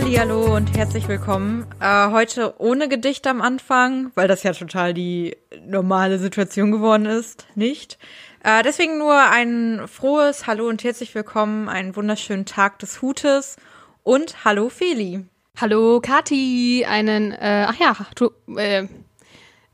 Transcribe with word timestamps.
Hallihallo 0.00 0.56
und 0.56 0.74
herzlich 0.78 1.08
willkommen. 1.08 1.66
Äh, 1.78 2.10
heute 2.10 2.58
ohne 2.58 2.88
Gedicht 2.88 3.26
am 3.26 3.42
Anfang, 3.42 4.10
weil 4.14 4.28
das 4.28 4.42
ja 4.42 4.54
total 4.54 4.94
die 4.94 5.36
normale 5.66 6.18
Situation 6.18 6.70
geworden 6.72 7.04
ist, 7.04 7.46
nicht. 7.54 7.98
Äh, 8.42 8.62
deswegen 8.62 8.96
nur 8.96 9.14
ein 9.14 9.86
frohes 9.88 10.46
Hallo 10.46 10.68
und 10.68 10.82
herzlich 10.84 11.14
willkommen, 11.14 11.68
einen 11.68 11.94
wunderschönen 11.96 12.46
Tag 12.46 12.78
des 12.78 13.02
Hutes 13.02 13.56
und 14.02 14.42
Hallo 14.42 14.70
Feli. 14.70 15.26
Hallo 15.60 16.00
Kati, 16.00 16.86
einen, 16.88 17.32
äh, 17.32 17.66
ach 17.68 17.78
ja, 17.78 17.94
du, 18.14 18.30
äh, 18.56 18.88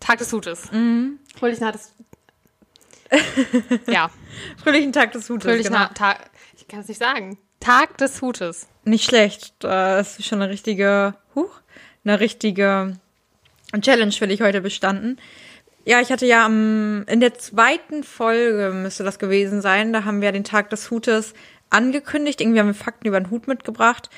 Tag 0.01 0.19
des 0.19 0.33
Hutes. 0.33 0.73
Mhm. 0.73 1.21
Fröhlichen 1.39 1.63
Tag 1.63 1.75
des, 1.75 1.95
ja. 3.87 4.11
Fröhlichen 4.61 4.93
Tag 4.93 5.13
des 5.13 5.31
Hutes, 5.31 5.45
Fröhlichen 5.45 5.73
genau. 5.73 5.87
Tag, 5.95 6.31
ich 6.57 6.67
kann 6.67 6.81
es 6.81 6.89
nicht 6.89 6.99
sagen. 6.99 7.39
Tag 7.61 7.99
des 7.99 8.23
Hutes. 8.23 8.69
Nicht 8.85 9.05
schlecht. 9.05 9.55
Das 9.61 10.19
ist 10.19 10.27
schon 10.27 10.41
eine 10.41 10.51
richtige, 10.51 11.15
huch, 11.35 11.61
eine 12.05 12.21
richtige 12.21 12.99
Challenge 13.81 14.13
für 14.13 14.29
dich 14.29 14.41
heute 14.41 14.61
bestanden. 14.61 15.19
Ja, 15.85 16.01
ich 16.01 16.11
hatte 16.11 16.27
ja 16.27 16.45
am, 16.45 17.05
in 17.07 17.21
der 17.21 17.35
zweiten 17.35 18.03
Folge 18.03 18.73
müsste 18.75 19.05
das 19.05 19.19
gewesen 19.19 19.61
sein. 19.61 19.93
Da 19.93 20.05
haben 20.05 20.21
wir 20.21 20.33
den 20.33 20.45
Tag 20.45 20.71
des 20.71 20.91
Hutes 20.91 21.33
angekündigt. 21.71 22.41
Irgendwie 22.41 22.61
haben 22.61 22.67
wir 22.67 22.75
Fakten 22.75 23.07
über 23.07 23.21
den 23.21 23.31
Hut 23.31 23.47
mitgebracht. 23.47 24.11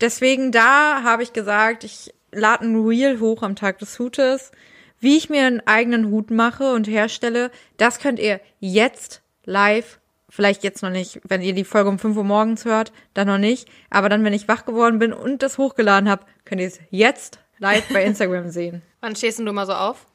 Deswegen 0.00 0.50
da 0.50 1.02
habe 1.04 1.22
ich 1.22 1.32
gesagt, 1.32 1.84
ich 1.84 2.12
lade 2.32 2.64
ein 2.64 2.76
Reel 2.76 3.20
hoch 3.20 3.42
am 3.42 3.54
Tag 3.54 3.78
des 3.78 3.98
Hutes. 3.98 4.50
Wie 4.98 5.16
ich 5.16 5.30
mir 5.30 5.46
einen 5.46 5.66
eigenen 5.66 6.10
Hut 6.10 6.30
mache 6.30 6.72
und 6.72 6.88
herstelle, 6.88 7.50
das 7.76 7.98
könnt 7.98 8.18
ihr 8.18 8.40
jetzt 8.60 9.22
live 9.44 9.98
Vielleicht 10.34 10.64
jetzt 10.64 10.82
noch 10.82 10.88
nicht, 10.88 11.20
wenn 11.24 11.42
ihr 11.42 11.52
die 11.52 11.62
Folge 11.62 11.90
um 11.90 11.98
5 11.98 12.16
Uhr 12.16 12.24
morgens 12.24 12.64
hört, 12.64 12.90
dann 13.12 13.26
noch 13.26 13.36
nicht. 13.36 13.68
Aber 13.90 14.08
dann, 14.08 14.24
wenn 14.24 14.32
ich 14.32 14.48
wach 14.48 14.64
geworden 14.64 14.98
bin 14.98 15.12
und 15.12 15.42
das 15.42 15.58
hochgeladen 15.58 16.08
habe, 16.08 16.24
könnt 16.46 16.62
ihr 16.62 16.68
es 16.68 16.80
jetzt 16.88 17.38
live 17.58 17.86
bei 17.92 18.02
Instagram 18.02 18.48
sehen. 18.50 18.80
Wann 19.02 19.14
stehst 19.14 19.38
denn 19.38 19.44
du 19.44 19.52
mal 19.52 19.66
so 19.66 19.74
auf? 19.74 20.06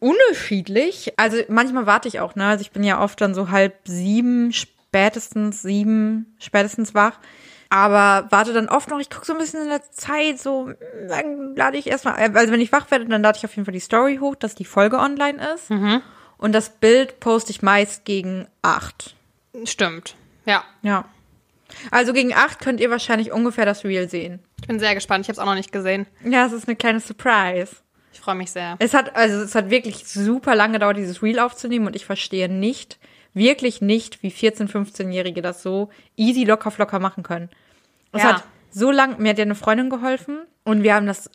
Unterschiedlich. 0.00 1.14
Also 1.16 1.38
manchmal 1.48 1.86
warte 1.86 2.08
ich 2.08 2.20
auch, 2.20 2.34
ne? 2.34 2.44
Also 2.44 2.60
ich 2.60 2.72
bin 2.72 2.84
ja 2.84 3.02
oft 3.02 3.18
dann 3.22 3.34
so 3.34 3.48
halb 3.48 3.88
sieben, 3.88 4.52
spätestens 4.52 5.62
sieben, 5.62 6.36
spätestens 6.38 6.94
wach. 6.94 7.18
Aber 7.70 8.30
warte 8.30 8.52
dann 8.52 8.68
oft 8.68 8.90
noch, 8.90 9.00
ich 9.00 9.08
gucke 9.08 9.24
so 9.24 9.32
ein 9.32 9.38
bisschen 9.38 9.62
in 9.62 9.70
der 9.70 9.90
Zeit, 9.92 10.38
so, 10.38 10.72
dann 11.08 11.56
lade 11.56 11.78
ich 11.78 11.86
erstmal, 11.86 12.16
also 12.16 12.52
wenn 12.52 12.60
ich 12.60 12.70
wach 12.70 12.90
werde, 12.90 13.06
dann 13.06 13.22
lade 13.22 13.38
ich 13.38 13.46
auf 13.46 13.56
jeden 13.56 13.64
Fall 13.64 13.72
die 13.72 13.80
Story 13.80 14.18
hoch, 14.20 14.34
dass 14.34 14.54
die 14.54 14.66
Folge 14.66 14.98
online 14.98 15.54
ist. 15.54 15.70
Mhm. 15.70 16.02
Und 16.38 16.52
das 16.52 16.70
Bild 16.70 17.20
poste 17.20 17.50
ich 17.50 17.62
meist 17.62 18.04
gegen 18.04 18.46
acht. 18.62 19.15
Stimmt, 19.64 20.14
ja. 20.44 20.64
Ja. 20.82 21.04
Also 21.90 22.12
gegen 22.12 22.32
acht 22.32 22.60
könnt 22.60 22.80
ihr 22.80 22.90
wahrscheinlich 22.90 23.32
ungefähr 23.32 23.66
das 23.66 23.84
Reel 23.84 24.08
sehen. 24.08 24.38
Ich 24.60 24.68
bin 24.68 24.78
sehr 24.78 24.94
gespannt, 24.94 25.24
ich 25.24 25.28
habe 25.28 25.34
es 25.34 25.38
auch 25.40 25.46
noch 25.46 25.54
nicht 25.56 25.72
gesehen. 25.72 26.06
Ja, 26.24 26.46
es 26.46 26.52
ist 26.52 26.68
eine 26.68 26.76
kleine 26.76 27.00
Surprise. 27.00 27.76
Ich 28.12 28.20
freue 28.20 28.36
mich 28.36 28.50
sehr. 28.50 28.76
Es 28.78 28.94
hat, 28.94 29.14
also 29.16 29.36
es 29.40 29.54
hat 29.54 29.68
wirklich 29.70 30.06
super 30.06 30.54
lange 30.54 30.74
gedauert, 30.74 30.96
dieses 30.96 31.22
Reel 31.22 31.38
aufzunehmen 31.38 31.86
und 31.86 31.96
ich 31.96 32.06
verstehe 32.06 32.48
nicht, 32.48 32.98
wirklich 33.34 33.80
nicht, 33.82 34.22
wie 34.22 34.30
14-, 34.30 34.70
15-Jährige 34.70 35.42
das 35.42 35.62
so 35.62 35.90
easy, 36.16 36.44
locker, 36.44 36.70
flocker 36.70 36.98
machen 36.98 37.22
können. 37.22 37.50
Es 38.12 38.22
Ja. 38.22 38.34
hat 38.36 38.44
so 38.70 38.90
lang, 38.90 39.18
mir 39.18 39.30
hat 39.30 39.38
ja 39.38 39.44
eine 39.44 39.54
Freundin 39.54 39.90
geholfen 39.90 40.40
und 40.64 40.82
wir 40.82 40.94
haben 40.94 41.06
das, 41.06 41.30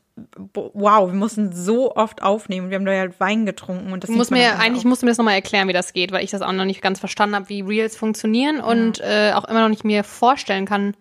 wow, 0.53 1.09
wir 1.09 1.17
mussten 1.17 1.53
so 1.53 1.95
oft 1.95 2.21
aufnehmen. 2.21 2.69
Wir 2.69 2.75
haben 2.75 2.85
da 2.85 2.93
ja 2.93 3.07
Wein 3.19 3.45
getrunken 3.45 3.93
und 3.93 4.03
das 4.03 4.09
man 4.09 4.25
mir, 4.31 4.49
dann 4.49 4.59
eigentlich 4.59 4.85
auch. 4.85 4.89
musst 4.89 5.01
du 5.01 5.05
mir 5.05 5.11
das 5.11 5.17
nochmal 5.17 5.35
erklären, 5.35 5.67
wie 5.67 5.73
das 5.73 5.93
geht, 5.93 6.11
weil 6.11 6.23
ich 6.23 6.31
das 6.31 6.41
auch 6.41 6.52
noch 6.52 6.65
nicht 6.65 6.81
ganz 6.81 6.99
verstanden 6.99 7.35
habe, 7.35 7.49
wie 7.49 7.61
Reels 7.61 7.95
funktionieren 7.95 8.59
und 8.59 8.99
äh, 9.02 9.31
auch 9.33 9.45
immer 9.45 9.61
noch 9.61 9.69
nicht 9.69 9.83
mir 9.83 10.03
vorstellen 10.03 10.65
kann, 10.65 10.95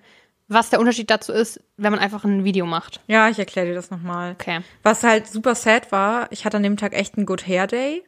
was 0.48 0.68
der 0.68 0.80
Unterschied 0.80 1.10
dazu 1.10 1.32
ist, 1.32 1.62
wenn 1.76 1.92
man 1.92 2.00
einfach 2.00 2.24
ein 2.24 2.44
Video 2.44 2.66
macht. 2.66 3.00
Ja, 3.06 3.28
ich 3.28 3.38
erkläre 3.38 3.68
dir 3.68 3.74
das 3.74 3.90
nochmal. 3.90 4.32
Okay. 4.32 4.60
Was 4.82 5.04
halt 5.04 5.28
super 5.28 5.54
sad 5.54 5.92
war, 5.92 6.26
ich 6.32 6.44
hatte 6.44 6.56
an 6.56 6.64
dem 6.64 6.76
Tag 6.76 6.92
echt 6.92 7.16
einen 7.16 7.26
Good 7.26 7.46
Hair 7.46 7.68
Day. 7.68 8.02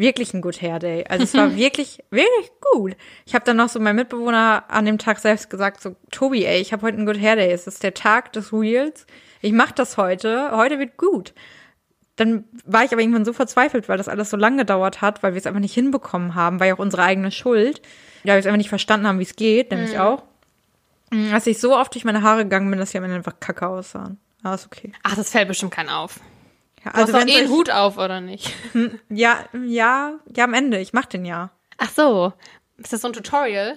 Wirklich 0.00 0.32
ein 0.32 0.40
Good 0.40 0.62
Hair 0.62 0.78
Day. 0.78 1.04
Also 1.06 1.24
es 1.24 1.34
war 1.34 1.54
wirklich, 1.56 2.02
wirklich 2.10 2.50
gut. 2.72 2.96
Ich 3.26 3.34
habe 3.34 3.44
dann 3.44 3.58
noch 3.58 3.68
so 3.68 3.78
meinem 3.78 3.96
Mitbewohner 3.96 4.64
an 4.68 4.86
dem 4.86 4.96
Tag 4.96 5.18
selbst 5.18 5.50
gesagt, 5.50 5.82
so, 5.82 5.94
Tobi, 6.10 6.46
ey, 6.46 6.58
ich 6.58 6.72
habe 6.72 6.82
heute 6.82 6.96
einen 6.96 7.04
Good 7.04 7.20
Hair 7.20 7.36
Day. 7.36 7.52
Es 7.52 7.66
ist 7.66 7.82
der 7.82 7.92
Tag 7.92 8.32
des 8.32 8.50
Reels. 8.50 9.06
Ich 9.42 9.52
mach 9.52 9.72
das 9.72 9.98
heute. 9.98 10.52
Heute 10.52 10.78
wird 10.78 10.96
gut. 10.96 11.34
Dann 12.16 12.44
war 12.64 12.82
ich 12.82 12.92
aber 12.92 13.02
irgendwann 13.02 13.26
so 13.26 13.34
verzweifelt, 13.34 13.90
weil 13.90 13.98
das 13.98 14.08
alles 14.08 14.30
so 14.30 14.38
lange 14.38 14.58
gedauert 14.58 15.02
hat, 15.02 15.22
weil 15.22 15.34
wir 15.34 15.38
es 15.38 15.46
einfach 15.46 15.60
nicht 15.60 15.74
hinbekommen 15.74 16.34
haben, 16.34 16.60
war 16.60 16.66
ja 16.66 16.74
auch 16.74 16.78
unsere 16.78 17.02
eigene 17.02 17.30
Schuld. 17.30 17.82
Ja, 18.24 18.34
wir 18.34 18.40
es 18.40 18.46
einfach 18.46 18.56
nicht 18.56 18.68
verstanden 18.70 19.06
haben, 19.06 19.18
wie 19.18 19.24
es 19.24 19.36
geht, 19.36 19.70
nämlich 19.70 19.98
auch. 19.98 20.22
Als 21.32 21.46
ich 21.46 21.58
so 21.58 21.76
oft 21.76 21.92
durch 21.94 22.04
meine 22.04 22.22
Haare 22.22 22.44
gegangen 22.44 22.70
bin, 22.70 22.78
dass 22.78 22.92
sie 22.92 22.98
am 22.98 23.04
Ende 23.04 23.16
einfach 23.16 23.38
kacke 23.38 23.66
aussahen. 23.66 24.18
Aber 24.42 24.54
ist 24.54 24.66
okay. 24.66 24.92
Ach, 25.02 25.16
das 25.16 25.30
fällt 25.30 25.48
bestimmt 25.48 25.72
keinen 25.72 25.88
auf. 25.90 26.20
Ja, 26.84 26.92
Du 26.92 26.96
hast 26.98 27.08
doch 27.12 27.18
wenn's 27.20 27.32
eh 27.32 27.38
einen 27.38 27.50
Hut 27.50 27.70
auf, 27.70 27.98
oder 27.98 28.20
nicht? 28.20 28.52
Ja, 29.10 29.44
ja, 29.66 30.14
ja, 30.34 30.44
am 30.44 30.54
Ende. 30.54 30.78
Ich 30.80 30.92
mach 30.92 31.04
den 31.06 31.24
ja. 31.24 31.50
Ach 31.78 31.90
so. 31.90 32.32
Ist 32.78 32.92
das 32.92 33.02
so 33.02 33.08
ein 33.08 33.12
Tutorial? 33.12 33.76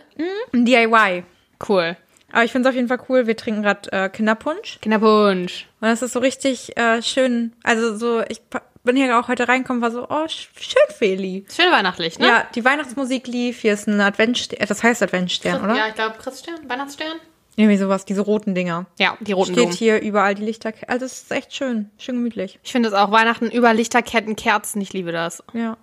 Ein 0.53 0.65
DIY. 0.65 1.23
Cool. 1.67 1.97
Aber 2.31 2.43
ich 2.45 2.51
finde 2.51 2.67
es 2.67 2.73
auf 2.73 2.75
jeden 2.75 2.87
Fall 2.87 2.99
cool. 3.09 3.27
Wir 3.27 3.35
trinken 3.37 3.61
gerade 3.61 3.91
äh, 3.91 4.09
Kinderpunsch. 4.09 4.79
Kinderpunsch. 4.81 5.67
Und 5.81 5.87
das 5.89 6.01
ist 6.01 6.13
so 6.13 6.19
richtig 6.19 6.75
äh, 6.77 7.01
schön. 7.01 7.53
Also 7.63 7.95
so, 7.97 8.21
ich 8.27 8.41
bin 8.83 8.95
hier 8.95 9.19
auch 9.19 9.27
heute 9.27 9.47
reingekommen, 9.47 9.81
war 9.81 9.91
so, 9.91 10.03
oh, 10.09 10.23
sch- 10.25 10.47
schön, 10.59 10.95
Feli. 10.97 11.45
Schön 11.53 11.71
weihnachtlich, 11.71 12.17
ne? 12.19 12.27
Ja, 12.27 12.47
die 12.55 12.65
Weihnachtsmusik 12.65 13.27
lief. 13.27 13.59
Hier 13.61 13.73
ist 13.73 13.87
ein 13.87 14.01
Adventstern. 14.01 14.59
äh, 14.61 14.65
Das 14.65 14.81
heißt 14.81 15.03
Adventstern, 15.03 15.63
oder? 15.63 15.75
Ja, 15.75 15.87
ich 15.89 15.95
glaube 15.95 16.15
Christstern, 16.17 16.67
Weihnachtsstern. 16.67 17.19
Irgendwie 17.55 17.77
sowas, 17.77 18.05
diese 18.05 18.21
roten 18.21 18.55
Dinger. 18.55 18.87
Ja, 18.97 19.17
die 19.19 19.31
roten 19.31 19.53
Steht 19.53 19.65
Blumen. 19.65 19.73
hier 19.73 20.01
überall 20.01 20.33
die 20.33 20.43
Lichter. 20.43 20.73
Also 20.87 21.05
es 21.05 21.23
ist 21.23 21.31
echt 21.31 21.53
schön. 21.53 21.91
Schön 21.97 22.15
gemütlich. 22.15 22.59
Ich 22.63 22.71
finde 22.71 22.89
es 22.89 22.95
auch 22.95 23.11
Weihnachten 23.11 23.51
über 23.51 23.73
Lichterketten, 23.73 24.35
Kerzen. 24.35 24.81
Ich 24.81 24.93
liebe 24.93 25.11
das. 25.11 25.43
Ja. 25.53 25.77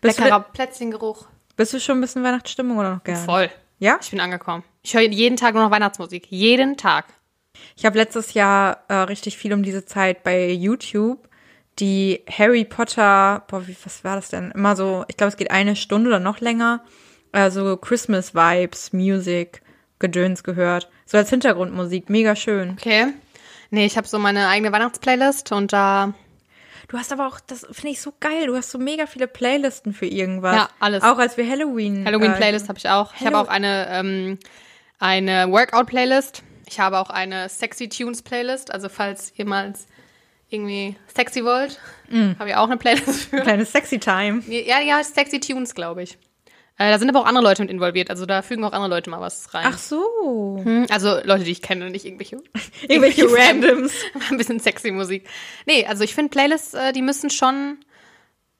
Bist 0.00 0.18
Leckerer 0.18 0.40
du, 0.40 0.52
Plätzchengeruch. 0.52 1.26
bist 1.56 1.72
du 1.72 1.80
schon 1.80 1.98
ein 1.98 2.00
bisschen 2.00 2.22
Weihnachtsstimmung 2.22 2.78
oder 2.78 2.94
noch 2.94 3.04
gerne? 3.04 3.24
Voll. 3.24 3.50
Ja? 3.78 3.98
Ich 4.00 4.10
bin 4.10 4.20
angekommen. 4.20 4.62
Ich 4.82 4.94
höre 4.94 5.02
jeden 5.02 5.36
Tag 5.36 5.54
nur 5.54 5.64
noch 5.64 5.70
Weihnachtsmusik. 5.70 6.26
Jeden 6.30 6.76
Tag. 6.76 7.06
Ich 7.76 7.84
habe 7.84 7.98
letztes 7.98 8.34
Jahr 8.34 8.84
äh, 8.88 8.94
richtig 8.94 9.36
viel 9.36 9.52
um 9.52 9.62
diese 9.62 9.84
Zeit 9.84 10.22
bei 10.22 10.50
YouTube 10.50 11.26
die 11.78 12.22
Harry 12.30 12.64
Potter, 12.64 13.44
boah, 13.48 13.66
wie, 13.66 13.76
was 13.84 14.02
war 14.04 14.16
das 14.16 14.30
denn? 14.30 14.50
Immer 14.52 14.76
so, 14.76 15.04
ich 15.08 15.16
glaube, 15.16 15.28
es 15.28 15.36
geht 15.36 15.50
eine 15.50 15.76
Stunde 15.76 16.08
oder 16.08 16.20
noch 16.20 16.40
länger, 16.40 16.82
äh, 17.32 17.50
so 17.50 17.76
Christmas 17.76 18.34
Vibes, 18.34 18.92
Music, 18.92 19.62
Gedöns 19.98 20.42
gehört. 20.44 20.88
So 21.06 21.16
als 21.16 21.30
Hintergrundmusik, 21.30 22.10
mega 22.10 22.36
schön. 22.36 22.70
Okay. 22.78 23.06
Nee, 23.70 23.86
ich 23.86 23.96
habe 23.96 24.06
so 24.06 24.18
meine 24.18 24.48
eigene 24.48 24.72
Weihnachtsplaylist 24.72 25.52
und 25.52 25.72
da 25.72 26.12
Du 26.88 26.96
hast 26.96 27.12
aber 27.12 27.26
auch, 27.26 27.40
das 27.40 27.66
finde 27.72 27.88
ich 27.88 28.00
so 28.00 28.12
geil, 28.20 28.46
du 28.46 28.54
hast 28.56 28.70
so 28.70 28.78
mega 28.78 29.06
viele 29.06 29.26
Playlisten 29.26 29.92
für 29.92 30.06
irgendwas. 30.06 30.54
Ja, 30.54 30.68
alles. 30.78 31.02
Auch 31.02 31.18
als 31.18 31.36
wir 31.36 31.48
Halloween. 31.48 32.04
Halloween-Playlist 32.06 32.68
habe 32.68 32.78
ich 32.78 32.88
auch. 32.88 33.12
Ich 33.18 33.26
habe 33.26 33.36
Hallo- 33.36 33.48
auch 33.48 33.52
eine, 33.52 33.88
ähm, 33.90 34.38
eine 35.00 35.50
Workout-Playlist. 35.50 36.44
Ich 36.68 36.78
habe 36.78 36.98
auch 37.00 37.10
eine 37.10 37.48
Sexy 37.48 37.88
Tunes-Playlist. 37.88 38.72
Also 38.72 38.88
falls 38.88 39.32
mal 39.44 39.72
irgendwie 40.48 40.94
sexy 41.12 41.44
wollt, 41.44 41.80
habe 42.38 42.50
ich 42.50 42.54
auch 42.54 42.66
eine 42.68 42.76
Playlist 42.76 43.30
für. 43.30 43.38
Äh, 43.38 43.42
kleine 43.42 43.64
Sexy 43.66 43.98
Time. 43.98 44.42
Ja, 44.46 44.76
heißt 44.96 45.16
Sexy 45.16 45.40
Tunes, 45.40 45.74
glaube 45.74 46.04
ich. 46.04 46.18
Äh, 46.78 46.90
da 46.90 46.98
sind 46.98 47.08
aber 47.08 47.20
auch 47.20 47.26
andere 47.26 47.42
Leute 47.44 47.62
mit 47.62 47.70
involviert. 47.70 48.10
Also 48.10 48.26
da 48.26 48.42
fügen 48.42 48.62
auch 48.64 48.72
andere 48.72 48.90
Leute 48.90 49.08
mal 49.08 49.20
was 49.20 49.54
rein. 49.54 49.64
Ach 49.66 49.78
so. 49.78 50.60
Hm, 50.62 50.86
Also 50.90 51.18
Leute, 51.24 51.44
die 51.44 51.52
ich 51.52 51.62
kenne 51.62 51.86
und 51.86 51.92
nicht 51.92 52.04
irgendwelche. 52.04 52.36
Irgendwelche. 52.88 53.24
Randoms. 53.30 53.92
Ein 54.30 54.36
bisschen 54.36 54.60
sexy 54.60 54.90
Musik. 54.90 55.26
Nee, 55.64 55.86
also 55.86 56.04
ich 56.04 56.14
finde 56.14 56.30
Playlists, 56.30 56.74
äh, 56.74 56.92
die 56.92 57.02
müssen 57.02 57.30
schon, 57.30 57.78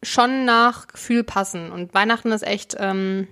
schon 0.03 0.45
nach 0.47 0.87
Gefühl 0.87 1.25
passen. 1.25 1.71
Und 1.73 1.93
Weihnachten 1.93 2.33
ist 2.33 2.43
echt 2.47 2.75
ähm, 2.79 3.29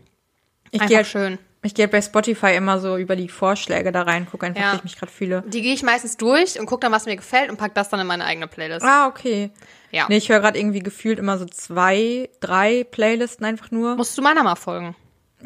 Ich 0.71 0.81
einfach 0.83 0.97
halt, 0.97 1.07
schön. 1.07 1.39
Ich 1.65 1.75
geh 1.75 1.83
halt 1.83 1.93
bei 1.93 2.01
Spotify 2.03 2.55
immer 2.55 2.79
so 2.79 2.97
über 2.97 3.17
die 3.17 3.29
Vorschläge 3.29 3.91
da 3.93 4.03
rein, 4.03 4.27
gucke 4.31 4.47
einfach, 4.47 4.61
Ja. 4.63 4.73
wie 4.73 4.77
ich 4.77 4.85
mich 4.85 4.97
gerade 4.99 5.11
fühle. 5.13 5.43
Die 5.47 5.63
gehe 5.63 5.75
ich 5.75 5.83
meistens 5.83 6.17
durch 6.17 6.59
und 6.61 6.67
gucke 6.67 6.81
dann, 6.81 6.93
was 6.93 7.07
mir 7.07 7.17
gefällt 7.17 7.51
und 7.51 7.57
pack 7.57 7.75
das 7.75 7.89
dann 7.89 8.01
in 8.01 8.07
meine 8.07 8.25
eigene 8.25 8.47
Playlist. 8.47 8.85
Ah, 8.85 9.07
okay. 9.07 9.51
Ja. 9.91 10.07
Nee, 10.09 10.17
ich 10.19 10.29
höre 10.29 10.41
gerade 10.41 10.59
irgendwie 10.59 10.81
gefühlt 10.81 11.19
immer 11.19 11.39
so 11.39 11.45
zwei, 11.47 12.29
drei 12.41 12.85
Playlisten 12.85 13.47
einfach 13.47 13.71
nur. 13.71 13.97
Musst 13.97 14.17
du 14.19 14.23
meiner 14.23 14.43
mal 14.43 14.57
folgen? 14.57 14.95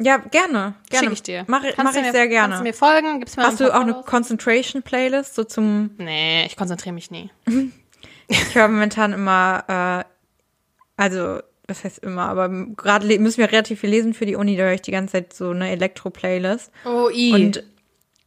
Ja, 0.01 0.17
gerne. 0.17 0.75
Gerne. 0.89 1.07
Schick 1.07 1.11
ich 1.13 1.23
dir. 1.23 1.43
Mach, 1.47 1.61
Kannst 1.61 1.77
mach 1.77 1.93
ich 1.93 2.01
mir, 2.01 2.11
sehr 2.11 2.29
Kannst 2.29 2.47
du 2.47 2.49
gerne. 2.51 2.61
mir 2.63 2.73
folgen? 2.73 3.19
Gibst 3.19 3.35
mir 3.37 3.43
Hast 3.43 3.59
du 3.59 3.69
auch 3.73 3.81
eine 3.81 3.91
Follows? 3.91 4.05
Concentration 4.05 4.81
Playlist? 4.81 5.35
So 5.35 5.43
zum, 5.43 5.91
Nee, 5.97 6.45
ich 6.45 6.55
konzentriere 6.55 6.93
mich 6.93 7.11
nie. 7.11 7.29
ich 8.29 8.55
höre 8.55 8.67
momentan 8.69 9.11
immer, 9.13 10.05
äh, 10.07 10.09
also, 10.95 11.39
das 11.69 11.83
heißt 11.83 11.99
immer, 11.99 12.23
aber 12.23 12.49
gerade 12.49 13.07
müssen 13.19 13.37
wir 13.37 13.51
relativ 13.51 13.79
viel 13.79 13.89
lesen 13.89 14.13
für 14.13 14.25
die 14.25 14.35
Uni, 14.35 14.57
da 14.57 14.63
höre 14.63 14.73
ich 14.73 14.81
die 14.81 14.91
ganze 14.91 15.13
Zeit 15.13 15.33
so 15.33 15.51
eine 15.51 15.69
Elektro-Playlist. 15.71 16.71
Oh, 16.85 17.09
i. 17.09 17.31
Und 17.33 17.63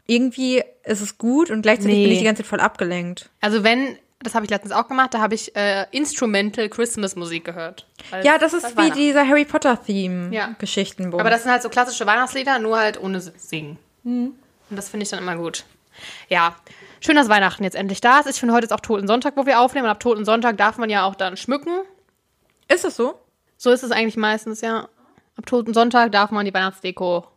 irgendwie 0.06 0.62
ist 0.84 1.00
es 1.00 1.18
gut 1.18 1.50
und 1.50 1.62
gleichzeitig 1.62 1.96
Nee. 1.96 2.02
bin 2.04 2.12
ich 2.12 2.18
die 2.18 2.24
ganze 2.24 2.42
Zeit 2.42 2.48
voll 2.48 2.60
abgelenkt. 2.60 3.30
also 3.40 3.62
wenn, 3.64 3.96
das 4.20 4.34
habe 4.34 4.44
ich 4.44 4.50
letztens 4.50 4.72
auch 4.72 4.88
gemacht, 4.88 5.14
da 5.14 5.20
habe 5.20 5.34
ich 5.34 5.54
äh, 5.56 5.86
Instrumental 5.90 6.68
Christmas 6.68 7.16
Musik 7.16 7.44
gehört. 7.44 7.86
Ja, 8.22 8.38
das 8.38 8.52
ist 8.52 8.76
wie 8.78 8.90
dieser 8.90 9.26
Harry 9.26 9.44
Potter-Theme 9.44 10.34
Ja. 10.34 10.54
Geschichten. 10.58 11.12
Aber 11.12 11.30
das 11.30 11.42
sind 11.42 11.52
halt 11.52 11.62
so 11.62 11.68
klassische 11.68 12.06
Weihnachtslieder, 12.06 12.58
nur 12.58 12.78
halt 12.78 13.00
ohne 13.00 13.20
Singen. 13.20 13.78
Mhm. 14.04 14.32
Und 14.70 14.76
das 14.76 14.88
finde 14.88 15.04
ich 15.04 15.10
dann 15.10 15.18
immer 15.20 15.36
gut. 15.36 15.64
Ja, 16.28 16.56
Schön, 17.04 17.16
dass 17.16 17.28
Weihnachten 17.28 17.64
jetzt 17.64 17.74
endlich 17.74 18.00
da 18.00 18.20
ist. 18.20 18.28
Ich 18.30 18.38
finde, 18.38 18.54
heute 18.54 18.66
ist 18.66 18.72
auch 18.72 18.78
Toten 18.78 19.08
Sonntag, 19.08 19.36
wo 19.36 19.44
wir 19.44 19.58
aufnehmen. 19.58 19.86
Und 19.86 19.90
ab 19.90 19.98
Toten 19.98 20.24
Sonntag 20.24 20.56
darf 20.56 20.78
man 20.78 20.88
ja 20.88 21.02
auch 21.04 21.16
dann 21.16 21.36
schmücken. 21.36 21.80
Ist 22.68 22.84
es 22.84 22.94
so? 22.94 23.18
So 23.62 23.70
ist 23.70 23.84
es 23.84 23.92
eigentlich 23.92 24.16
meistens, 24.16 24.60
ja. 24.60 24.88
Ab 25.36 25.46
Toten 25.46 25.72
Sonntag 25.72 26.10
darf 26.10 26.32
man 26.32 26.44
die 26.44 26.52
Weihnachtsdeko 26.52 27.28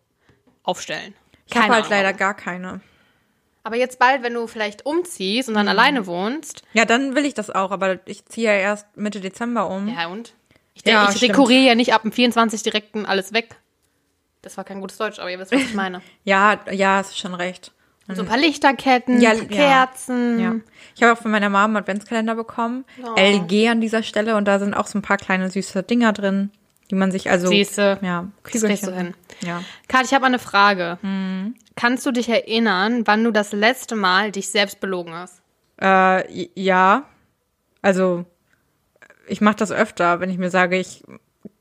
aufstellen. 0.64 1.14
Ich 1.46 1.56
habe 1.56 1.72
halt 1.72 1.88
leider 1.88 2.14
gar 2.14 2.34
keine. 2.34 2.82
Aber 3.62 3.76
jetzt 3.76 4.00
bald, 4.00 4.24
wenn 4.24 4.34
du 4.34 4.48
vielleicht 4.48 4.88
umziehst 4.88 5.50
und 5.50 5.54
dann 5.54 5.68
alleine 5.68 6.08
wohnst. 6.08 6.64
Ja, 6.74 6.86
dann 6.86 7.14
will 7.14 7.26
ich 7.26 7.36
das 7.36 7.52
auch, 7.52 7.70
aber 7.70 8.00
ich 8.08 8.26
ziehe 8.26 8.48
ja 8.48 8.54
erst 8.58 8.88
Mitte 8.98 9.22
Dezember 9.22 9.70
um. 9.70 9.88
Ja, 9.88 10.08
und? 10.08 10.34
Ich, 10.74 10.84
Ja, 10.84 11.02
denk, 11.02 11.12
ich 11.12 11.18
stimmt. 11.18 11.34
dekoriere 11.34 11.62
ja 11.64 11.76
nicht 11.76 11.94
ab 11.94 12.02
dem 12.02 12.12
24 12.12 12.64
direkt 12.64 12.96
alles 12.96 13.32
weg. 13.32 13.58
Das 14.42 14.58
war 14.58 14.64
kein 14.64 14.82
gutes 14.82 14.98
Deutsch, 14.98 15.20
aber 15.20 15.30
ihr 15.30 15.38
wisst, 15.38 15.52
was 15.52 15.62
ich 15.62 15.76
meine. 15.76 16.02
Ja, 16.24 16.60
ja, 16.72 16.98
hast 16.98 17.20
schon 17.20 17.36
recht. 17.36 17.72
So 18.08 18.22
ein 18.22 18.28
paar 18.28 18.38
Lichterketten, 18.38 19.20
Ja, 19.20 19.34
Kerzen. 19.34 20.40
Ja. 20.40 20.56
Ich 20.96 21.02
habe 21.02 21.14
auch 21.14 21.18
von 21.18 21.32
meiner 21.32 21.50
Mama 21.50 21.66
einen 21.66 21.78
Adventskalender 21.78 22.36
bekommen. 22.36 22.86
Oh. 23.04 23.16
LG 23.20 23.70
an 23.70 23.82
dieser 23.82 24.04
Stelle 24.04 24.36
und 24.36 24.48
da 24.48 24.60
sind 24.60 24.76
auch 24.76 24.86
so 24.86 25.00
ein 25.00 25.02
paar 25.02 25.18
kleine 25.18 25.50
süße 25.50 25.82
Dinger 25.82 26.14
drin, 26.14 26.52
die 26.92 26.96
man 26.96 27.12
sich 27.12 27.32
also. 27.32 27.48
Siehste. 27.48 27.98
Ja, 28.02 28.28
kriegst 28.44 28.64
du 28.64 28.94
hin. 28.94 29.16
Ja. 29.42 29.64
Kat, 29.88 30.06
ich 30.06 30.14
habe 30.14 30.26
eine 30.26 30.38
Frage. 30.40 31.00
Mhm. 31.02 31.56
Kannst 31.76 32.06
du 32.06 32.12
dich 32.12 32.30
erinnern, 32.30 33.02
wann 33.06 33.24
du 33.24 33.32
das 33.32 33.52
letzte 33.54 33.96
Mal 33.96 34.32
dich 34.32 34.50
selbst 34.50 34.80
belogen 34.80 35.14
hast? 35.14 35.42
Äh, 35.82 36.48
ja. 36.54 37.06
Also, 37.82 38.26
ich 39.28 39.42
mache 39.42 39.58
das 39.58 39.72
öfter, 39.72 40.20
wenn 40.20 40.30
ich 40.30 40.38
mir 40.38 40.52
sage, 40.52 40.78
ich 40.78 41.04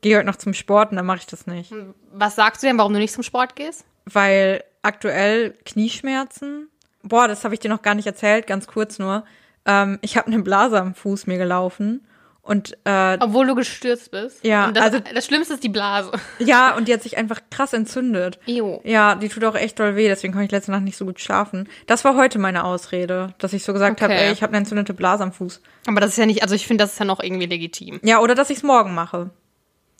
gehe 0.01 0.17
heute 0.17 0.27
noch 0.27 0.35
zum 0.35 0.53
Sport 0.53 0.91
und 0.91 0.97
dann 0.97 1.05
mache 1.05 1.17
ich 1.17 1.25
das 1.25 1.47
nicht. 1.47 1.73
Was 2.13 2.35
sagst 2.35 2.61
du 2.61 2.67
denn, 2.67 2.77
warum 2.77 2.93
du 2.93 2.99
nicht 2.99 3.13
zum 3.13 3.23
Sport 3.23 3.55
gehst? 3.55 3.85
Weil 4.05 4.63
aktuell 4.81 5.55
Knieschmerzen. 5.65 6.69
Boah, 7.03 7.27
das 7.27 7.43
habe 7.43 7.53
ich 7.53 7.59
dir 7.59 7.69
noch 7.69 7.81
gar 7.81 7.95
nicht 7.95 8.07
erzählt, 8.07 8.47
ganz 8.47 8.67
kurz 8.67 8.99
nur. 8.99 9.23
Ähm, 9.65 9.99
ich 10.01 10.17
habe 10.17 10.27
eine 10.27 10.41
Blase 10.41 10.79
am 10.79 10.93
Fuß 10.95 11.27
mir 11.27 11.37
gelaufen. 11.37 12.05
Und 12.41 12.77
äh, 12.83 13.17
Obwohl 13.19 13.47
du 13.47 13.55
gestürzt 13.55 14.11
bist. 14.11 14.45
Ja, 14.45 14.67
Und 14.67 14.77
das, 14.77 14.83
also- 14.83 14.99
das 14.99 15.25
Schlimmste 15.25 15.55
ist 15.55 15.63
die 15.63 15.69
Blase. 15.69 16.11
ja, 16.37 16.75
und 16.75 16.87
die 16.87 16.93
hat 16.93 17.01
sich 17.01 17.17
einfach 17.17 17.41
krass 17.49 17.73
entzündet. 17.73 18.37
Ew. 18.45 18.79
Ja, 18.83 19.15
die 19.15 19.29
tut 19.29 19.43
auch 19.45 19.55
echt 19.55 19.79
doll 19.79 19.95
weh, 19.95 20.07
deswegen 20.07 20.31
konnte 20.33 20.45
ich 20.45 20.51
letzte 20.51 20.69
Nacht 20.69 20.83
nicht 20.83 20.95
so 20.97 21.05
gut 21.05 21.19
schlafen. 21.19 21.67
Das 21.87 22.05
war 22.05 22.15
heute 22.15 22.37
meine 22.37 22.63
Ausrede, 22.63 23.33
dass 23.39 23.53
ich 23.53 23.63
so 23.63 23.73
gesagt 23.73 23.99
habe, 24.03 24.13
Okay. 24.13 24.25
ey, 24.27 24.31
ich 24.31 24.43
habe 24.43 24.51
eine 24.51 24.59
entzündete 24.59 24.93
Blase 24.93 25.23
am 25.23 25.31
Fuß. 25.33 25.59
Aber 25.87 25.99
das 26.01 26.11
ist 26.11 26.17
ja 26.17 26.27
nicht, 26.27 26.43
also 26.43 26.53
ich 26.53 26.67
finde, 26.67 26.83
das 26.83 26.93
ist 26.93 26.99
ja 26.99 27.05
noch 27.05 27.19
irgendwie 27.19 27.47
legitim. 27.47 27.99
Ja, 28.03 28.19
oder 28.19 28.35
dass 28.35 28.51
ich 28.51 28.57
es 28.57 28.63
morgen 28.63 28.93
mache. 28.93 29.31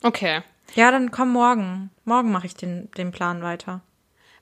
Okay. 0.04 0.42
Ja, 0.76 0.92
dann 0.92 1.10
komm 1.10 1.32
morgen. 1.32 1.90
Morgen 2.04 2.32
mache 2.32 2.46
ich 2.46 2.56
den, 2.56 2.92
den 2.92 3.12
Plan 3.12 3.42
weiter. 3.42 3.82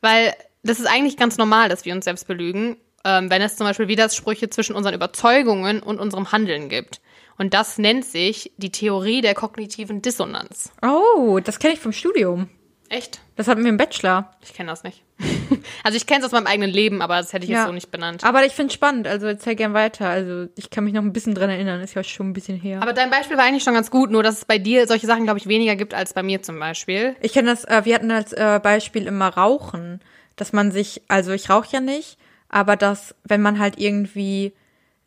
Weil 0.03 0.33
das 0.63 0.81
ist 0.81 0.85
eigentlich 0.85 1.15
ganz 1.15 1.38
normal, 1.38 1.69
dass 1.69 1.85
wir 1.85 1.94
uns 1.95 2.03
selbst 2.03 2.27
belügen, 2.27 2.75
ähm, 3.05 3.29
wenn 3.29 3.41
es 3.41 3.55
zum 3.55 3.65
Beispiel 3.65 3.88
Widersprüche 3.88 4.50
zwischen 4.50 4.75
unseren 4.75 4.94
Überzeugungen 4.94 5.81
und 5.81 5.97
unserem 5.97 6.33
Handeln 6.33 6.67
gibt. 6.67 7.00
Und 7.38 7.53
das 7.53 7.77
nennt 7.77 8.03
sich 8.03 8.51
die 8.57 8.69
Theorie 8.69 9.21
der 9.21 9.33
kognitiven 9.33 10.01
Dissonanz. 10.01 10.73
Oh, 10.81 11.39
das 11.41 11.57
kenne 11.57 11.75
ich 11.75 11.79
vom 11.79 11.94
Studium. 11.94 12.50
Echt? 12.93 13.21
Das 13.35 13.47
hatten 13.47 13.63
wir 13.63 13.69
im 13.69 13.77
Bachelor. 13.77 14.31
Ich 14.43 14.53
kenne 14.53 14.69
das 14.69 14.83
nicht. 14.83 15.01
also 15.83 15.97
ich 15.97 16.05
kenne 16.05 16.19
es 16.19 16.25
aus 16.25 16.31
meinem 16.31 16.45
eigenen 16.45 16.69
Leben, 16.69 17.01
aber 17.01 17.17
das 17.17 17.33
hätte 17.33 17.45
ich 17.45 17.49
Ja. 17.49 17.59
jetzt 17.61 17.65
so 17.67 17.71
nicht 17.73 17.89
benannt. 17.89 18.23
Aber 18.23 18.45
ich 18.45 18.53
finde 18.53 18.71
spannend, 18.71 19.07
also 19.07 19.25
erzähl 19.25 19.55
gern 19.55 19.73
weiter. 19.73 20.07
Also 20.09 20.47
ich 20.55 20.69
kann 20.69 20.83
mich 20.83 20.93
noch 20.93 21.01
ein 21.01 21.11
bisschen 21.11 21.33
dran 21.33 21.49
erinnern, 21.49 21.81
ist 21.81 21.95
ja 21.95 22.03
schon 22.03 22.29
ein 22.29 22.33
bisschen 22.33 22.55
her. 22.55 22.83
Aber 22.83 22.93
dein 22.93 23.09
Beispiel 23.09 23.35
war 23.35 23.45
eigentlich 23.45 23.63
schon 23.63 23.73
ganz 23.73 23.89
gut, 23.89 24.11
nur 24.11 24.21
dass 24.21 24.37
es 24.37 24.45
bei 24.45 24.59
dir 24.59 24.85
solche 24.87 25.07
Sachen, 25.07 25.23
glaube 25.23 25.39
ich, 25.39 25.47
weniger 25.47 25.75
gibt 25.75 25.95
als 25.95 26.13
bei 26.13 26.21
mir 26.21 26.43
zum 26.43 26.59
Beispiel. 26.59 27.15
Ich 27.21 27.33
kenne 27.33 27.49
das, 27.49 27.65
äh, 27.65 27.81
wir 27.83 27.95
hatten 27.95 28.11
als 28.11 28.31
äh, 28.31 28.59
Beispiel 28.61 29.07
immer 29.07 29.29
Rauchen, 29.29 29.99
dass 30.35 30.53
man 30.53 30.71
sich, 30.71 31.01
also 31.07 31.31
ich 31.31 31.49
rauche 31.49 31.69
ja 31.71 31.79
nicht, 31.79 32.19
aber 32.49 32.75
dass, 32.75 33.15
wenn 33.23 33.41
man 33.41 33.57
halt 33.57 33.79
irgendwie 33.79 34.53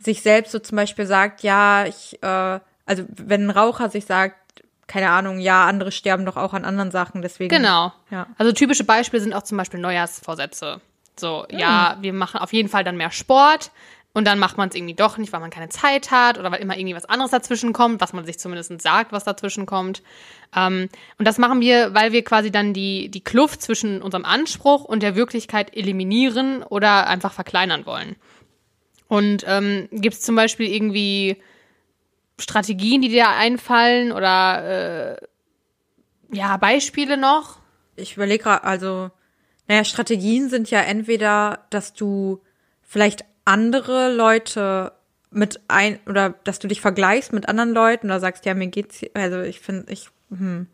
sich 0.00 0.22
selbst 0.22 0.50
so 0.50 0.58
zum 0.58 0.74
Beispiel 0.74 1.06
sagt, 1.06 1.44
ja, 1.44 1.84
ich, 1.86 2.20
äh, 2.20 2.58
also 2.84 3.04
wenn 3.08 3.46
ein 3.46 3.50
Raucher 3.50 3.90
sich 3.90 4.06
sagt, 4.06 4.34
keine 4.86 5.10
Ahnung, 5.10 5.38
ja, 5.38 5.66
andere 5.66 5.90
sterben 5.92 6.24
doch 6.24 6.36
auch 6.36 6.52
an 6.52 6.64
anderen 6.64 6.90
Sachen, 6.90 7.22
deswegen. 7.22 7.54
Genau. 7.54 7.92
Ja. 8.10 8.26
Also 8.38 8.52
typische 8.52 8.84
Beispiele 8.84 9.22
sind 9.22 9.32
auch 9.32 9.42
zum 9.42 9.58
Beispiel 9.58 9.80
Neujahrsvorsätze. 9.80 10.80
So, 11.18 11.46
ja, 11.50 11.96
wir 12.00 12.12
machen 12.12 12.40
auf 12.40 12.52
jeden 12.52 12.68
Fall 12.68 12.84
dann 12.84 12.96
mehr 12.96 13.10
Sport 13.10 13.70
und 14.16 14.26
dann 14.26 14.38
macht 14.38 14.56
man 14.56 14.68
es 14.68 14.74
irgendwie 14.74 14.94
doch 14.94 15.18
nicht, 15.18 15.32
weil 15.32 15.40
man 15.40 15.50
keine 15.50 15.68
Zeit 15.68 16.10
hat 16.10 16.38
oder 16.38 16.50
weil 16.50 16.60
immer 16.60 16.76
irgendwie 16.76 16.94
was 16.94 17.04
anderes 17.04 17.32
dazwischen 17.32 17.72
kommt, 17.72 18.00
was 18.00 18.12
man 18.14 18.24
sich 18.24 18.38
zumindest 18.38 18.80
sagt, 18.80 19.12
was 19.12 19.24
dazwischen 19.24 19.66
kommt. 19.66 20.02
Ähm, 20.54 20.88
und 21.18 21.28
das 21.28 21.36
machen 21.36 21.60
wir, 21.60 21.94
weil 21.94 22.12
wir 22.12 22.24
quasi 22.24 22.50
dann 22.50 22.72
die, 22.72 23.10
die 23.10 23.22
Kluft 23.22 23.60
zwischen 23.60 24.00
unserem 24.00 24.24
Anspruch 24.24 24.84
und 24.84 25.02
der 25.02 25.16
Wirklichkeit 25.16 25.76
eliminieren 25.76 26.62
oder 26.62 27.08
einfach 27.08 27.32
verkleinern 27.32 27.84
wollen. 27.86 28.16
Und 29.08 29.44
ähm, 29.46 29.88
gibt 29.90 30.14
es 30.14 30.22
zum 30.22 30.34
Beispiel 30.34 30.72
irgendwie 30.72 31.36
Strategien, 32.38 33.02
die 33.02 33.08
dir 33.08 33.28
einfallen 33.28 34.12
oder 34.12 35.14
äh, 35.14 36.36
ja, 36.36 36.56
Beispiele 36.56 37.16
noch? 37.16 37.58
Ich 37.96 38.16
überlege 38.16 38.44
gerade, 38.44 38.64
also, 38.64 39.10
naja, 39.68 39.84
Strategien 39.84 40.48
sind 40.50 40.70
ja 40.70 40.80
entweder, 40.80 41.66
dass 41.70 41.94
du 41.94 42.42
vielleicht 42.82 43.24
andere 43.44 44.12
Leute 44.12 44.92
mit 45.30 45.60
ein 45.68 45.98
oder 46.06 46.30
dass 46.44 46.58
du 46.58 46.68
dich 46.68 46.80
vergleichst 46.80 47.32
mit 47.32 47.48
anderen 47.48 47.72
Leuten 47.72 48.06
oder 48.06 48.20
sagst, 48.20 48.44
ja, 48.44 48.54
mir 48.54 48.68
geht's, 48.68 49.00
also 49.14 49.40
ich 49.40 49.60
finde, 49.60 49.92
ich 49.92 50.08
hm, 50.30 50.66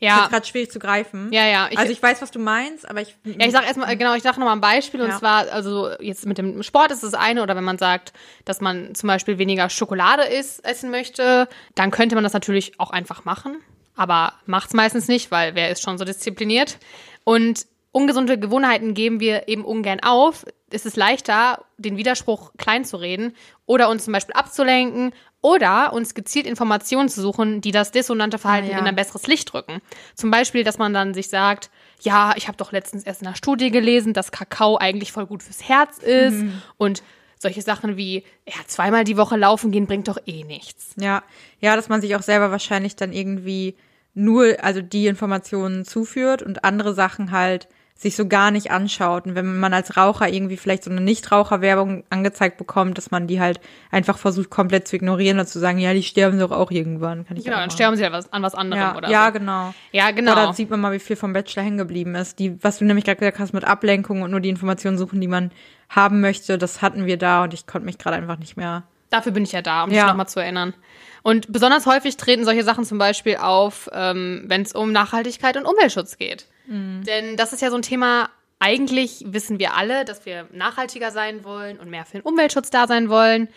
Ja, 0.00 0.24
ist 0.24 0.30
gerade 0.30 0.46
schwierig 0.46 0.70
zu 0.70 0.78
greifen. 0.78 1.32
Ja, 1.32 1.46
ja, 1.46 1.68
ich- 1.70 1.78
also 1.78 1.90
ich 1.92 2.00
weiß, 2.02 2.22
was 2.22 2.30
du 2.30 2.38
meinst, 2.38 2.88
aber 2.88 3.00
ich. 3.00 3.16
ja, 3.24 3.46
ich 3.46 3.52
sag 3.52 3.64
erstmal, 3.66 3.96
genau, 3.96 4.14
ich 4.14 4.22
sage 4.22 4.38
nochmal 4.38 4.54
ein 4.56 4.60
Beispiel 4.60 5.00
und 5.02 5.08
Ja. 5.10 5.18
zwar, 5.18 5.50
also 5.52 5.90
jetzt 6.00 6.24
mit 6.26 6.38
dem 6.38 6.62
Sport 6.62 6.92
ist 6.92 7.02
das 7.02 7.14
eine 7.14 7.42
oder 7.42 7.56
wenn 7.56 7.64
man 7.64 7.78
sagt, 7.78 8.12
dass 8.44 8.60
man 8.60 8.94
zum 8.94 9.08
Beispiel 9.08 9.38
weniger 9.38 9.68
Schokolade 9.70 10.22
isst, 10.22 10.64
essen 10.64 10.90
möchte, 10.90 11.48
dann 11.74 11.90
könnte 11.90 12.14
man 12.14 12.22
das 12.24 12.32
natürlich 12.32 12.78
auch 12.78 12.90
einfach 12.90 13.24
machen, 13.24 13.56
aber 13.96 14.34
macht's 14.46 14.72
meistens 14.72 15.08
nicht, 15.08 15.30
weil 15.32 15.54
wer 15.56 15.70
ist 15.70 15.82
schon 15.82 15.98
so 15.98 16.04
diszipliniert 16.04 16.78
und 17.24 17.66
ungesunde 17.90 18.38
Gewohnheiten 18.38 18.94
geben 18.94 19.18
wir 19.18 19.48
eben 19.48 19.64
ungern 19.64 19.98
auf. 20.00 20.44
Es 20.70 20.84
ist 20.86 20.96
leichter, 20.96 21.64
den 21.78 21.96
Widerspruch 21.96 22.52
klein 22.58 22.84
zu 22.84 22.98
reden 22.98 23.34
oder 23.66 23.88
uns 23.88 24.04
zum 24.04 24.12
Beispiel 24.12 24.34
abzulenken 24.34 25.12
oder 25.40 25.92
uns 25.92 26.14
gezielt 26.14 26.46
Informationen 26.46 27.08
zu 27.08 27.20
suchen, 27.22 27.60
die 27.60 27.70
das 27.70 27.92
dissonante 27.92 28.38
Verhalten 28.38 28.68
Ah, 28.68 28.72
ja. 28.72 28.78
in 28.78 28.86
ein 28.86 28.96
besseres 28.96 29.26
Licht 29.26 29.54
rücken. 29.54 29.80
Zum 30.14 30.30
Beispiel, 30.30 30.64
dass 30.64 30.78
man 30.78 30.92
dann 30.92 31.14
sich 31.14 31.28
sagt, 31.28 31.70
ja, 32.00 32.32
ich 32.36 32.48
habe 32.48 32.56
doch 32.56 32.72
letztens 32.72 33.04
erst 33.04 33.22
in 33.22 33.28
einer 33.28 33.36
Studie 33.36 33.70
gelesen, 33.70 34.12
dass 34.14 34.32
Kakao 34.32 34.76
eigentlich 34.78 35.12
voll 35.12 35.26
gut 35.26 35.42
fürs 35.42 35.68
Herz 35.68 35.98
ist 35.98 36.34
Mhm. 36.34 36.62
und 36.76 37.02
solche 37.40 37.62
Sachen 37.62 37.96
wie, 37.96 38.24
ja, 38.48 38.54
zweimal 38.66 39.04
die 39.04 39.16
Woche 39.16 39.36
laufen 39.36 39.70
gehen 39.70 39.86
bringt 39.86 40.08
doch 40.08 40.18
eh 40.26 40.42
nichts. 40.42 40.90
Ja, 40.96 41.22
ja, 41.60 41.76
dass 41.76 41.88
man 41.88 42.00
sich 42.00 42.16
auch 42.16 42.22
selber 42.22 42.50
wahrscheinlich 42.50 42.96
dann 42.96 43.12
irgendwie 43.12 43.76
nur, 44.14 44.56
also 44.64 44.82
die 44.82 45.06
Informationen 45.06 45.84
zuführt 45.84 46.42
und 46.42 46.64
andere 46.64 46.94
Sachen 46.94 47.30
halt 47.30 47.68
sich 47.98 48.14
so 48.14 48.28
gar 48.28 48.52
nicht 48.52 48.70
anschaut. 48.70 49.26
Und 49.26 49.34
wenn 49.34 49.58
man 49.58 49.74
als 49.74 49.96
Raucher 49.96 50.28
irgendwie 50.28 50.56
vielleicht 50.56 50.84
so 50.84 50.90
eine 50.90 51.00
Nichtraucherwerbung 51.00 52.04
angezeigt 52.10 52.56
bekommt, 52.56 52.96
dass 52.96 53.10
man 53.10 53.26
die 53.26 53.40
halt 53.40 53.58
einfach 53.90 54.18
versucht 54.18 54.50
komplett 54.50 54.86
zu 54.86 54.94
ignorieren 54.94 55.40
und 55.40 55.48
zu 55.48 55.58
sagen, 55.58 55.78
ja, 55.78 55.92
die 55.92 56.04
sterben 56.04 56.38
doch 56.38 56.52
auch 56.52 56.70
irgendwann. 56.70 57.26
Kann 57.26 57.36
ich 57.36 57.44
Genau, 57.44 57.56
dann 57.56 57.72
sterben 57.72 57.96
sie 57.96 58.04
ja 58.04 58.12
was, 58.12 58.32
an 58.32 58.44
was 58.44 58.54
anderem 58.54 58.80
ja, 58.80 58.96
oder 58.96 59.10
ja, 59.10 59.26
so. 59.26 59.32
genau. 59.32 59.74
Ja, 59.90 60.12
genau. 60.12 60.36
Da 60.36 60.52
sieht 60.52 60.70
man 60.70 60.80
mal, 60.80 60.92
wie 60.92 61.00
viel 61.00 61.16
vom 61.16 61.32
Bachelor 61.32 61.64
hängen 61.64 61.78
geblieben 61.78 62.14
ist. 62.14 62.38
Die, 62.38 62.62
was 62.62 62.78
du 62.78 62.84
nämlich 62.84 63.04
gerade 63.04 63.18
gesagt 63.18 63.40
hast 63.40 63.52
mit 63.52 63.64
Ablenkung 63.64 64.22
und 64.22 64.30
nur 64.30 64.40
die 64.40 64.48
Informationen 64.48 64.96
suchen, 64.96 65.20
die 65.20 65.28
man 65.28 65.50
haben 65.88 66.20
möchte, 66.20 66.56
das 66.56 66.80
hatten 66.82 67.04
wir 67.04 67.16
da 67.16 67.42
und 67.42 67.52
ich 67.52 67.66
konnte 67.66 67.84
mich 67.84 67.98
gerade 67.98 68.16
einfach 68.16 68.38
nicht 68.38 68.56
mehr. 68.56 68.84
Dafür 69.10 69.32
bin 69.32 69.42
ich 69.44 69.52
ja 69.52 69.62
da, 69.62 69.84
um 69.84 69.90
Ja. 69.90 70.02
dich 70.02 70.08
nochmal 70.08 70.28
zu 70.28 70.40
erinnern. 70.40 70.74
Und 71.22 71.52
besonders 71.52 71.86
häufig 71.86 72.16
treten 72.16 72.44
solche 72.44 72.62
Sachen 72.64 72.84
zum 72.84 72.98
Beispiel 72.98 73.36
auf, 73.36 73.88
ähm, 73.92 74.44
wenn 74.46 74.62
es 74.62 74.72
um 74.72 74.92
Nachhaltigkeit 74.92 75.56
und 75.56 75.66
Umweltschutz 75.66 76.16
geht. 76.16 76.46
Denn 76.70 77.36
das 77.38 77.52
ist 77.54 77.62
ja 77.62 77.70
so 77.70 77.76
ein 77.76 77.82
Thema, 77.82 78.28
eigentlich 78.58 79.24
wissen 79.26 79.58
wir 79.58 79.74
alle, 79.74 80.04
dass 80.04 80.26
wir 80.26 80.46
nachhaltiger 80.52 81.10
sein 81.10 81.42
wollen 81.44 81.78
und 81.78 81.88
mehr 81.88 82.04
für 82.04 82.18
den 82.18 82.22
Umweltschutz 82.22 82.68
da 82.70 82.86
sein 82.86 83.08
wollen. 83.08 83.48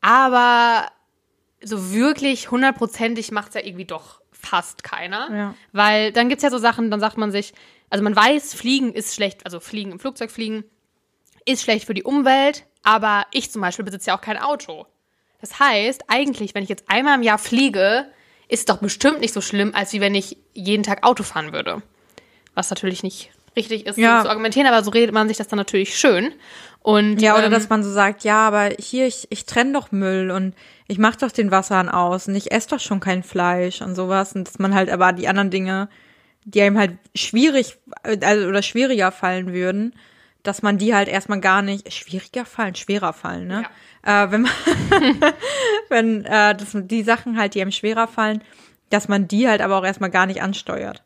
Aber 0.00 0.90
so 1.62 1.92
wirklich 1.92 2.50
hundertprozentig 2.50 3.32
macht 3.32 3.48
es 3.50 3.54
ja 3.54 3.60
irgendwie 3.64 3.84
doch 3.84 4.20
fast 4.32 4.82
keiner. 4.82 5.28
Ja. 5.32 5.54
Weil 5.72 6.12
dann 6.12 6.28
gibt's 6.28 6.42
ja 6.42 6.50
so 6.50 6.58
Sachen, 6.58 6.90
dann 6.90 7.00
sagt 7.00 7.18
man 7.18 7.30
sich, 7.30 7.52
also 7.90 8.02
man 8.02 8.16
weiß, 8.16 8.54
Fliegen 8.54 8.92
ist 8.92 9.14
schlecht, 9.14 9.44
also 9.44 9.60
Fliegen 9.60 9.92
im 9.92 10.00
Flugzeug 10.00 10.30
fliegen 10.30 10.64
ist 11.46 11.62
schlecht 11.62 11.86
für 11.86 11.94
die 11.94 12.02
Umwelt, 12.04 12.64
aber 12.82 13.26
ich 13.32 13.50
zum 13.50 13.62
Beispiel 13.62 13.84
besitze 13.84 14.08
ja 14.08 14.16
auch 14.16 14.20
kein 14.20 14.38
Auto. 14.38 14.86
Das 15.40 15.58
heißt, 15.58 16.04
eigentlich, 16.08 16.54
wenn 16.54 16.62
ich 16.62 16.68
jetzt 16.68 16.84
einmal 16.88 17.16
im 17.16 17.22
Jahr 17.22 17.38
fliege, 17.38 18.06
ist 18.48 18.60
es 18.60 18.64
doch 18.66 18.78
bestimmt 18.78 19.20
nicht 19.20 19.32
so 19.32 19.40
schlimm, 19.40 19.72
als 19.74 19.92
wie 19.92 20.00
wenn 20.00 20.14
ich 20.14 20.36
jeden 20.52 20.82
Tag 20.82 21.04
Auto 21.04 21.22
fahren 21.22 21.52
würde. 21.52 21.82
Was 22.54 22.68
natürlich 22.70 23.02
nicht 23.02 23.30
richtig 23.56 23.86
ist, 23.86 23.96
Ja. 23.96 24.18
so 24.18 24.24
zu 24.24 24.30
argumentieren, 24.30 24.66
aber 24.66 24.82
so 24.84 24.90
redet 24.90 25.14
man 25.14 25.28
sich 25.28 25.36
das 25.36 25.48
dann 25.48 25.56
natürlich 25.56 25.96
schön. 25.98 26.32
Und, 26.82 27.20
Ja, 27.20 27.34
oder 27.34 27.46
ähm, 27.46 27.52
dass 27.52 27.68
man 27.68 27.82
so 27.82 27.90
sagt, 27.90 28.24
ja, 28.24 28.46
aber 28.46 28.70
hier, 28.78 29.06
ich, 29.06 29.26
ich 29.30 29.44
trenne 29.44 29.72
doch 29.72 29.92
Müll 29.92 30.30
und 30.30 30.54
ich 30.88 30.98
mache 30.98 31.18
doch 31.18 31.30
den 31.30 31.50
Wasserhahn 31.50 31.88
aus 31.88 32.26
und 32.28 32.34
ich 32.34 32.52
esse 32.52 32.70
doch 32.70 32.80
schon 32.80 33.00
kein 33.00 33.22
Fleisch 33.22 33.82
und 33.82 33.94
sowas. 33.94 34.34
Und 34.34 34.48
dass 34.48 34.58
man 34.58 34.74
halt 34.74 34.90
aber 34.90 35.12
die 35.12 35.28
anderen 35.28 35.50
Dinge, 35.50 35.88
die 36.44 36.62
einem 36.62 36.78
halt 36.78 36.92
schwierig, 37.14 37.76
äh, 38.02 38.18
also 38.24 38.48
oder 38.48 38.62
schwieriger 38.62 39.12
fallen 39.12 39.52
würden, 39.52 39.94
dass 40.42 40.62
man 40.62 40.78
die 40.78 40.94
halt 40.94 41.08
erstmal 41.08 41.40
gar 41.40 41.62
nicht, 41.62 41.92
schwieriger 41.92 42.44
fallen, 42.44 42.74
schwerer 42.74 43.12
fallen, 43.12 43.46
ne? 43.46 43.64
Ja. 44.04 44.24
Äh, 44.24 44.30
wenn 44.30 44.42
man, 44.42 44.52
wenn 45.88 46.24
äh, 46.24 46.54
das, 46.54 46.70
die 46.74 47.02
Sachen 47.02 47.38
halt, 47.38 47.54
die 47.54 47.60
einem 47.60 47.72
schwerer 47.72 48.08
fallen, 48.08 48.42
dass 48.90 49.08
man 49.08 49.28
die 49.28 49.48
halt 49.48 49.60
aber 49.60 49.78
auch 49.78 49.84
erstmal 49.84 50.10
gar 50.10 50.26
nicht 50.26 50.42
ansteuert. 50.42 51.02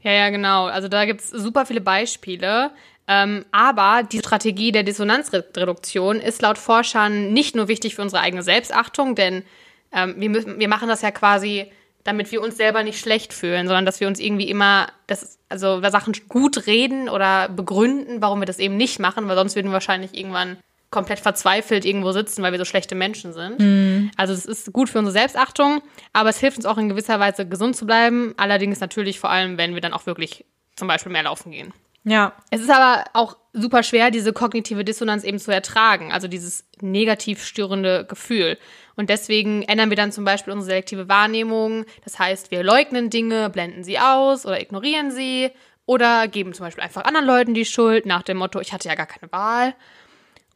Ja, 0.00 0.12
ja, 0.12 0.28
genau. 0.30 0.66
Also 0.66 0.88
da 0.88 1.06
gibt's 1.06 1.30
super 1.30 1.66
viele 1.66 1.80
Beispiele. 1.80 2.70
Ähm, 3.06 3.44
aber 3.52 4.02
die 4.02 4.18
Strategie 4.18 4.72
der 4.72 4.82
Dissonanzreduktion 4.82 6.20
ist 6.20 6.40
laut 6.40 6.58
Forschern 6.58 7.32
nicht 7.32 7.54
nur 7.54 7.68
wichtig 7.68 7.94
für 7.94 8.02
unsere 8.02 8.22
eigene 8.22 8.42
Selbstachtung, 8.42 9.14
denn 9.14 9.44
ähm, 9.92 10.14
wir, 10.16 10.30
müssen, 10.30 10.58
wir 10.58 10.68
machen 10.68 10.88
das 10.88 11.02
ja 11.02 11.10
quasi, 11.10 11.70
damit 12.04 12.30
wir 12.30 12.42
uns 12.42 12.56
selber 12.56 12.82
nicht 12.82 13.00
schlecht 13.00 13.32
fühlen, 13.32 13.66
sondern 13.66 13.86
dass 13.86 14.00
wir 14.00 14.06
uns 14.06 14.20
irgendwie 14.20 14.48
immer, 14.48 14.88
das, 15.06 15.38
also 15.48 15.80
Sachen 15.80 16.14
gut 16.28 16.66
reden 16.66 17.08
oder 17.08 17.48
begründen, 17.48 18.20
warum 18.20 18.40
wir 18.40 18.46
das 18.46 18.58
eben 18.58 18.76
nicht 18.76 19.00
machen, 19.00 19.26
weil 19.26 19.36
sonst 19.36 19.56
würden 19.56 19.68
wir 19.68 19.74
wahrscheinlich 19.74 20.16
irgendwann 20.16 20.58
komplett 20.90 21.18
verzweifelt 21.18 21.84
irgendwo 21.84 22.12
sitzen, 22.12 22.42
weil 22.42 22.52
wir 22.52 22.58
so 22.58 22.64
schlechte 22.64 22.94
Menschen 22.94 23.32
sind. 23.32 23.58
Mhm. 23.58 24.10
Also 24.16 24.32
es 24.32 24.44
ist 24.44 24.72
gut 24.72 24.88
für 24.88 25.00
unsere 25.00 25.12
Selbstachtung, 25.12 25.82
aber 26.12 26.28
es 26.28 26.38
hilft 26.38 26.58
uns 26.58 26.66
auch 26.66 26.78
in 26.78 26.88
gewisser 26.88 27.18
Weise 27.18 27.48
gesund 27.48 27.74
zu 27.74 27.84
bleiben. 27.84 28.32
Allerdings 28.36 28.78
natürlich 28.78 29.18
vor 29.18 29.30
allem, 29.30 29.58
wenn 29.58 29.74
wir 29.74 29.80
dann 29.80 29.92
auch 29.92 30.06
wirklich 30.06 30.44
zum 30.76 30.86
Beispiel 30.86 31.10
mehr 31.10 31.24
laufen 31.24 31.50
gehen. 31.50 31.72
Ja. 32.04 32.34
Es 32.50 32.60
ist 32.60 32.70
aber 32.70 33.04
auch 33.14 33.36
super 33.52 33.82
schwer, 33.82 34.10
diese 34.10 34.32
kognitive 34.32 34.84
Dissonanz 34.84 35.24
eben 35.24 35.38
zu 35.38 35.52
ertragen, 35.52 36.12
also 36.12 36.28
dieses 36.28 36.64
negativ 36.80 37.42
störende 37.44 38.04
Gefühl. 38.04 38.58
Und 38.96 39.10
deswegen 39.10 39.62
ändern 39.62 39.90
wir 39.90 39.96
dann 39.96 40.12
zum 40.12 40.24
Beispiel 40.24 40.52
unsere 40.52 40.70
selektive 40.70 41.08
Wahrnehmung. 41.08 41.84
Das 42.04 42.18
heißt, 42.18 42.50
wir 42.50 42.62
leugnen 42.62 43.10
Dinge, 43.10 43.48
blenden 43.50 43.84
sie 43.84 43.98
aus 43.98 44.44
oder 44.44 44.60
ignorieren 44.60 45.10
sie 45.10 45.50
oder 45.86 46.28
geben 46.28 46.52
zum 46.52 46.66
Beispiel 46.66 46.84
einfach 46.84 47.04
anderen 47.04 47.26
Leuten 47.26 47.54
die 47.54 47.64
Schuld 47.64 48.06
nach 48.06 48.22
dem 48.22 48.38
Motto, 48.38 48.60
ich 48.60 48.72
hatte 48.72 48.88
ja 48.88 48.94
gar 48.94 49.06
keine 49.06 49.30
Wahl. 49.32 49.74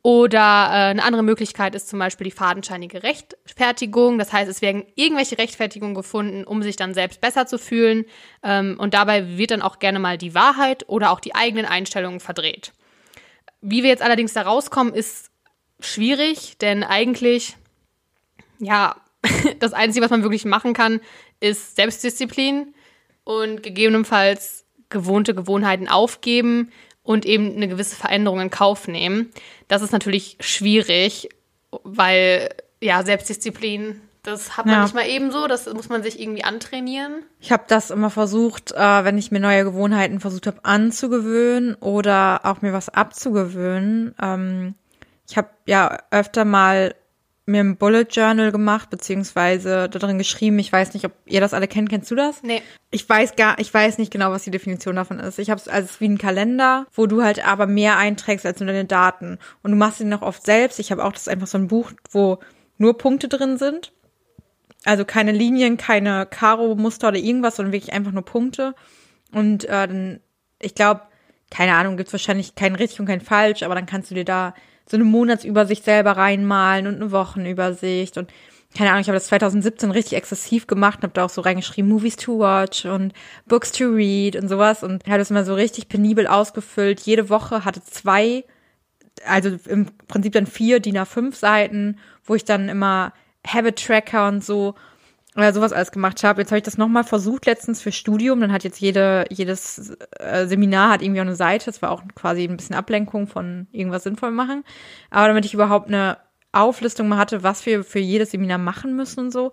Oder 0.02 0.38
äh, 0.38 0.90
eine 0.90 1.02
andere 1.02 1.22
Möglichkeit 1.22 1.74
ist 1.74 1.88
zum 1.88 1.98
Beispiel 1.98 2.24
die 2.24 2.30
fadenscheinige 2.30 3.02
Rechtfertigung. 3.02 4.18
Das 4.18 4.32
heißt, 4.32 4.48
es 4.48 4.62
werden 4.62 4.84
irgendwelche 4.94 5.38
Rechtfertigungen 5.38 5.94
gefunden, 5.94 6.44
um 6.44 6.62
sich 6.62 6.76
dann 6.76 6.94
selbst 6.94 7.20
besser 7.20 7.46
zu 7.46 7.58
fühlen. 7.58 8.04
Ähm, 8.42 8.76
und 8.78 8.94
dabei 8.94 9.36
wird 9.36 9.50
dann 9.50 9.62
auch 9.62 9.78
gerne 9.80 9.98
mal 9.98 10.16
die 10.16 10.34
Wahrheit 10.34 10.88
oder 10.88 11.10
auch 11.10 11.20
die 11.20 11.34
eigenen 11.34 11.66
Einstellungen 11.66 12.20
verdreht. 12.20 12.72
Wie 13.60 13.82
wir 13.82 13.90
jetzt 13.90 14.02
allerdings 14.02 14.32
da 14.32 14.42
rauskommen, 14.42 14.94
ist 14.94 15.30
schwierig, 15.80 16.58
denn 16.58 16.84
eigentlich, 16.84 17.56
ja, 18.60 18.96
das 19.58 19.72
Einzige, 19.72 20.04
was 20.04 20.10
man 20.10 20.22
wirklich 20.22 20.44
machen 20.44 20.74
kann, 20.74 21.00
ist 21.40 21.74
Selbstdisziplin 21.74 22.72
und 23.24 23.62
gegebenenfalls 23.62 24.64
gewohnte 24.90 25.34
Gewohnheiten 25.34 25.88
aufgeben, 25.88 26.70
und 27.08 27.24
eben 27.24 27.56
eine 27.56 27.68
gewisse 27.68 27.96
Veränderung 27.96 28.38
in 28.38 28.50
Kauf 28.50 28.86
nehmen. 28.86 29.30
Das 29.66 29.80
ist 29.80 29.92
natürlich 29.92 30.36
schwierig, 30.40 31.30
weil 31.82 32.50
ja, 32.82 33.02
Selbstdisziplin, 33.02 34.02
das 34.22 34.58
hat 34.58 34.66
man 34.66 34.74
ja. 34.74 34.82
nicht 34.82 34.94
mal 34.94 35.06
ebenso, 35.06 35.46
das 35.46 35.72
muss 35.72 35.88
man 35.88 36.02
sich 36.02 36.20
irgendwie 36.20 36.44
antrainieren. 36.44 37.22
Ich 37.40 37.50
habe 37.50 37.64
das 37.66 37.90
immer 37.90 38.10
versucht, 38.10 38.72
äh, 38.72 39.04
wenn 39.04 39.16
ich 39.16 39.30
mir 39.30 39.40
neue 39.40 39.64
Gewohnheiten 39.64 40.20
versucht 40.20 40.46
habe 40.46 40.62
anzugewöhnen 40.66 41.76
oder 41.76 42.42
auch 42.44 42.60
mir 42.60 42.74
was 42.74 42.90
abzugewöhnen. 42.90 44.14
Ähm, 44.20 44.74
ich 45.26 45.38
habe 45.38 45.48
ja 45.64 45.96
öfter 46.10 46.44
mal 46.44 46.94
mir 47.48 47.60
ein 47.60 47.76
Bullet 47.76 48.06
Journal 48.10 48.52
gemacht, 48.52 48.90
beziehungsweise 48.90 49.88
da 49.88 49.98
drin 49.98 50.18
geschrieben. 50.18 50.58
Ich 50.58 50.72
weiß 50.72 50.94
nicht, 50.94 51.04
ob 51.04 51.12
ihr 51.26 51.40
das 51.40 51.54
alle 51.54 51.66
kennt. 51.66 51.88
Kennst 51.88 52.10
du 52.10 52.14
das? 52.14 52.42
Nee. 52.42 52.62
Ich 52.90 53.08
weiß 53.08 53.36
gar, 53.36 53.58
ich 53.58 53.72
weiß 53.72 53.98
nicht 53.98 54.12
genau, 54.12 54.30
was 54.30 54.44
die 54.44 54.50
Definition 54.50 54.96
davon 54.96 55.18
ist. 55.18 55.38
Ich 55.38 55.50
habe 55.50 55.60
es 55.60 55.68
als 55.68 56.00
wie 56.00 56.08
ein 56.08 56.18
Kalender, 56.18 56.86
wo 56.92 57.06
du 57.06 57.22
halt 57.22 57.44
aber 57.46 57.66
mehr 57.66 57.96
einträgst 57.96 58.46
als 58.46 58.60
nur 58.60 58.68
deine 58.68 58.84
Daten. 58.84 59.38
Und 59.62 59.72
du 59.72 59.76
machst 59.76 60.00
ihn 60.00 60.08
noch 60.08 60.22
oft 60.22 60.44
selbst. 60.44 60.78
Ich 60.78 60.92
habe 60.92 61.04
auch 61.04 61.12
das 61.12 61.28
einfach 61.28 61.46
so 61.46 61.58
ein 61.58 61.68
Buch, 61.68 61.92
wo 62.10 62.38
nur 62.76 62.96
Punkte 62.96 63.28
drin 63.28 63.58
sind. 63.58 63.92
Also 64.84 65.04
keine 65.04 65.32
Linien, 65.32 65.76
keine 65.76 66.26
Karo-Muster 66.26 67.08
oder 67.08 67.18
irgendwas, 67.18 67.56
sondern 67.56 67.72
wirklich 67.72 67.92
einfach 67.92 68.12
nur 68.12 68.24
Punkte. 68.24 68.74
Und 69.32 69.64
äh, 69.64 69.88
dann, 69.88 70.20
ich 70.60 70.74
glaube, 70.74 71.02
keine 71.50 71.74
Ahnung, 71.74 71.96
gibt's 71.96 72.12
wahrscheinlich 72.12 72.54
kein 72.54 72.74
richtig 72.74 73.00
und 73.00 73.06
kein 73.06 73.20
falsch, 73.20 73.62
aber 73.62 73.74
dann 73.74 73.86
kannst 73.86 74.10
du 74.10 74.14
dir 74.14 74.24
da 74.24 74.54
so 74.90 74.96
eine 74.96 75.04
Monatsübersicht 75.04 75.84
selber 75.84 76.12
reinmalen 76.12 76.86
und 76.86 76.96
eine 76.96 77.12
Wochenübersicht 77.12 78.16
und 78.18 78.30
keine 78.76 78.90
Ahnung, 78.90 79.00
ich 79.00 79.08
habe 79.08 79.16
das 79.16 79.28
2017 79.28 79.90
richtig 79.90 80.18
exzessiv 80.18 80.66
gemacht 80.66 80.98
und 80.98 81.04
habe 81.04 81.14
da 81.14 81.24
auch 81.24 81.30
so 81.30 81.40
reingeschrieben, 81.40 81.90
Movies 81.90 82.16
to 82.16 82.38
watch 82.38 82.84
und 82.84 83.14
Books 83.46 83.72
to 83.72 83.86
read 83.86 84.36
und 84.36 84.48
sowas 84.48 84.82
und 84.82 85.06
habe 85.06 85.18
das 85.18 85.30
immer 85.30 85.44
so 85.44 85.54
richtig 85.54 85.88
penibel 85.88 86.26
ausgefüllt. 86.26 87.00
Jede 87.00 87.30
Woche 87.30 87.64
hatte 87.64 87.82
zwei, 87.82 88.44
also 89.24 89.56
im 89.66 89.86
Prinzip 90.06 90.34
dann 90.34 90.46
vier 90.46 90.80
DIN 90.80 90.98
A5 90.98 91.34
Seiten, 91.34 91.98
wo 92.24 92.34
ich 92.34 92.44
dann 92.44 92.68
immer 92.68 93.14
Habit 93.46 93.82
Tracker 93.84 94.28
und 94.28 94.44
so 94.44 94.74
oder 95.38 95.52
sowas 95.52 95.72
alles 95.72 95.92
gemacht 95.92 96.24
habe. 96.24 96.40
Jetzt 96.40 96.50
habe 96.50 96.58
ich 96.58 96.64
das 96.64 96.78
nochmal 96.78 97.04
versucht 97.04 97.46
letztens 97.46 97.80
für 97.80 97.92
Studium. 97.92 98.40
Dann 98.40 98.52
hat 98.52 98.64
jetzt 98.64 98.80
jede, 98.80 99.24
jedes 99.30 99.96
äh, 100.18 100.46
Seminar 100.46 100.90
hat 100.90 101.02
irgendwie 101.02 101.20
auch 101.20 101.26
eine 101.26 101.36
Seite. 101.36 101.66
Das 101.66 101.80
war 101.80 101.92
auch 101.92 102.02
quasi 102.16 102.42
ein 102.42 102.56
bisschen 102.56 102.74
Ablenkung 102.74 103.28
von 103.28 103.68
irgendwas 103.70 104.02
sinnvoll 104.02 104.32
machen. 104.32 104.64
Aber 105.10 105.28
damit 105.28 105.44
ich 105.44 105.54
überhaupt 105.54 105.86
eine 105.86 106.18
Auflistung 106.50 107.06
mal 107.06 107.18
hatte, 107.18 107.44
was 107.44 107.64
wir 107.66 107.84
für 107.84 108.00
jedes 108.00 108.32
Seminar 108.32 108.58
machen 108.58 108.96
müssen 108.96 109.20
und 109.20 109.30
so. 109.30 109.52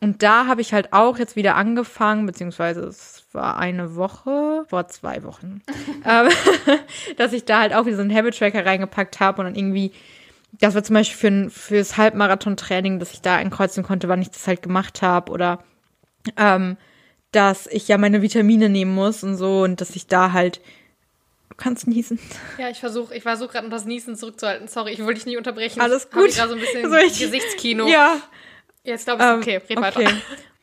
Und 0.00 0.22
da 0.22 0.46
habe 0.46 0.60
ich 0.60 0.74
halt 0.74 0.92
auch 0.92 1.18
jetzt 1.18 1.36
wieder 1.36 1.56
angefangen, 1.56 2.26
beziehungsweise 2.26 2.82
es 2.82 3.24
war 3.32 3.56
eine 3.56 3.96
Woche, 3.96 4.66
vor 4.68 4.88
zwei 4.88 5.22
Wochen, 5.22 5.62
ähm, 6.04 6.28
dass 7.16 7.32
ich 7.32 7.46
da 7.46 7.60
halt 7.60 7.74
auch 7.74 7.86
wieder 7.86 7.96
so 7.96 8.02
einen 8.02 8.14
Habit 8.14 8.38
Tracker 8.38 8.66
reingepackt 8.66 9.20
habe 9.20 9.40
und 9.40 9.46
dann 9.46 9.54
irgendwie 9.54 9.92
das 10.60 10.74
war 10.74 10.82
zum 10.82 10.94
Beispiel 10.94 11.18
für 11.18 11.28
ein, 11.28 11.50
fürs 11.50 11.96
Halbmarathon-Training, 11.96 12.98
dass 12.98 13.12
ich 13.12 13.20
da 13.20 13.36
einkreuzen 13.36 13.82
konnte, 13.82 14.08
wann 14.08 14.22
ich 14.22 14.30
das 14.30 14.46
halt 14.46 14.62
gemacht 14.62 15.02
habe 15.02 15.32
oder 15.32 15.62
ähm, 16.36 16.76
dass 17.32 17.66
ich 17.66 17.88
ja 17.88 17.98
meine 17.98 18.22
Vitamine 18.22 18.68
nehmen 18.68 18.94
muss 18.94 19.24
und 19.24 19.36
so 19.36 19.62
und 19.62 19.80
dass 19.80 19.96
ich 19.96 20.06
da 20.06 20.32
halt 20.32 20.60
Du 21.50 21.62
kannst 21.62 21.86
niesen. 21.86 22.18
Ja, 22.58 22.68
ich 22.68 22.80
versuche, 22.80 23.14
ich 23.14 23.22
versuche 23.22 23.52
gerade 23.52 23.68
das 23.68 23.84
Niesen 23.84 24.16
zurückzuhalten. 24.16 24.66
Sorry, 24.66 24.90
ich 24.90 25.00
wollte 25.00 25.14
dich 25.14 25.26
nicht 25.26 25.38
unterbrechen. 25.38 25.80
Alles 25.80 26.10
gut. 26.10 26.30
Ich 26.30 26.36
gerade 26.36 26.48
so 26.48 26.56
ein 26.56 26.60
bisschen 26.60 26.90
so 26.90 26.96
ich, 26.96 27.18
Gesichtskino. 27.18 27.86
Ja. 27.86 28.16
Jetzt 28.82 29.06
glaube 29.06 29.22
ich, 29.22 29.28
ähm, 29.28 29.38
okay, 29.38 29.56
red 29.68 29.78
okay. 29.78 29.80
weiter. 29.80 30.12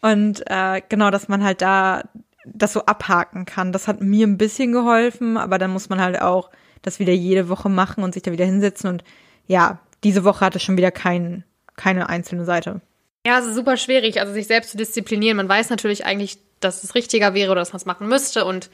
Und 0.01 0.43
äh, 0.47 0.81
genau, 0.89 1.09
dass 1.09 1.29
man 1.29 1.45
halt 1.45 1.61
da 1.61 2.03
das 2.43 2.73
so 2.73 2.85
abhaken 2.85 3.45
kann. 3.45 3.71
Das 3.71 3.87
hat 3.87 4.01
mir 4.01 4.27
ein 4.27 4.37
bisschen 4.37 4.73
geholfen, 4.73 5.37
aber 5.37 5.57
dann 5.57 5.71
muss 5.71 5.87
man 5.87 6.01
halt 6.01 6.21
auch 6.21 6.49
das 6.81 6.99
wieder 6.99 7.13
jede 7.13 7.47
Woche 7.47 7.69
machen 7.69 8.03
und 8.03 8.13
sich 8.13 8.23
da 8.23 8.31
wieder 8.31 8.45
hinsetzen 8.45 8.89
und 8.89 9.03
ja, 9.47 9.79
diese 10.03 10.23
Woche 10.23 10.45
hatte 10.45 10.59
schon 10.59 10.77
wieder 10.77 10.91
kein, 10.91 11.43
keine 11.75 12.09
einzelne 12.09 12.45
Seite. 12.45 12.81
Ja, 13.25 13.39
es 13.39 13.45
ist 13.45 13.55
super 13.55 13.77
schwierig, 13.77 14.19
also 14.19 14.33
sich 14.33 14.47
selbst 14.47 14.71
zu 14.71 14.77
disziplinieren. 14.77 15.37
Man 15.37 15.49
weiß 15.49 15.69
natürlich 15.69 16.05
eigentlich, 16.05 16.39
dass 16.59 16.83
es 16.83 16.95
richtiger 16.95 17.33
wäre 17.33 17.51
oder 17.51 17.61
dass 17.61 17.73
man 17.73 17.77
es 17.77 17.85
machen 17.85 18.07
müsste. 18.07 18.45
Und 18.45 18.69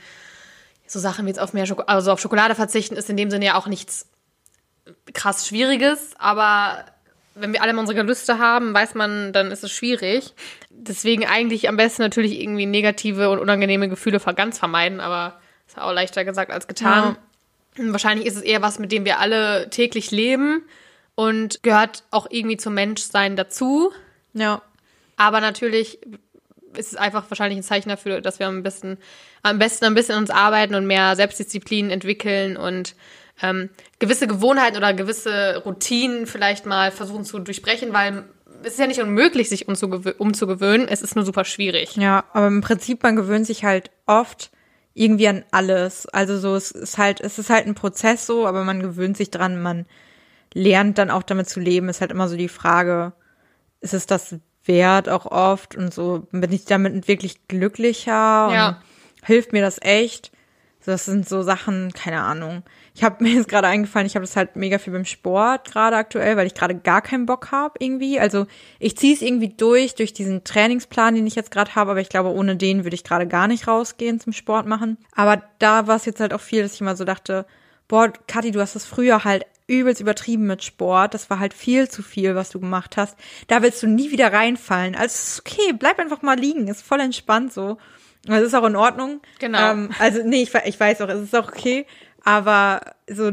so 0.86 1.00
Sachen 1.00 1.26
wie 1.26 1.30
jetzt 1.30 1.40
auf 1.40 1.54
mehr 1.54 1.66
Schoko 1.66 1.84
also 1.84 2.12
auf 2.12 2.22
Schokolade 2.22 2.56
verzichten, 2.56 2.96
ist 2.96 3.10
in 3.10 3.18
dem 3.18 3.30
Sinne 3.30 3.46
ja 3.46 3.56
auch 3.56 3.68
nichts 3.68 4.08
krass 5.14 5.48
Schwieriges. 5.48 6.14
Aber 6.18 6.86
wenn 7.36 7.54
wir 7.54 7.62
alle 7.62 7.74
mal 7.74 7.82
unsere 7.82 8.00
Gelüste 8.00 8.40
haben, 8.40 8.74
weiß 8.74 8.96
man, 8.96 9.34
dann 9.34 9.52
ist 9.52 9.64
es 9.64 9.72
schwierig. 9.72 10.34
Deswegen 10.70 11.26
eigentlich 11.26 11.68
am 11.68 11.76
besten 11.78 12.02
natürlich 12.02 12.40
irgendwie 12.40 12.66
negative 12.66 13.30
und 13.30 13.40
unangenehme 13.40 13.90
Gefühle 13.90 14.20
ganz 14.20 14.58
vermeiden, 14.58 15.02
aber 15.02 15.40
ist 15.68 15.78
auch 15.78 15.92
leichter 15.92 16.24
gesagt 16.24 16.52
als 16.52 16.68
getan. 16.68 17.16
Ja. 17.16 17.18
Wahrscheinlich 17.78 18.28
ist 18.28 18.36
es 18.36 18.42
eher 18.42 18.62
was, 18.62 18.80
mit 18.80 18.92
dem 18.92 19.06
wir 19.06 19.20
alle 19.20 19.70
täglich 19.70 20.12
leben 20.12 20.64
und 21.16 21.64
gehört 21.64 22.04
auch 22.12 22.28
irgendwie 22.30 22.58
zum 22.58 22.74
Menschsein 22.74 23.36
dazu. 23.36 23.92
Ja. 24.34 24.62
Aber 25.16 25.42
natürlich 25.42 26.00
ist 26.76 26.94
es 26.94 26.96
einfach 26.96 27.26
wahrscheinlich 27.30 27.58
ein 27.58 27.64
Zeichen 27.64 27.90
dafür, 27.90 28.22
dass 28.22 28.40
wir 28.40 28.48
am 28.48 28.64
besten, 28.64 28.98
am 29.42 29.60
besten 29.60 29.86
ein 29.86 29.96
bisschen 29.96 30.18
uns 30.18 30.30
arbeiten 30.30 30.76
und 30.76 30.86
mehr 30.86 31.16
Selbstdisziplin 31.16 31.90
entwickeln 31.90 32.56
und 32.58 32.96
ähm, 33.42 33.70
gewisse 34.00 34.28
Gewohnheiten 34.28 34.78
oder 34.78 34.94
gewisse 34.94 35.62
Routinen 35.66 36.28
vielleicht 36.28 36.66
mal 36.66 36.92
versuchen 36.92 37.26
zu 37.26 37.40
durchbrechen, 37.40 37.94
weil 37.94 38.26
es 38.64 38.74
ist 38.74 38.80
ja 38.80 38.88
nicht 38.88 39.02
unmöglich, 39.02 39.50
sich 39.50 39.68
umzugewöhnen. 39.68 40.88
Es 40.88 41.02
ist 41.02 41.16
nur 41.16 41.26
super 41.26 41.46
schwierig. 41.46 41.96
Ja, 41.96 42.26
aber 42.34 42.48
im 42.48 42.62
Prinzip, 42.62 43.04
man 43.04 43.16
gewöhnt 43.16 43.46
sich 43.46 43.64
halt 43.64 43.92
oft 44.06 44.52
irgendwie 44.98 45.28
an 45.28 45.46
alles. 45.52 46.08
Also 46.08 46.38
so, 46.40 46.56
es 46.56 46.72
ist 46.72 46.98
halt, 46.98 47.22
es 47.22 47.38
ist 47.38 47.50
halt 47.50 47.68
ein 47.68 47.76
Prozess 47.76 48.26
so, 48.26 48.48
aber 48.48 48.64
man 48.64 48.82
gewöhnt 48.82 49.16
sich 49.16 49.30
dran, 49.30 49.62
man 49.62 49.86
lernt 50.54 50.98
dann 50.98 51.12
auch 51.12 51.24
damit 51.24 51.48
zu 51.48 51.60
leben. 51.60 51.88
Ist 51.88 52.02
halt 52.02 52.12
immer 52.12 52.28
so 52.28 52.36
die 52.36 52.50
Frage, 52.50 53.14
ist 53.80 53.94
es 53.94 54.08
das 54.08 54.36
wert 54.66 55.08
auch 55.08 55.26
oft 55.26 55.76
und 55.76 55.94
so, 55.94 56.28
bin 56.32 56.52
ich 56.52 56.66
damit 56.66 57.08
wirklich 57.08 57.48
glücklicher 57.48 58.12
ja. 58.12 58.68
und 58.70 58.78
hilft 59.26 59.54
mir 59.54 59.62
das 59.62 59.82
echt? 59.82 60.32
Das 60.88 61.04
sind 61.04 61.28
so 61.28 61.42
Sachen, 61.42 61.92
keine 61.92 62.22
Ahnung. 62.22 62.64
Ich 62.96 63.04
habe 63.04 63.22
mir 63.24 63.34
jetzt 63.34 63.50
gerade 63.50 63.68
eingefallen, 63.68 64.08
ich 64.08 64.16
habe 64.16 64.26
das 64.26 64.38
halt 64.38 64.56
mega 64.56 64.78
viel 64.78 64.94
beim 64.94 65.04
Sport 65.04 65.70
gerade 65.70 65.98
aktuell, 65.98 66.38
weil 66.38 66.48
ich 66.48 66.54
gerade 66.54 66.76
gar 66.76 67.02
keinen 67.02 67.26
Bock 67.26 67.52
habe 67.52 67.76
irgendwie. 67.80 68.20
Also 68.22 68.48
ich 68.80 68.98
ziehe 68.98 69.14
es 69.14 69.22
irgendwie 69.22 69.50
durch, 69.50 69.96
durch 69.96 70.14
diesen 70.14 70.46
Trainingsplan, 70.46 71.16
den 71.16 71.28
ich 71.28 71.36
jetzt 71.36 71.52
gerade 71.52 71.76
habe, 71.76 71.92
aber 71.92 72.00
ich 72.00 72.08
glaube, 72.08 72.30
ohne 72.30 72.56
den 72.56 72.86
würde 72.86 72.96
ich 72.96 73.04
gerade 73.04 73.28
gar 73.28 73.50
nicht 73.50 73.68
rausgehen 73.68 74.22
zum 74.22 74.32
Sport 74.32 74.66
machen. 74.66 74.98
Aber 75.14 75.44
da 75.60 75.88
war 75.88 75.98
es 75.98 76.06
jetzt 76.06 76.22
halt 76.22 76.34
auch 76.34 76.40
viel, 76.40 76.64
dass 76.64 76.76
ich 76.76 76.82
immer 76.82 76.96
so 76.96 77.04
dachte, 77.04 77.46
boah, 77.90 78.12
Kathi, 78.28 78.52
du 78.52 78.62
hast 78.62 78.76
das 78.76 78.86
früher 78.86 79.26
halt 79.26 79.46
übelst 79.68 80.00
übertrieben 80.00 80.48
mit 80.48 80.64
Sport. 80.64 81.14
Das 81.14 81.30
war 81.30 81.40
halt 81.40 81.54
viel 81.54 81.90
zu 81.90 82.02
viel, 82.02 82.36
was 82.36 82.50
du 82.50 82.62
gemacht 82.62 82.96
hast. 82.96 83.18
Da 83.48 83.62
willst 83.62 83.84
du 83.84 83.88
nie 83.88 84.12
wieder 84.12 84.32
reinfallen. 84.32 84.96
Also 84.96 85.08
es 85.08 85.28
ist 85.28 85.40
okay, 85.42 85.74
bleib 85.78 86.00
einfach 86.00 86.22
mal 86.22 86.40
liegen. 86.40 86.70
Ist 86.70 86.82
voll 86.82 87.02
entspannt 87.02 87.52
so. 87.52 87.78
Das 88.28 88.42
ist 88.44 88.54
auch 88.54 88.66
in 88.66 88.76
Ordnung. 88.76 89.22
Genau. 89.40 89.72
Ähm, 89.72 89.90
also 90.00 90.22
nee, 90.24 90.44
ich, 90.44 90.54
ich 90.54 90.80
weiß 90.80 91.02
auch, 91.02 91.10
es 91.10 91.22
ist 91.22 91.36
auch 91.36 91.48
okay. 91.50 91.86
Aber 92.24 92.82
so, 93.10 93.32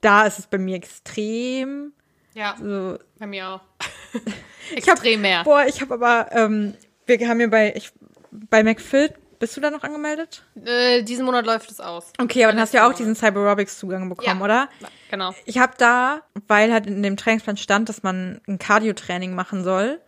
da 0.00 0.26
ist 0.26 0.38
es 0.38 0.46
bei 0.46 0.58
mir 0.58 0.76
extrem. 0.76 1.92
Ja, 2.34 2.54
So, 2.60 2.98
bei 3.18 3.26
mir 3.26 3.48
auch. 3.48 3.60
ich 4.76 4.86
hab, 4.88 4.94
Extrem 4.94 5.22
mehr. 5.22 5.42
Boah, 5.44 5.64
ich 5.66 5.80
habe 5.80 5.94
aber, 5.94 6.28
ähm, 6.32 6.74
wir 7.06 7.28
haben 7.28 7.38
hier 7.38 7.50
bei, 7.50 7.72
ich, 7.74 7.90
bei 8.30 8.62
McFit, 8.62 9.14
bist 9.40 9.56
du 9.56 9.60
da 9.60 9.70
noch 9.70 9.82
angemeldet? 9.82 10.44
Äh, 10.64 11.02
diesen 11.02 11.24
Monat 11.24 11.46
läuft 11.46 11.70
es 11.70 11.80
aus. 11.80 12.12
Okay, 12.20 12.44
aber 12.44 12.52
dann 12.52 12.60
hast 12.60 12.72
du 12.74 12.78
ja 12.78 12.84
auch 12.84 12.90
Letzten 12.90 13.04
diesen 13.04 13.16
Cyberobics-Zugang 13.16 14.08
bekommen, 14.08 14.38
Ja. 14.38 14.44
oder? 14.44 14.68
Genau. 15.10 15.34
Ich 15.46 15.58
habe 15.58 15.72
da, 15.78 16.22
weil 16.46 16.72
halt 16.72 16.86
in 16.86 17.02
dem 17.02 17.16
Trainingsplan 17.16 17.56
stand, 17.56 17.88
dass 17.88 18.02
man 18.02 18.40
ein 18.46 18.58
Cardio-Training 18.58 19.34
machen 19.34 19.64
soll 19.64 20.00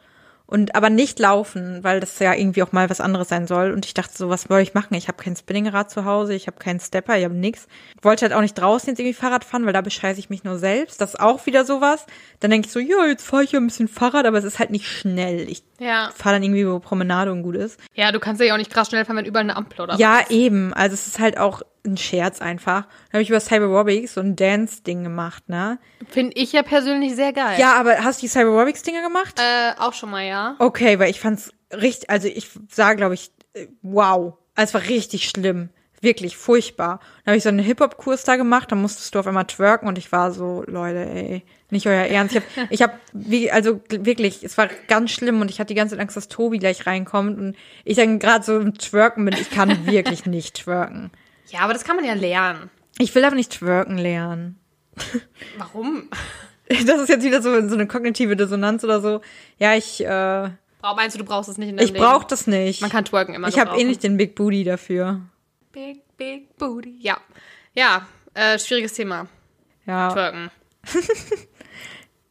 und 0.50 0.74
aber 0.74 0.90
nicht 0.90 1.18
laufen, 1.18 1.82
weil 1.82 2.00
das 2.00 2.18
ja 2.18 2.34
irgendwie 2.34 2.62
auch 2.62 2.72
mal 2.72 2.90
was 2.90 3.00
anderes 3.00 3.28
sein 3.28 3.46
soll. 3.46 3.70
Und 3.70 3.86
ich 3.86 3.94
dachte 3.94 4.12
so, 4.16 4.28
was 4.28 4.42
soll 4.42 4.60
ich 4.60 4.74
machen? 4.74 4.94
Ich 4.94 5.08
habe 5.08 5.22
kein 5.22 5.36
Spinningrad 5.36 5.90
zu 5.90 6.04
Hause, 6.04 6.34
ich 6.34 6.46
habe 6.46 6.58
keinen 6.58 6.80
Stepper, 6.80 7.16
ich 7.16 7.24
habe 7.24 7.34
nix. 7.34 7.66
Wollte 8.02 8.26
halt 8.26 8.32
auch 8.34 8.40
nicht 8.40 8.54
draußen 8.58 8.88
jetzt 8.88 8.98
irgendwie 8.98 9.14
Fahrrad 9.14 9.44
fahren, 9.44 9.64
weil 9.64 9.72
da 9.72 9.80
bescheiße 9.80 10.18
ich 10.20 10.28
mich 10.28 10.44
nur 10.44 10.58
selbst. 10.58 11.00
Das 11.00 11.10
ist 11.14 11.20
auch 11.20 11.46
wieder 11.46 11.64
sowas. 11.64 12.04
Dann 12.40 12.50
denke 12.50 12.66
ich 12.66 12.72
so, 12.72 12.80
ja, 12.80 13.06
jetzt 13.06 13.26
fahre 13.26 13.44
ich 13.44 13.52
ja 13.52 13.60
ein 13.60 13.66
bisschen 13.66 13.88
Fahrrad, 13.88 14.26
aber 14.26 14.38
es 14.38 14.44
ist 14.44 14.58
halt 14.58 14.70
nicht 14.70 14.86
schnell. 14.88 15.48
Ich 15.48 15.62
Ja. 15.78 16.10
fahre 16.14 16.34
dann 16.36 16.42
irgendwie, 16.42 16.66
wo 16.68 16.78
Promenade 16.80 17.32
und 17.32 17.42
gut 17.42 17.56
ist. 17.56 17.78
Ja, 17.94 18.12
du 18.12 18.20
kannst 18.20 18.42
ja 18.42 18.52
auch 18.52 18.58
nicht 18.58 18.70
krass 18.72 18.88
schnell 18.88 19.04
fahren, 19.04 19.16
wenn 19.16 19.24
überall 19.26 19.44
eine 19.44 19.56
Ampel 19.56 19.80
oder 19.80 19.96
Ja, 19.96 20.16
was. 20.16 20.22
ist. 20.24 20.30
eben. 20.32 20.74
Also 20.74 20.94
es 20.94 21.06
ist 21.06 21.18
halt 21.20 21.38
auch 21.38 21.62
ein 21.86 21.96
Scherz 21.96 22.40
einfach. 22.40 22.82
Dann 22.82 23.12
habe 23.14 23.22
ich 23.22 23.30
über 23.30 23.40
Cyberobics 23.40 24.14
so 24.14 24.20
ein 24.20 24.36
Dance-Ding 24.36 25.02
gemacht, 25.02 25.48
ne? 25.48 25.78
Finde 26.08 26.32
ich 26.36 26.52
ja 26.52 26.62
persönlich 26.62 27.14
sehr 27.14 27.32
geil. 27.32 27.58
Ja, 27.58 27.74
aber 27.74 28.04
hast 28.04 28.20
du 28.20 28.26
die 28.26 28.28
Cyberobics-Dinger 28.28 29.02
gemacht? 29.02 29.40
Äh, 29.40 29.72
auch 29.78 29.94
schon 29.94 30.10
mal, 30.10 30.26
ja. 30.26 30.56
Okay, 30.58 30.98
weil 30.98 31.10
ich 31.10 31.20
fand's 31.20 31.52
richtig, 31.72 32.10
also 32.10 32.28
ich 32.28 32.50
sah, 32.70 32.94
glaube 32.94 33.14
ich, 33.14 33.30
äh, 33.54 33.66
wow. 33.82 34.34
Also 34.54 34.70
es 34.70 34.82
war 34.82 34.90
richtig 34.90 35.28
schlimm. 35.28 35.70
Wirklich 36.02 36.38
furchtbar. 36.38 36.98
Dann 37.24 37.32
habe 37.32 37.36
ich 37.36 37.42
so 37.42 37.50
einen 37.50 37.58
Hip-Hop-Kurs 37.58 38.24
da 38.24 38.36
gemacht, 38.36 38.72
da 38.72 38.76
musstest 38.76 39.14
du 39.14 39.18
auf 39.18 39.26
einmal 39.26 39.44
twerken 39.44 39.86
und 39.86 39.98
ich 39.98 40.10
war 40.12 40.32
so, 40.32 40.64
Leute, 40.66 41.04
ey, 41.04 41.42
nicht 41.68 41.86
euer 41.86 42.06
Ernst. 42.06 42.34
Ich 42.34 42.40
habe, 42.40 42.68
ich 42.70 42.82
hab, 42.82 42.98
wie, 43.12 43.50
also 43.50 43.80
wirklich, 43.90 44.42
es 44.42 44.56
war 44.56 44.68
ganz 44.88 45.10
schlimm 45.10 45.42
und 45.42 45.50
ich 45.50 45.60
hatte 45.60 45.68
die 45.68 45.74
ganze 45.74 45.94
Zeit 45.94 46.02
Angst, 46.02 46.16
dass 46.16 46.28
Tobi 46.28 46.58
gleich 46.58 46.86
reinkommt 46.86 47.38
und 47.38 47.56
ich 47.84 47.96
dann 47.98 48.18
gerade 48.18 48.42
so 48.42 48.58
im 48.58 48.78
Twerken 48.78 49.26
bin, 49.26 49.34
ich 49.34 49.50
kann 49.50 49.86
wirklich 49.86 50.24
nicht 50.24 50.62
twerken. 50.62 51.10
Ja, 51.50 51.60
aber 51.60 51.72
das 51.72 51.84
kann 51.84 51.96
man 51.96 52.04
ja 52.04 52.14
lernen. 52.14 52.70
Ich 52.98 53.14
will 53.14 53.24
aber 53.24 53.36
nicht 53.36 53.52
twerken 53.52 53.98
lernen. 53.98 54.58
Warum? 55.58 56.08
Das 56.86 57.00
ist 57.00 57.08
jetzt 57.08 57.24
wieder 57.24 57.42
so, 57.42 57.66
so 57.68 57.74
eine 57.74 57.88
kognitive 57.88 58.36
Dissonanz 58.36 58.84
oder 58.84 59.00
so. 59.00 59.20
Ja, 59.58 59.74
ich, 59.74 60.04
äh, 60.04 60.50
Brauch- 60.80 60.94
Meinst 60.94 61.16
du, 61.16 61.18
du 61.18 61.24
brauchst 61.24 61.48
es 61.50 61.58
nicht 61.58 61.68
in 61.70 61.76
deinem 61.76 61.84
ich 61.84 61.92
brauche 61.92 62.28
das 62.28 62.46
nicht. 62.46 62.80
Man 62.80 62.90
kann 62.92 63.04
twerken 63.04 63.34
immer 63.34 63.48
ich 63.48 63.58
habe 63.58 63.76
eh 63.76 63.82
nicht 63.82 64.04
den 64.04 64.16
Big 64.16 64.36
Booty 64.36 64.62
dafür. 64.62 65.20
Big, 65.72 66.02
big 66.16 66.56
booty. 66.58 66.96
Ja. 67.00 67.16
Ja, 67.74 68.06
äh, 68.34 68.56
schwieriges 68.56 68.92
Thema. 68.92 69.26
Ja. 69.84 70.10
Twerken. 70.12 70.52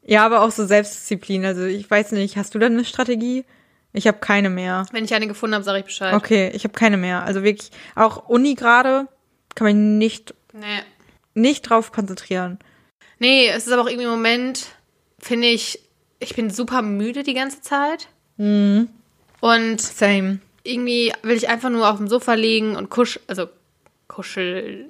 Ja, 0.03 0.25
aber 0.25 0.41
auch 0.41 0.51
so 0.51 0.65
Selbstdisziplin. 0.65 1.45
Also 1.45 1.65
ich 1.65 1.89
weiß 1.89 2.13
nicht, 2.13 2.37
hast 2.37 2.55
du 2.55 2.59
da 2.59 2.65
eine 2.67 2.85
Strategie? 2.85 3.45
Ich 3.93 4.07
habe 4.07 4.19
keine 4.19 4.49
mehr. 4.49 4.85
Wenn 4.91 5.03
ich 5.05 5.13
eine 5.13 5.27
gefunden 5.27 5.55
habe, 5.55 5.63
sage 5.63 5.79
ich 5.79 5.85
Bescheid. 5.85 6.13
Okay, 6.13 6.51
ich 6.53 6.63
habe 6.63 6.73
keine 6.73 6.97
mehr. 6.97 7.23
Also 7.23 7.43
wirklich, 7.43 7.71
auch 7.95 8.29
Uni 8.29 8.55
gerade 8.55 9.07
kann 9.55 9.65
mich 9.65 9.75
nicht, 9.75 10.33
Nee. 10.53 10.81
nicht 11.33 11.61
drauf 11.63 11.91
konzentrieren. 11.91 12.59
Nee, 13.17 13.47
es 13.49 13.65
ist 13.67 13.73
aber 13.73 13.81
auch 13.81 13.87
irgendwie 13.87 14.05
im 14.05 14.11
Moment, 14.11 14.67
finde 15.19 15.47
ich, 15.47 15.79
ich 16.19 16.35
bin 16.35 16.49
super 16.51 16.81
müde 16.81 17.23
die 17.23 17.33
ganze 17.33 17.61
Zeit. 17.61 18.07
Mhm. 18.37 18.89
Und 19.41 19.81
Same. 19.81 20.39
irgendwie 20.63 21.11
will 21.23 21.35
ich 21.35 21.49
einfach 21.49 21.69
nur 21.69 21.89
auf 21.89 21.97
dem 21.97 22.07
Sofa 22.07 22.33
liegen 22.35 22.75
und 22.75 22.89
kusch, 22.89 23.19
also 23.27 23.47
kuschel 24.07 24.85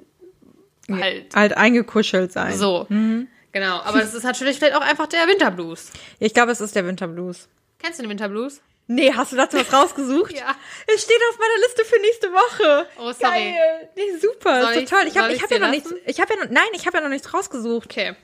halt 0.89 1.35
Halt 1.35 1.55
eingekuschelt 1.57 2.31
sein. 2.31 2.55
so. 2.57 2.85
Mhm. 2.89 3.27
Genau, 3.51 3.79
aber 3.81 3.99
das 3.99 4.13
ist 4.13 4.23
natürlich 4.23 4.57
vielleicht 4.57 4.75
auch 4.75 4.81
einfach 4.81 5.07
der 5.07 5.27
Winterblues. 5.27 5.91
Ich 6.19 6.33
glaube, 6.33 6.51
es 6.51 6.61
ist 6.61 6.75
der 6.75 6.85
Winterblues. 6.85 7.47
Kennst 7.79 7.97
du 7.99 8.03
den 8.03 8.09
Winterblues? 8.09 8.61
Nee, 8.91 9.13
hast 9.15 9.31
du 9.31 9.35
dazu 9.35 9.57
was 9.57 9.71
rausgesucht? 9.71 10.33
Ja. 10.37 10.55
Es 10.93 11.03
steht 11.03 11.19
auf 11.31 11.37
meiner 11.37 11.57
Liste 11.65 11.85
für 11.85 12.01
nächste 12.01 12.31
Woche. 12.31 12.87
Oh, 12.97 13.11
sorry. 13.11 13.19
Geil. 13.53 13.89
Nee, 13.95 14.17
super. 14.19 14.61
Soll 14.63 14.71
ist 14.73 14.77
ich- 14.81 14.89
total. 14.89 15.07
Ich 15.07 15.17
habe 15.17 15.31
ich 15.33 15.43
hab 15.43 15.51
ja 15.51 15.59
noch 15.59 15.69
nichts. 15.69 15.93
Ich 16.07 16.19
habe 16.19 16.33
ja 16.33 16.43
noch, 16.43 16.51
nein, 16.51 16.67
ich 16.73 16.87
habe 16.87 16.97
ja 16.97 17.03
noch 17.03 17.09
nichts 17.09 17.31
rausgesucht. 17.33 17.85
Okay. 17.91 18.15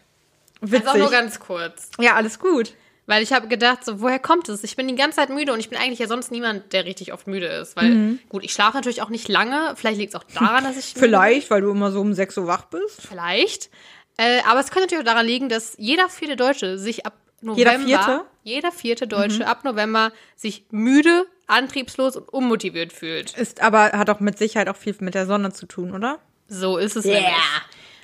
Witzig. 0.62 0.88
Also 0.88 1.00
nur 1.00 1.12
ganz 1.12 1.40
kurz. 1.40 1.90
ja, 2.00 2.16
alles 2.16 2.40
gut. 2.40 2.74
Weil 3.08 3.22
ich 3.22 3.34
habe 3.34 3.48
gedacht, 3.48 3.86
so, 3.86 4.02
woher 4.02 4.18
kommt 4.18 4.50
es? 4.50 4.64
Ich 4.64 4.76
bin 4.76 4.88
die 4.88 4.96
ganze 4.96 5.18
Zeit 5.18 5.30
müde 5.30 5.54
und 5.54 5.60
ich 5.60 5.70
bin 5.70 5.78
eigentlich 5.78 6.00
ja 6.00 6.08
sonst 6.08 6.32
niemand, 6.32 6.74
der 6.74 6.86
richtig 6.86 7.14
oft 7.14 7.28
müde 7.28 7.46
ist. 7.46 7.76
Weil, 7.76 7.90
Mhm. 7.92 8.20
gut, 8.30 8.44
ich 8.44 8.52
schlafe 8.52 8.76
natürlich 8.78 9.04
auch 9.04 9.10
nicht 9.10 9.28
lange. 9.28 9.76
Vielleicht 9.76 10.00
liegt 10.00 10.16
es 10.16 10.20
auch 10.20 10.24
daran, 10.24 10.64
dass 10.64 10.76
ich. 10.78 10.94
Vielleicht, 10.98 11.52
weil 11.52 11.62
du 11.62 11.70
immer 11.70 11.92
so 11.92 12.02
um 12.02 12.14
6 12.14 12.36
Uhr 12.40 12.48
wach 12.48 12.66
bist. 12.66 13.00
Vielleicht. 13.08 13.70
Äh, 14.18 14.40
aber 14.48 14.60
es 14.62 14.72
könnte 14.72 14.88
natürlich 14.88 15.04
auch 15.04 15.12
daran 15.12 15.28
liegen, 15.28 15.50
dass 15.50 15.76
jeder 15.78 16.10
vierte 16.10 16.36
Deutsche 16.36 16.80
sich 16.80 17.06
ab 17.06 17.14
November. 17.42 17.86
Jeder 17.86 18.02
vierte? 18.04 18.26
Jeder 18.46 18.72
vierte 18.72 19.08
Deutsche 19.08 19.48
ab 19.48 19.64
November 19.64 20.12
sich 20.36 20.66
müde, 20.70 21.26
antriebslos 21.48 22.16
und 22.16 22.30
unmotiviert 22.30 22.94
fühlt. 22.94 23.36
Ist 23.36 23.60
aber, 23.64 23.86
hat 23.94 24.08
auch 24.12 24.20
mit 24.20 24.38
Sicherheit 24.38 24.70
auch 24.70 24.76
viel 24.76 24.96
mit 25.00 25.16
der 25.16 25.26
Sonne 25.26 25.52
zu 25.52 25.66
tun, 25.66 25.96
oder? 25.96 26.20
So 26.48 26.78
ist 26.78 26.96
es 26.96 27.06
Yeah. 27.06 27.16
nämlich. 27.16 27.34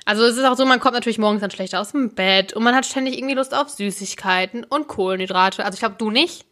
Also 0.04 0.24
es 0.24 0.36
ist 0.36 0.44
auch 0.44 0.56
so, 0.56 0.66
man 0.66 0.80
kommt 0.80 0.94
natürlich 0.94 1.18
morgens 1.18 1.42
dann 1.42 1.52
schlechter 1.52 1.80
aus 1.80 1.92
dem 1.92 2.12
Bett 2.16 2.54
und 2.54 2.64
man 2.64 2.74
hat 2.74 2.84
ständig 2.86 3.16
irgendwie 3.16 3.36
Lust 3.36 3.54
auf 3.54 3.70
Süßigkeiten 3.70 4.64
und 4.64 4.88
Kohlenhydrate. 4.88 5.64
Also 5.64 5.76
ich 5.76 5.80
glaube, 5.80 5.94
du 5.96 6.10
nicht, 6.10 6.44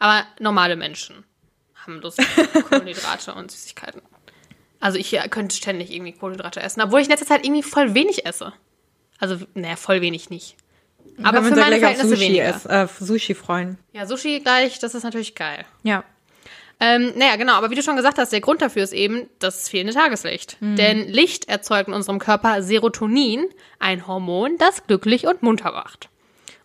aber 0.00 0.26
normale 0.40 0.74
Menschen 0.74 1.22
haben 1.76 2.00
Lust 2.00 2.18
auf 2.18 2.62
Kohlenhydrate 2.70 3.34
und 3.34 3.52
Süßigkeiten. 3.52 4.02
Also 4.80 4.98
ich 4.98 5.14
äh, 5.14 5.28
könnte 5.28 5.54
ständig 5.54 5.92
irgendwie 5.92 6.10
Kohlenhydrate 6.12 6.60
essen, 6.60 6.80
obwohl 6.80 6.98
ich 6.98 7.06
in 7.06 7.12
letzter 7.12 7.26
Zeit 7.26 7.44
irgendwie 7.44 7.62
voll 7.62 7.94
wenig 7.94 8.26
esse. 8.26 8.52
Also, 9.20 9.38
naja, 9.54 9.76
voll 9.76 10.00
wenig 10.00 10.28
nicht. 10.28 10.56
Aber 11.22 11.40
Können 11.40 11.56
wir 11.56 11.64
für 11.64 11.70
uns 11.70 11.78
gleich 11.80 12.00
auf 12.00 12.08
Sushi, 12.08 12.38
äh, 12.38 12.86
Sushi 13.00 13.34
freuen. 13.34 13.78
Ja, 13.92 14.06
Sushi 14.06 14.40
gleich, 14.40 14.78
das 14.78 14.94
ist 14.94 15.02
natürlich 15.02 15.34
geil. 15.34 15.64
Ja. 15.82 16.04
Ähm, 16.80 17.12
naja, 17.16 17.34
genau, 17.36 17.54
aber 17.54 17.70
wie 17.70 17.74
du 17.74 17.82
schon 17.82 17.96
gesagt 17.96 18.18
hast, 18.18 18.32
der 18.32 18.40
Grund 18.40 18.62
dafür 18.62 18.84
ist 18.84 18.92
eben 18.92 19.28
das 19.40 19.68
fehlende 19.68 19.94
Tageslicht. 19.94 20.56
Mhm. 20.60 20.76
Denn 20.76 21.08
Licht 21.08 21.48
erzeugt 21.48 21.88
in 21.88 21.94
unserem 21.94 22.20
Körper 22.20 22.62
Serotonin, 22.62 23.46
ein 23.80 24.06
Hormon, 24.06 24.58
das 24.58 24.86
glücklich 24.86 25.26
und 25.26 25.42
munter 25.42 25.72
macht. 25.72 26.08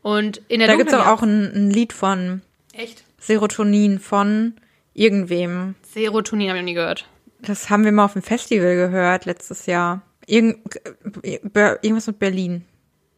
Und 0.03 0.41
in 0.49 0.59
der 0.59 0.67
Da 0.67 0.75
dunklen 0.75 0.99
doch 0.99 1.07
auch 1.07 1.23
ein, 1.23 1.51
ein 1.55 1.69
Lied 1.71 1.93
von 1.93 2.41
Echt? 2.73 3.03
Serotonin 3.17 3.99
von 3.99 4.53
irgendwem. 4.93 5.75
Serotonin 5.93 6.49
habe 6.49 6.59
ich 6.59 6.63
noch 6.63 6.69
nie 6.69 6.73
gehört. 6.75 7.05
Das 7.39 7.69
haben 7.69 7.83
wir 7.83 7.91
mal 7.91 8.05
auf 8.05 8.13
dem 8.13 8.21
Festival 8.21 8.75
gehört 8.75 9.25
letztes 9.25 9.65
Jahr. 9.65 10.01
Irgend, 10.27 10.59
äh, 11.23 11.39
irgendwas 11.81 12.07
mit 12.07 12.19
Berlin. 12.19 12.65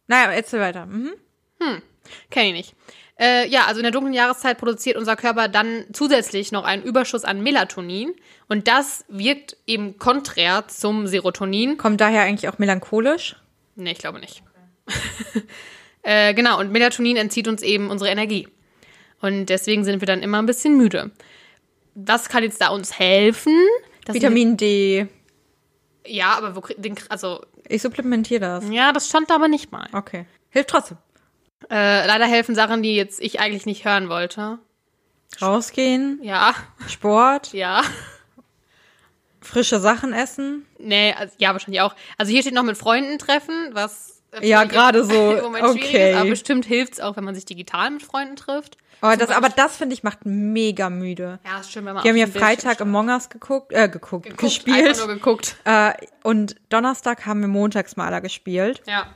Naja, 0.06 0.32
erzähl 0.32 0.60
weiter. 0.60 0.86
Mhm. 0.86 1.12
Kenn 2.30 2.46
ich 2.46 2.52
nicht. 2.52 2.74
Äh, 3.18 3.48
ja, 3.48 3.64
also 3.64 3.78
in 3.80 3.84
der 3.84 3.92
dunklen 3.92 4.12
Jahreszeit 4.12 4.58
produziert 4.58 4.96
unser 4.96 5.16
Körper 5.16 5.48
dann 5.48 5.86
zusätzlich 5.92 6.52
noch 6.52 6.64
einen 6.64 6.82
Überschuss 6.82 7.24
an 7.24 7.42
Melatonin. 7.42 8.14
Und 8.48 8.68
das 8.68 9.04
wirkt 9.08 9.56
eben 9.66 9.98
konträr 9.98 10.68
zum 10.68 11.06
Serotonin. 11.06 11.78
Kommt 11.78 12.00
daher 12.00 12.22
eigentlich 12.22 12.48
auch 12.48 12.58
melancholisch? 12.58 13.36
Nee, 13.74 13.92
ich 13.92 13.98
glaube 13.98 14.20
nicht. 14.20 14.42
äh, 16.02 16.34
genau, 16.34 16.60
und 16.60 16.72
Melatonin 16.72 17.16
entzieht 17.16 17.48
uns 17.48 17.62
eben 17.62 17.90
unsere 17.90 18.10
Energie. 18.10 18.48
Und 19.20 19.46
deswegen 19.46 19.84
sind 19.84 20.00
wir 20.00 20.06
dann 20.06 20.22
immer 20.22 20.40
ein 20.40 20.46
bisschen 20.46 20.76
müde. 20.76 21.10
Was 21.94 22.28
kann 22.28 22.42
jetzt 22.42 22.60
da 22.60 22.68
uns 22.68 22.98
helfen? 22.98 23.54
Vitamin 24.06 24.56
D. 24.56 25.08
ja, 26.06 26.36
aber 26.36 26.54
wo, 26.54 26.60
den, 26.76 26.94
also, 27.08 27.40
Ich 27.68 27.82
supplementiere 27.82 28.40
das. 28.40 28.64
ja, 28.70 28.92
das 28.92 29.08
stand 29.08 29.30
da 29.30 29.34
aber 29.34 29.48
nicht 29.48 29.72
mal. 29.72 29.88
Okay. 29.92 30.26
Hilft 30.50 30.70
trotzdem. 30.70 30.98
Äh, 31.70 32.06
leider 32.06 32.26
helfen 32.26 32.54
Sachen, 32.54 32.82
die 32.82 32.94
jetzt 32.94 33.20
ich 33.20 33.40
eigentlich 33.40 33.66
nicht 33.66 33.84
hören 33.84 34.08
wollte. 34.08 34.58
Rausgehen, 35.42 36.20
Ja, 36.22 36.54
Sport, 36.88 37.52
ja. 37.52 37.82
frische 39.40 39.80
Sachen 39.80 40.12
essen. 40.12 40.66
Nee, 40.78 41.12
also, 41.12 41.34
ja, 41.38 41.52
wahrscheinlich 41.52 41.80
auch. 41.80 41.94
Also 42.18 42.32
hier 42.32 42.42
steht 42.42 42.54
noch 42.54 42.62
mit 42.62 42.76
Freunden 42.78 43.18
treffen, 43.18 43.70
was 43.72 44.15
Ja, 44.42 44.64
gerade 44.64 45.04
so, 45.04 45.12
Moment 45.42 45.64
okay. 45.64 46.12
ist, 46.12 46.16
aber 46.16 46.30
bestimmt 46.30 46.64
hilft 46.64 46.94
es 46.94 47.00
auch, 47.00 47.16
wenn 47.16 47.24
man 47.24 47.34
sich 47.34 47.44
digital 47.44 47.90
mit 47.90 48.02
Freunden 48.02 48.36
trifft. 48.36 48.76
Oh, 49.02 49.12
das, 49.18 49.30
aber 49.30 49.48
das 49.50 49.76
finde 49.76 49.94
ich 49.94 50.02
macht 50.02 50.24
mega 50.24 50.88
müde. 50.88 51.38
Ja, 51.44 51.60
ist 51.60 51.70
schön, 51.70 51.84
wenn 51.84 51.94
man 51.94 52.04
Wir 52.04 52.10
haben 52.10 52.16
ja 52.16 52.26
Freitag. 52.26 52.80
Among 52.80 53.08
Us 53.08 53.28
geguckt, 53.28 53.72
äh, 53.72 53.88
geguckt, 53.88 54.24
Geguckt, 54.24 54.40
gespielt. 54.40 54.96
Nur 54.96 55.08
geguckt. 55.08 55.56
Äh, 55.64 55.92
und 56.22 56.56
Donnerstag 56.70 57.26
haben 57.26 57.40
wir 57.40 57.48
Montagsmaler 57.48 58.20
gespielt. 58.20 58.82
Ja. 58.86 59.06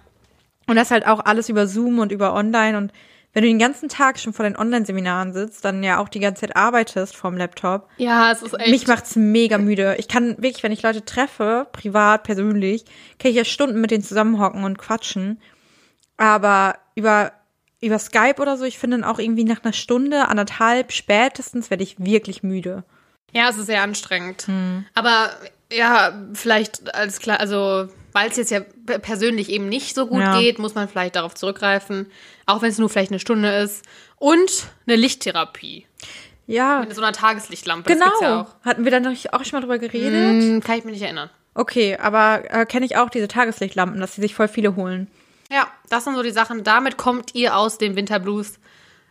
Und 0.67 0.77
das 0.77 0.91
halt 0.91 1.07
auch 1.07 1.21
alles 1.25 1.49
über 1.49 1.67
Zoom 1.67 1.99
und 1.99 2.13
über 2.13 2.35
Online 2.35 2.77
und 2.77 2.93
wenn 3.33 3.43
du 3.43 3.49
den 3.49 3.59
ganzen 3.59 3.89
Tag 3.89 4.19
schon 4.19 4.33
vor 4.33 4.45
den 4.45 4.57
Online-Seminaren 4.57 5.33
sitzt, 5.33 5.65
dann 5.65 5.83
ja 5.85 5.99
auch 5.99 6.09
die 6.09 6.19
ganze 6.19 6.43
Zeit 6.43 6.57
arbeitest 6.57 7.17
vom 7.17 7.37
Laptop. 7.37 7.89
Ja, 7.97 8.33
es 8.33 8.43
ist 8.43 8.59
echt. 8.59 8.71
Mich 8.71 8.87
macht's 8.89 9.15
mega 9.15 9.59
müde. 9.59 9.97
Ich 9.99 10.09
kann 10.09 10.37
wirklich, 10.39 10.63
wenn 10.63 10.73
ich 10.73 10.83
Leute 10.83 11.05
treffe, 11.05 11.69
privat, 11.71 12.25
persönlich, 12.25 12.85
kann 13.19 13.31
ich 13.31 13.37
ja 13.37 13.45
Stunden 13.45 13.81
mit 13.81 13.93
denen 13.93 14.03
zusammenhocken 14.03 14.65
und 14.65 14.79
quatschen. 14.79 15.41
Aber 16.17 16.77
über, 16.97 17.33
über 17.81 17.99
Skype 17.99 18.41
oder 18.41 18.57
so, 18.57 18.65
ich 18.65 18.79
finde 18.79 18.99
dann 18.99 19.09
auch 19.09 19.21
irgendwie 19.21 19.45
nach 19.45 19.63
einer 19.63 19.73
Stunde, 19.73 20.29
anderthalb, 20.29 20.93
spätestens 20.93 21.71
werde 21.71 21.85
ich 21.85 22.01
wirklich 22.01 22.43
müde. 22.43 22.85
Ja, 23.33 23.49
es 23.49 23.59
ist 23.59 23.67
sehr 23.67 23.83
anstrengend. 23.83 24.47
Aber 24.95 25.31
ja, 25.73 26.13
vielleicht 26.35 26.93
alles 26.95 27.21
klar, 27.21 27.39
also 27.39 27.89
weil 28.13 28.31
es 28.31 28.37
jetzt 28.37 28.51
ja 28.51 28.61
persönlich 28.99 29.49
eben 29.49 29.69
nicht 29.69 29.95
so 29.95 30.07
gut 30.07 30.21
Ja. 30.21 30.39
geht, 30.39 30.59
muss 30.59 30.75
man 30.75 30.89
vielleicht 30.89 31.17
darauf 31.17 31.35
zurückgreifen, 31.35 32.11
auch 32.47 32.63
wenn 32.63 32.71
es 32.71 32.79
nur 32.79 32.89
vielleicht 32.89 33.11
eine 33.11 33.21
Stunde 33.21 33.51
ist. 33.57 33.85
Und 34.17 34.67
eine 34.87 34.97
Lichttherapie 34.97 35.87
Ja, 36.47 36.81
mit 36.81 36.95
so 36.95 37.01
einer 37.03 37.13
Tageslichtlampe. 37.13 37.89
Das 37.89 37.99
genau. 37.99 38.21
ja 38.23 38.41
auch. 38.43 38.65
Hatten 38.65 38.85
wir 38.85 38.91
da 38.91 39.01
noch 39.01 39.13
auch 39.33 39.45
schon 39.45 39.53
mal 39.59 39.61
drüber 39.61 39.79
geredet? 39.79 40.43
Hm, 40.43 40.61
kann 40.63 40.79
ich 40.79 40.85
mich 40.85 40.95
nicht 40.95 41.03
erinnern. 41.03 41.31
Okay, 41.55 41.97
aber 41.97 42.43
äh, 42.51 42.67
kenne 42.67 42.87
ich 42.87 42.97
auch 42.97 43.11
diese 43.11 43.29
Tageslichtlampen, 43.29 44.01
dass 44.01 44.15
die 44.15 44.21
sich 44.21 44.35
voll 44.35 44.49
viele 44.49 44.77
holen. 44.77 45.09
Ja, 45.51 45.67
das 45.89 46.05
sind 46.05 46.15
so 46.15 46.23
die 46.23 46.31
Sachen. 46.31 46.63
Damit 46.63 46.97
kommt 46.97 47.35
ihr 47.35 47.57
aus 47.57 47.77
dem 47.79 47.97
Winterblues. 47.97 48.59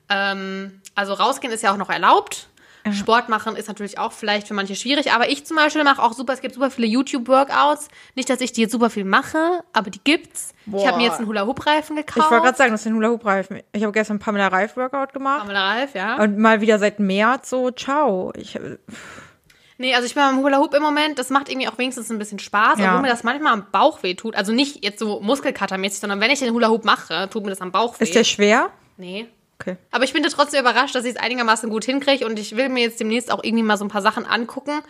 Ähm, 0.10 0.80
also 0.96 1.14
rausgehen 1.14 1.52
ist 1.54 1.64
ja 1.64 1.74
auch 1.74 1.78
noch 1.78 1.90
erlaubt. 1.90 2.48
Sport 2.94 3.30
machen 3.30 3.56
ist 3.56 3.68
natürlich 3.68 3.98
auch 4.00 4.12
vielleicht 4.12 4.48
für 4.48 4.54
manche 4.54 4.76
schwierig, 4.76 5.12
aber 5.12 5.30
ich 5.30 5.46
zum 5.46 5.58
Beispiel 5.58 5.84
mache 5.84 6.02
auch 6.02 6.14
super, 6.14 6.34
es 6.34 6.42
gibt 6.42 6.56
super 6.56 6.72
viele 6.72 6.88
YouTube-Workouts. 6.88 7.88
Nicht, 8.16 8.30
dass 8.30 8.42
ich 8.42 8.52
die 8.52 8.62
jetzt 8.62 8.72
super 8.72 8.90
viel 8.90 9.06
mache, 9.06 9.64
aber 9.74 9.90
die 9.90 10.00
gibt's. 10.04 10.54
Ich 10.66 10.88
habe 10.88 10.98
mir 10.98 11.04
jetzt 11.04 11.18
einen 11.18 11.28
Hula-Hoop-Reifen 11.28 11.96
gekauft. 11.96 12.26
Ich 12.26 12.32
wollte 12.32 12.46
gerade 12.46 12.58
sagen, 12.58 12.72
das 12.72 12.82
ist 12.82 12.88
ein 12.88 12.96
Hula-Hoop-Reifen. 12.96 13.62
Ich 13.74 13.84
habe 13.84 13.92
gestern 13.92 14.20
Pamela 14.20 14.48
Reif-Workout 14.48 15.14
gemacht. 15.14 15.40
Pamela 15.42 15.72
Ralf, 15.74 15.96
ja. 15.96 16.16
Und 16.22 16.38
mal 16.38 16.62
wieder 16.62 16.80
seit 16.80 17.00
März 17.00 17.50
so, 17.50 17.72
ciao. 17.72 18.32
Ich, 18.36 18.56
äh, 18.56 18.78
Nee, 19.82 19.96
also 19.96 20.06
ich 20.06 20.14
bin 20.14 20.24
beim 20.24 20.40
Hula-Hoop 20.40 20.74
im 20.74 20.84
Moment, 20.84 21.18
das 21.20 21.30
macht 21.30 21.48
irgendwie 21.48 21.70
auch 21.70 21.78
wenigstens 21.78 22.12
ein 22.12 22.20
bisschen 22.20 22.38
Spaß, 22.38 22.80
Ja. 22.80 22.88
obwohl 22.90 23.04
mir 23.04 23.08
das 23.08 23.24
manchmal 23.24 23.54
am 23.54 23.68
Bauch 23.72 24.04
weh 24.04 24.14
tut. 24.14 24.36
Also 24.36 24.52
nicht 24.52 24.84
jetzt 24.84 25.00
so 25.00 25.22
Muskelkatermäßig, 25.22 26.02
sondern 26.02 26.20
wenn 26.20 26.32
ich 26.32 26.40
den 26.40 26.54
Hula-Hoop 26.54 26.84
mache, 26.84 27.30
tut 27.30 27.46
mir 27.46 27.52
das 27.52 27.62
am 27.62 27.72
Bauch 27.72 27.98
weh. 27.98 28.04
ist 28.04 28.14
der 28.14 28.26
schwer? 28.26 28.72
nee. 28.98 29.28
Okay. 29.60 29.76
Aber 29.92 30.06
ich 30.06 30.14
bin 30.14 30.24
da 30.24 30.30
trotzdem 30.30 30.62
überrascht, 30.62 30.96
dass 30.96 31.04
ich 31.04 31.12
es 31.12 31.18
einigermaßen 31.18 31.70
gut 31.70 31.84
hinkriege 31.84 32.26
und 32.26 32.40
ich 32.40 32.56
will 32.56 32.70
mir 32.70 32.82
jetzt 32.82 33.00
demnächst 33.00 33.32
auch 33.32 33.44
irgendwie 33.44 33.64
mal 33.64 33.78
so 33.78 33.86
ein 33.86 33.90
paar 33.90 34.02
Sachen 34.02 34.26
angucken, 34.26 34.82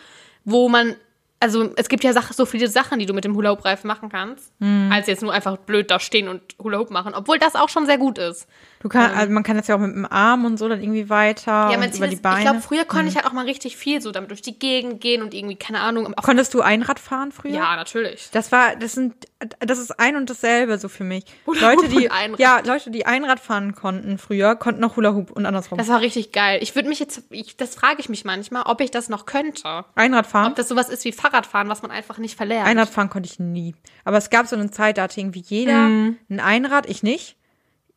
wo 0.45 0.69
man, 0.69 0.95
also 1.39 1.69
es 1.78 1.88
gibt 1.89 2.04
ja 2.04 2.13
so 2.13 2.45
viele 2.45 2.67
Sachen, 2.67 2.99
die 2.99 3.06
du 3.06 3.13
mit 3.13 3.23
dem 3.23 3.36
Hula-Hoop-Reifen 3.36 3.88
machen 3.88 4.10
kannst, 4.10 4.52
Mhm. 4.60 4.91
als 4.91 5.08
jetzt 5.08 5.21
nur 5.21 5.32
einfach 5.34 5.58
blöd 5.58 5.89
da 5.89 5.99
stehen 5.99 6.28
und 6.28 6.41
Hula-Hoop 6.62 6.91
machen, 6.91 7.13
obwohl 7.15 7.39
das 7.39 7.56
auch 7.56 7.69
schon 7.69 7.86
sehr 7.86 7.97
gut 7.97 8.17
ist. 8.17 8.47
Du 8.82 8.88
kann, 8.88 9.12
also 9.13 9.32
man 9.34 9.43
kann 9.43 9.58
das 9.58 9.67
ja 9.67 9.75
auch 9.75 9.80
mit 9.80 9.93
dem 9.93 10.06
Arm 10.10 10.45
und 10.45 10.58
so 10.58 10.69
dann 10.69 10.82
irgendwie 10.82 11.10
weiter 11.10 11.69
Ja, 11.71 11.78
und 11.78 11.95
über 11.95 12.08
die 12.08 12.15
Beine. 12.15 12.36
Mhm. 12.36 12.39
ich 12.39 12.45
glaube, 12.45 12.62
früher 12.62 12.86
konnte 12.86 13.08
ich 13.10 13.15
halt 13.15 13.25
auch 13.25 13.34
mal 13.34 13.45
richtig 13.45 13.75
viel 13.78 14.02
so 14.02 14.12
damit 14.12 14.32
durch 14.32 14.41
die 14.41 14.58
Gegend 14.58 15.02
gehen 15.02 15.21
und 15.21 15.34
irgendwie, 15.34 15.56
keine 15.58 15.82
Ahnung, 15.82 16.13
auch, 16.15 16.23
Konntest 16.23 16.54
du 16.54 16.62
Einrad 16.62 16.99
fahren 16.99 17.32
früher? 17.32 17.52
ja, 17.54 17.75
natürlich. 17.75 18.30
Das 18.32 18.52
war, 18.54 18.75
das 18.78 18.93
sind, 18.93 19.15
das 19.60 19.80
ist 19.80 19.99
ein 19.99 20.15
und 20.15 20.30
dasselbe 20.30 20.78
so 20.78 20.88
für 20.88 21.04
mich. 21.04 21.23
Hula 21.45 21.73
Leute, 21.73 21.89
die, 21.89 22.10
ja, 22.38 22.60
Leute, 22.65 22.89
die 22.91 23.06
Einrad 23.06 23.39
fahren 23.41 23.75
konnten 23.75 24.17
früher, 24.17 24.56
konnten 24.56 24.84
auch 24.86 24.95
Hula 24.95 25.13
Hoop 25.13 25.32
und 25.32 25.45
andersrum. 25.45 25.78
Das 25.78 25.89
war 25.89 25.99
richtig 26.02 26.32
geil. 26.32 26.60
Ich 26.62 26.73
würde 26.75 26.88
mich 26.88 26.99
jetzt, 26.99 27.23
ich, 27.32 27.58
das 27.58 27.75
frage 27.75 27.97
ich 27.99 28.08
mich 28.10 28.23
manchmal, 28.23 28.63
ob 28.63 28.80
ich 28.82 28.91
das 28.91 29.10
noch 29.10 29.25
könnte. 29.25 29.84
Einrad 29.95 30.25
fahren? 30.28 30.52
Ob 30.52 30.56
das 30.56 30.69
sowas 30.69 30.88
ist 30.89 31.04
wie 31.04 31.12
Fahrradfahren, 31.29 31.69
was 31.69 31.81
man 31.81 31.91
einfach 31.91 32.17
nicht 32.17 32.35
verlernt. 32.35 32.67
Einrad 32.67 32.89
fahren 32.89 33.09
konnte 33.09 33.29
ich 33.29 33.39
nie. 33.39 33.75
Aber 34.03 34.17
es 34.17 34.29
gab 34.29 34.47
so 34.47 34.55
eine 34.55 34.71
Zeit, 34.71 34.97
da 34.97 35.03
hatte 35.03 35.19
irgendwie 35.19 35.43
jeder 35.45 35.87
Mhm. 35.87 36.17
ein 36.29 36.39
Einrad, 36.39 36.87
ich 36.89 37.03
nicht. 37.03 37.35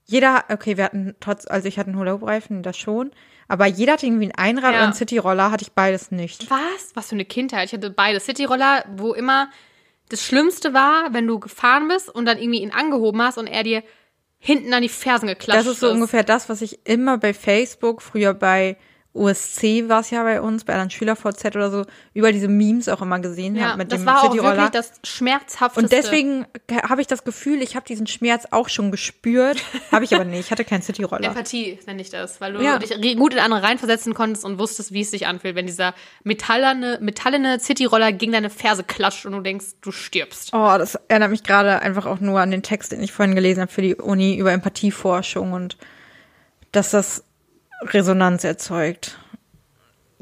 Jeder, 0.05 0.45
okay, 0.51 0.77
wir 0.77 0.85
hatten 0.85 1.15
trotz, 1.21 1.47
also 1.47 1.69
ich 1.69 1.79
hatte 1.79 1.91
einen 1.91 1.99
Hula-Hoop-Reifen, 1.99 2.63
das 2.63 2.77
schon. 2.77 3.13
Aber 3.49 3.67
jeder 3.67 3.95
hatte 3.95 4.07
irgendwie 4.07 4.27
ein 4.27 4.35
Einrad 4.37 4.73
Ja. 4.73 4.79
oder 4.79 4.83
einen 4.85 4.93
Cityroller, 4.95 5.51
hatte 5.51 5.63
ich 5.63 5.73
beides 5.73 6.11
nicht. 6.11 6.51
Was? 6.51 6.91
Was 6.95 7.09
für 7.09 7.15
eine 7.15 7.25
Kindheit. 7.25 7.67
Ich 7.69 7.73
hatte 7.73 7.91
beide 7.91 8.19
Cityroller, 8.21 8.85
wo 8.97 9.13
immer 9.15 9.49
das 10.09 10.23
Schlimmste 10.25 10.75
war, 10.75 11.13
wenn 11.15 11.27
du 11.27 11.39
gefahren 11.39 11.89
bist 11.89 12.09
und 12.09 12.27
dann 12.27 12.39
irgendwie 12.39 12.63
ihn 12.63 12.73
angehoben 12.73 13.23
hast 13.23 13.39
und 13.39 13.47
er 13.47 13.63
dir 13.63 13.83
hinten 14.39 14.75
an 14.75 14.83
die 14.83 14.89
Fersen 14.89 15.29
geklatscht 15.29 15.61
Das 15.61 15.67
ist 15.73 15.81
so 15.81 15.91
ungefähr 15.91 16.25
das, 16.25 16.49
was 16.49 16.63
ich 16.63 16.87
immer 16.87 17.17
bei 17.19 17.33
Facebook, 17.33 18.03
früher 18.03 18.35
bei 18.35 18.77
USC 19.15 19.89
war 19.91 20.01
es 20.01 20.09
ja 20.11 20.23
bei 20.23 20.41
uns, 20.41 20.65
bei 20.65 20.73
anderen 20.73 20.91
SchülerVZ 20.91 21.45
oder 21.55 21.71
so, 21.71 21.85
über 22.15 22.33
diese 22.33 22.49
Memes 22.49 22.89
auch 22.89 23.03
immer 23.03 23.19
gesehen 23.21 23.57
Ja, 23.57 23.69
habe 23.71 23.79
mit 23.79 23.93
das 23.93 24.01
dem 24.01 24.07
war 24.07 24.23
auch 24.23 24.31
Cityroller. 24.31 24.57
wirklich 24.57 24.71
das 24.71 24.93
schmerzhafteste. 25.05 25.81
Und 25.83 25.93
deswegen 25.93 26.47
habe 26.89 27.03
ich 27.03 27.07
das 27.07 27.23
Gefühl, 27.25 27.61
ich 27.61 27.77
habe 27.77 27.85
diesen 27.87 28.07
Schmerz 28.07 28.47
auch 28.51 28.71
schon 28.71 28.91
gespürt. 28.91 29.59
habe 29.93 30.05
ich 30.05 30.15
aber 30.15 30.25
nicht. 30.25 30.41
Ich 30.41 30.51
hatte 30.51 30.65
keinen 30.65 30.81
Cityroller. 30.81 31.27
Empathie 31.29 31.79
nenne 31.87 32.01
ich 32.01 32.09
das, 32.09 32.41
weil 32.41 32.55
du 32.55 32.63
Ja. 32.63 32.79
dich 32.79 33.17
gut 33.19 33.35
in 33.35 33.41
andere 33.41 33.63
reinversetzen 33.63 34.15
konntest 34.15 34.47
und 34.47 34.59
wusstest, 34.59 34.93
wie 34.93 35.03
es 35.03 35.11
sich 35.11 35.27
anfühlt, 35.27 35.57
wenn 35.57 35.67
dieser 35.67 35.95
metallerne, 36.25 36.99
metallene 37.03 37.59
Cityroller 37.61 38.13
gegen 38.13 38.33
deine 38.33 38.49
Ferse 38.49 38.83
klatscht 38.83 39.27
und 39.27 39.33
du 39.33 39.41
denkst, 39.41 39.67
du 39.83 39.93
stirbst. 39.93 40.51
Oh, 40.55 40.75
das 40.79 40.95
erinnert 41.09 41.31
mich 41.31 41.43
gerade 41.43 41.81
einfach 41.83 42.07
auch 42.07 42.21
nur 42.21 42.41
an 42.41 42.51
den 42.51 42.63
Text, 42.63 42.93
den 42.93 43.03
ich 43.03 43.13
vorhin 43.13 43.35
gelesen 43.35 43.61
habe 43.61 43.71
für 43.71 43.83
die 43.83 43.95
Uni 43.95 44.37
über 44.37 44.53
Empathieforschung 44.53 45.53
und 45.53 45.77
dass 46.73 46.91
das 46.93 47.25
Resonanz 47.83 48.45
erzeugt. 48.45 49.19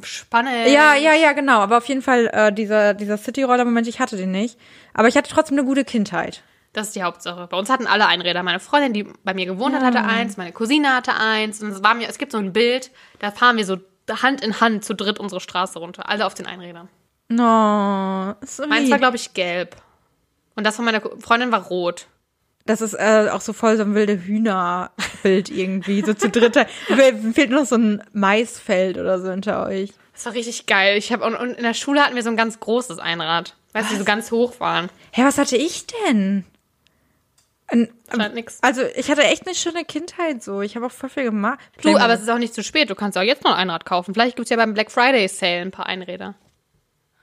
Spannend. 0.02 0.68
Ja, 0.68 0.94
ja, 0.94 1.14
ja, 1.14 1.32
genau. 1.32 1.60
Aber 1.60 1.78
auf 1.78 1.86
jeden 1.86 2.02
Fall 2.02 2.30
äh, 2.32 2.52
dieser, 2.52 2.94
dieser 2.94 3.18
Cityroller-Moment, 3.18 3.86
ich 3.86 4.00
hatte 4.00 4.16
den 4.16 4.30
nicht. 4.30 4.58
Aber 4.94 5.08
ich 5.08 5.16
hatte 5.16 5.30
trotzdem 5.30 5.58
eine 5.58 5.66
gute 5.66 5.84
Kindheit. 5.84 6.42
Das 6.72 6.88
ist 6.88 6.96
die 6.96 7.02
Hauptsache. 7.02 7.48
Bei 7.48 7.56
uns 7.58 7.68
hatten 7.68 7.86
alle 7.86 8.06
Einräder. 8.06 8.42
Meine 8.42 8.60
Freundin, 8.60 8.92
die 8.92 9.04
bei 9.24 9.34
mir 9.34 9.46
gewohnt 9.46 9.74
hat, 9.74 9.82
hatte 9.82 10.02
eins. 10.02 10.36
Meine 10.36 10.52
Cousine 10.52 10.94
hatte 10.94 11.14
eins. 11.14 11.62
Und 11.62 11.70
es 11.70 11.82
war 11.82 11.94
mir, 11.94 12.08
es 12.08 12.16
gibt 12.18 12.32
so 12.32 12.38
ein 12.38 12.52
Bild, 12.52 12.90
da 13.18 13.30
fahren 13.30 13.56
wir 13.56 13.66
so 13.66 13.78
Hand 14.22 14.40
in 14.40 14.60
Hand 14.60 14.84
zu 14.84 14.94
dritt 14.94 15.18
unsere 15.18 15.40
Straße 15.40 15.78
runter. 15.78 16.08
Alle 16.08 16.26
auf 16.26 16.34
den 16.34 16.46
Einrädern. 16.46 16.88
No, 17.28 18.34
so 18.44 18.66
Meins 18.66 18.90
war, 18.90 18.98
glaube 18.98 19.16
ich, 19.16 19.34
gelb. 19.34 19.76
Und 20.56 20.64
das 20.64 20.76
von 20.76 20.84
meiner 20.84 21.00
Freundin 21.00 21.52
war 21.52 21.62
rot. 21.62 22.06
Das 22.70 22.80
ist 22.80 22.94
äh, 22.94 23.28
auch 23.32 23.40
so 23.40 23.52
voll 23.52 23.76
so 23.76 23.82
ein 23.82 23.94
wilde 23.96 24.16
Hühnerbild 24.22 25.50
irgendwie. 25.50 26.02
So 26.02 26.14
zu 26.14 26.30
dritter. 26.30 26.66
Fe- 26.86 27.32
Fehlt 27.34 27.50
noch 27.50 27.66
so 27.66 27.74
ein 27.76 28.00
Maisfeld 28.12 28.96
oder 28.96 29.20
so 29.20 29.28
hinter 29.30 29.66
euch. 29.66 29.90
Das 30.14 30.26
war 30.26 30.34
richtig 30.34 30.66
geil. 30.66 30.96
Ich 30.96 31.12
habe 31.12 31.24
und, 31.24 31.34
und 31.34 31.50
in 31.54 31.64
der 31.64 31.74
Schule 31.74 32.00
hatten 32.00 32.14
wir 32.14 32.22
so 32.22 32.30
ein 32.30 32.36
ganz 32.36 32.60
großes 32.60 33.00
Einrad. 33.00 33.56
Weißt 33.72 33.90
du, 33.90 33.96
so 33.96 34.04
ganz 34.04 34.30
hoch 34.30 34.60
waren. 34.60 34.88
Hä, 35.10 35.22
was 35.24 35.36
hatte 35.36 35.56
ich 35.56 35.86
denn? 36.06 36.44
Ein, 37.66 37.88
also 38.62 38.82
ich 38.96 39.10
hatte 39.10 39.22
echt 39.24 39.46
eine 39.46 39.54
schöne 39.56 39.84
Kindheit 39.84 40.42
so. 40.44 40.60
Ich 40.60 40.76
habe 40.76 40.86
auch 40.86 40.90
voll 40.92 41.08
viel 41.10 41.24
gemacht. 41.24 41.58
Du, 41.82 41.96
aber 41.96 42.14
es 42.14 42.20
ist 42.20 42.28
auch 42.30 42.38
nicht 42.38 42.54
zu 42.54 42.62
spät. 42.62 42.88
Du 42.88 42.94
kannst 42.94 43.18
auch 43.18 43.22
jetzt 43.22 43.42
noch 43.44 43.52
ein 43.52 43.58
Einrad 43.62 43.84
kaufen. 43.84 44.14
Vielleicht 44.14 44.36
gibt 44.36 44.46
es 44.46 44.50
ja 44.50 44.56
beim 44.56 44.74
Black 44.74 44.90
Friday 44.92 45.26
Sale 45.28 45.60
ein 45.62 45.70
paar 45.72 45.86
Einräder. 45.86 46.34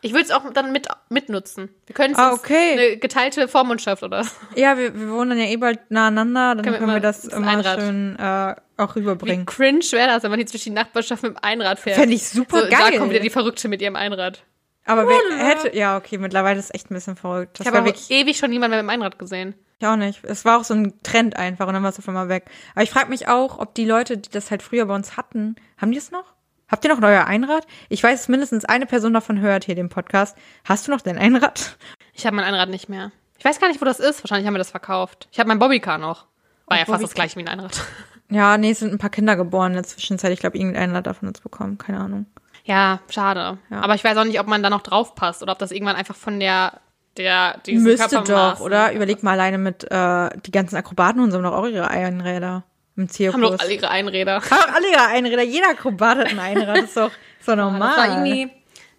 Ich 0.02 0.12
würde 0.12 0.26
es 0.26 0.32
auch 0.32 0.44
dann 0.54 0.72
mit, 0.72 0.88
mitnutzen. 1.10 1.70
Wir 1.88 1.96
können 1.96 2.14
es 2.14 2.20
Ah, 2.20 2.32
okay. 2.34 2.74
eine 2.74 2.98
geteilte 2.98 3.48
Vormundschaft 3.48 4.04
oder 4.04 4.24
so. 4.24 4.30
Ja, 4.56 4.78
wir, 4.78 4.94
wir 4.94 5.10
wohnen 5.12 5.32
dann 5.32 5.40
ja 5.40 5.46
eh 5.46 5.58
bald 5.58 5.90
nacheinander, 5.90 6.54
dann 6.56 6.64
Können 6.64 6.74
wir 6.76 6.80
können, 6.80 6.94
wir 6.94 7.00
das 7.00 7.26
immer 7.26 7.48
Einrad- 7.48 7.80
schön 7.80 8.16
äh, 8.20 8.56
auch 8.78 8.96
Wie 8.96 9.00
rüberbringen. 9.00 9.46
cringe 9.48 9.80
wäre 9.92 10.08
das, 10.08 10.22
wenn 10.24 10.30
man 10.30 10.40
jetzt 10.40 10.54
durch 10.54 10.64
die 10.64 10.70
Nachbarschaft 10.70 11.24
mit 11.24 11.32
dem 11.36 11.44
Einrad 11.44 11.80
fährt. 11.80 11.98
Fände 11.98 12.14
ich 12.16 12.30
super 12.30 12.62
so, 12.64 12.70
geil. 12.70 12.92
Da 12.92 12.98
kommt 13.00 13.10
wieder 13.10 13.22
die 13.22 13.32
Verrückte 13.32 13.68
mit 13.70 13.82
ihrem 13.82 13.96
Einrad. 13.96 14.44
Aber 14.86 15.08
wer 15.08 15.18
hätte, 15.46 15.76
ja, 15.76 15.98
okay, 15.98 16.18
mittlerweile 16.18 16.60
ist 16.60 16.66
es 16.66 16.74
echt 16.74 16.90
ein 16.92 16.94
bisschen 16.94 17.16
verrückt. 17.18 17.60
Das 17.60 17.68
Ich 17.68 17.74
habe 17.74 17.94
ewig 18.10 18.38
schon 18.38 18.52
niemanden 18.52 18.76
mehr 18.76 18.84
mit 18.84 18.90
dem 18.92 19.02
Einrad 19.02 19.20
gesehen. 19.20 19.56
ich 19.80 19.86
auch 19.88 19.98
nicht. 19.98 20.24
Es 20.24 20.46
war 20.46 20.60
auch 20.60 20.64
so 20.64 20.76
ein 20.76 20.94
Trend 21.04 21.36
einfach 21.36 21.68
und 21.68 21.74
dann 21.74 21.84
war 21.84 21.90
es 21.90 22.00
auf 22.00 22.08
einmal 22.08 22.30
weg. 22.30 22.46
Aber 22.74 22.84
ich 22.84 22.90
frage 22.92 23.10
mich 23.10 23.28
auch, 23.28 23.60
ob 23.60 23.74
die 23.76 23.84
Leute, 23.84 24.18
die 24.18 24.30
das 24.30 24.50
halt 24.52 24.62
früher 24.64 24.86
bei 24.86 24.96
uns 24.96 25.18
hatten, 25.18 25.56
haben 25.78 25.92
die 25.92 25.98
es 25.98 26.12
noch? 26.12 26.36
Habt 26.69 26.84
ihr 26.84 26.93
noch 26.93 27.01
euer 27.01 27.25
Einrad? 27.25 27.65
Ich 27.88 28.03
weiß, 28.03 28.19
dass 28.19 28.27
mindestens 28.27 28.65
eine 28.65 28.86
Person 28.86 29.13
davon 29.13 29.39
hört 29.39 29.63
hier 29.63 29.75
den 29.75 29.88
Podcast. 29.88 30.38
Hast 30.65 30.88
du 30.88 30.91
noch 30.91 30.99
dein 30.99 31.17
Einrad? 31.17 31.77
Ich 32.13 32.25
habe 32.25 32.36
mein 32.36 32.45
Einrad 32.45 32.69
nicht 32.69 32.89
mehr. 32.89 33.12
Ich 33.38 33.45
weiß 33.45 33.60
gar 33.60 33.69
nicht, 33.69 33.80
wo 33.80 33.86
das 33.86 33.99
ist. 33.99 34.23
Wahrscheinlich 34.23 34.47
haben 34.47 34.53
wir 34.53 34.60
das 34.60 34.71
verkauft. 34.71 35.30
Ich 35.32 35.39
habe 35.39 35.47
mein 35.47 35.60
Bobbycar 35.60 35.97
noch. 35.97 36.25
War 36.65 36.77
ja 36.77 36.86
fast 36.86 37.03
das 37.03 37.13
gleiche 37.13 37.38
wie 37.38 37.43
ein 37.43 37.47
Einrad. 37.47 37.82
Ja, 38.30 38.58
nee, 38.58 38.71
es 38.71 38.80
sind 38.80 38.91
ein 38.91 38.97
paar 38.97 39.10
Kinder 39.10 39.38
geboren 39.38 39.67
in 39.67 39.75
der 39.75 39.86
Zwischenzeit. 39.86 40.34
Ich 40.34 40.41
glaube, 40.41 40.58
irgendeiner 40.58 40.95
hat 40.95 41.08
davon 41.08 41.30
uns 41.30 41.39
bekommen. 41.39 41.77
Keine 41.77 42.01
Ahnung. 42.01 42.25
Ja, 42.65 42.99
schade. 43.10 43.58
Ja. 43.69 43.80
Aber 43.80 43.95
ich 43.95 44.03
weiß 44.03 44.17
auch 44.17 44.25
nicht, 44.25 44.41
ob 44.41 44.47
man 44.47 44.62
da 44.62 44.69
noch 44.69 44.82
drauf 44.82 45.15
passt 45.15 45.41
oder 45.41 45.53
ob 45.53 45.60
das 45.60 45.71
irgendwann 45.71 45.95
einfach 45.95 46.17
von 46.17 46.41
der, 46.41 46.82
der, 47.15 47.56
Müsste 47.65 48.21
doch, 48.23 48.60
oder? 48.60 48.91
Überleg 48.91 49.23
mal 49.23 49.32
alleine 49.32 49.58
mit 49.58 49.89
äh, 49.89 50.30
die 50.45 50.51
ganzen 50.51 50.75
Akrobaten 50.75 51.21
und 51.21 51.32
so 51.32 51.38
haben 51.38 51.45
doch 51.45 51.53
auch 51.53 51.67
ihre 51.67 51.88
Einräder 51.88 52.65
im 52.98 53.08
Zirkus. 53.10 53.36
Haben 53.36 53.42
doch 53.42 53.60
alle 53.60 53.74
ihre 53.74 53.90
Einräder. 53.90 54.42
Haben 54.50 54.70
auch 54.70 54.76
alle 54.76 54.92
ihre 54.92 55.06
Einräder. 55.06 55.44
Jeder 55.44 55.70
Akrobat 55.70 56.18
hat 56.18 56.28
ein 56.28 56.40
Einrad. 56.40 56.78
Das 56.78 56.84
ist 56.86 56.98
doch, 56.98 57.12
doch 57.46 57.56
normal. 57.56 57.96
Das 57.96 57.98
war 57.98 58.26
irgendwie, 58.26 58.52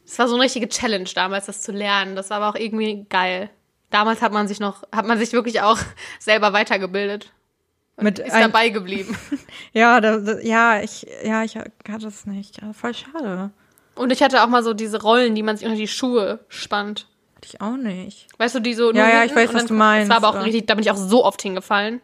das 0.07 0.19
war 0.19 0.29
so 0.29 0.35
eine 0.35 0.45
richtige 0.45 0.69
Challenge 0.69 1.09
damals, 1.15 1.47
das 1.47 1.61
zu 1.63 1.73
lernen. 1.73 2.17
Das 2.17 2.31
war 2.31 2.39
aber 2.39 2.49
auch 2.51 2.61
irgendwie 2.61 3.07
geil. 3.09 3.51
Damals 3.91 4.23
hat 4.23 4.33
man 4.33 4.49
sich 4.49 4.61
noch, 4.61 4.83
hat 4.93 5.07
man 5.07 5.19
sich 5.19 5.33
wirklich 5.33 5.61
auch 5.61 5.79
selber 6.19 6.53
weitergebildet. 6.53 7.33
mit 8.01 8.19
Ist 8.19 8.35
dabei 8.35 8.69
geblieben. 8.69 9.17
Ja, 9.73 10.01
da, 10.01 10.19
da, 10.19 10.39
ja, 10.41 10.81
ich, 10.81 11.07
ja, 11.25 11.43
ich 11.43 11.57
hatte 11.57 11.71
das 12.01 12.27
nicht. 12.27 12.61
Voll 12.73 12.95
schade. 12.95 13.51
Und 13.95 14.13
ich 14.13 14.23
hatte 14.23 14.43
auch 14.45 14.49
mal 14.49 14.63
so 14.63 14.75
diese 14.75 15.03
Rollen, 15.03 15.35
die 15.35 15.43
man 15.43 15.57
sich 15.57 15.67
unter 15.67 15.79
die 15.79 15.89
Schuhe 15.89 16.41
spannt. 16.49 17.09
Hatte 17.35 17.49
ich 17.53 17.61
auch 17.61 17.77
nicht. 17.77 18.29
Weißt 18.39 18.55
du, 18.55 18.61
die 18.61 18.75
so. 18.75 18.93
Ja, 18.93 19.09
ja, 19.09 19.25
ich 19.25 19.35
weiß, 19.35 19.51
und 19.51 19.57
was 19.57 19.67
du 19.67 19.75
meinst, 19.75 20.11
Das 20.11 20.23
war 20.23 20.29
aber 20.29 20.39
auch 20.39 20.45
richtig, 20.45 20.67
da 20.67 20.75
bin 20.75 20.83
ich 20.85 20.91
auch 20.91 20.97
so 20.97 21.25
oft 21.25 21.41
hingefallen. 21.43 22.01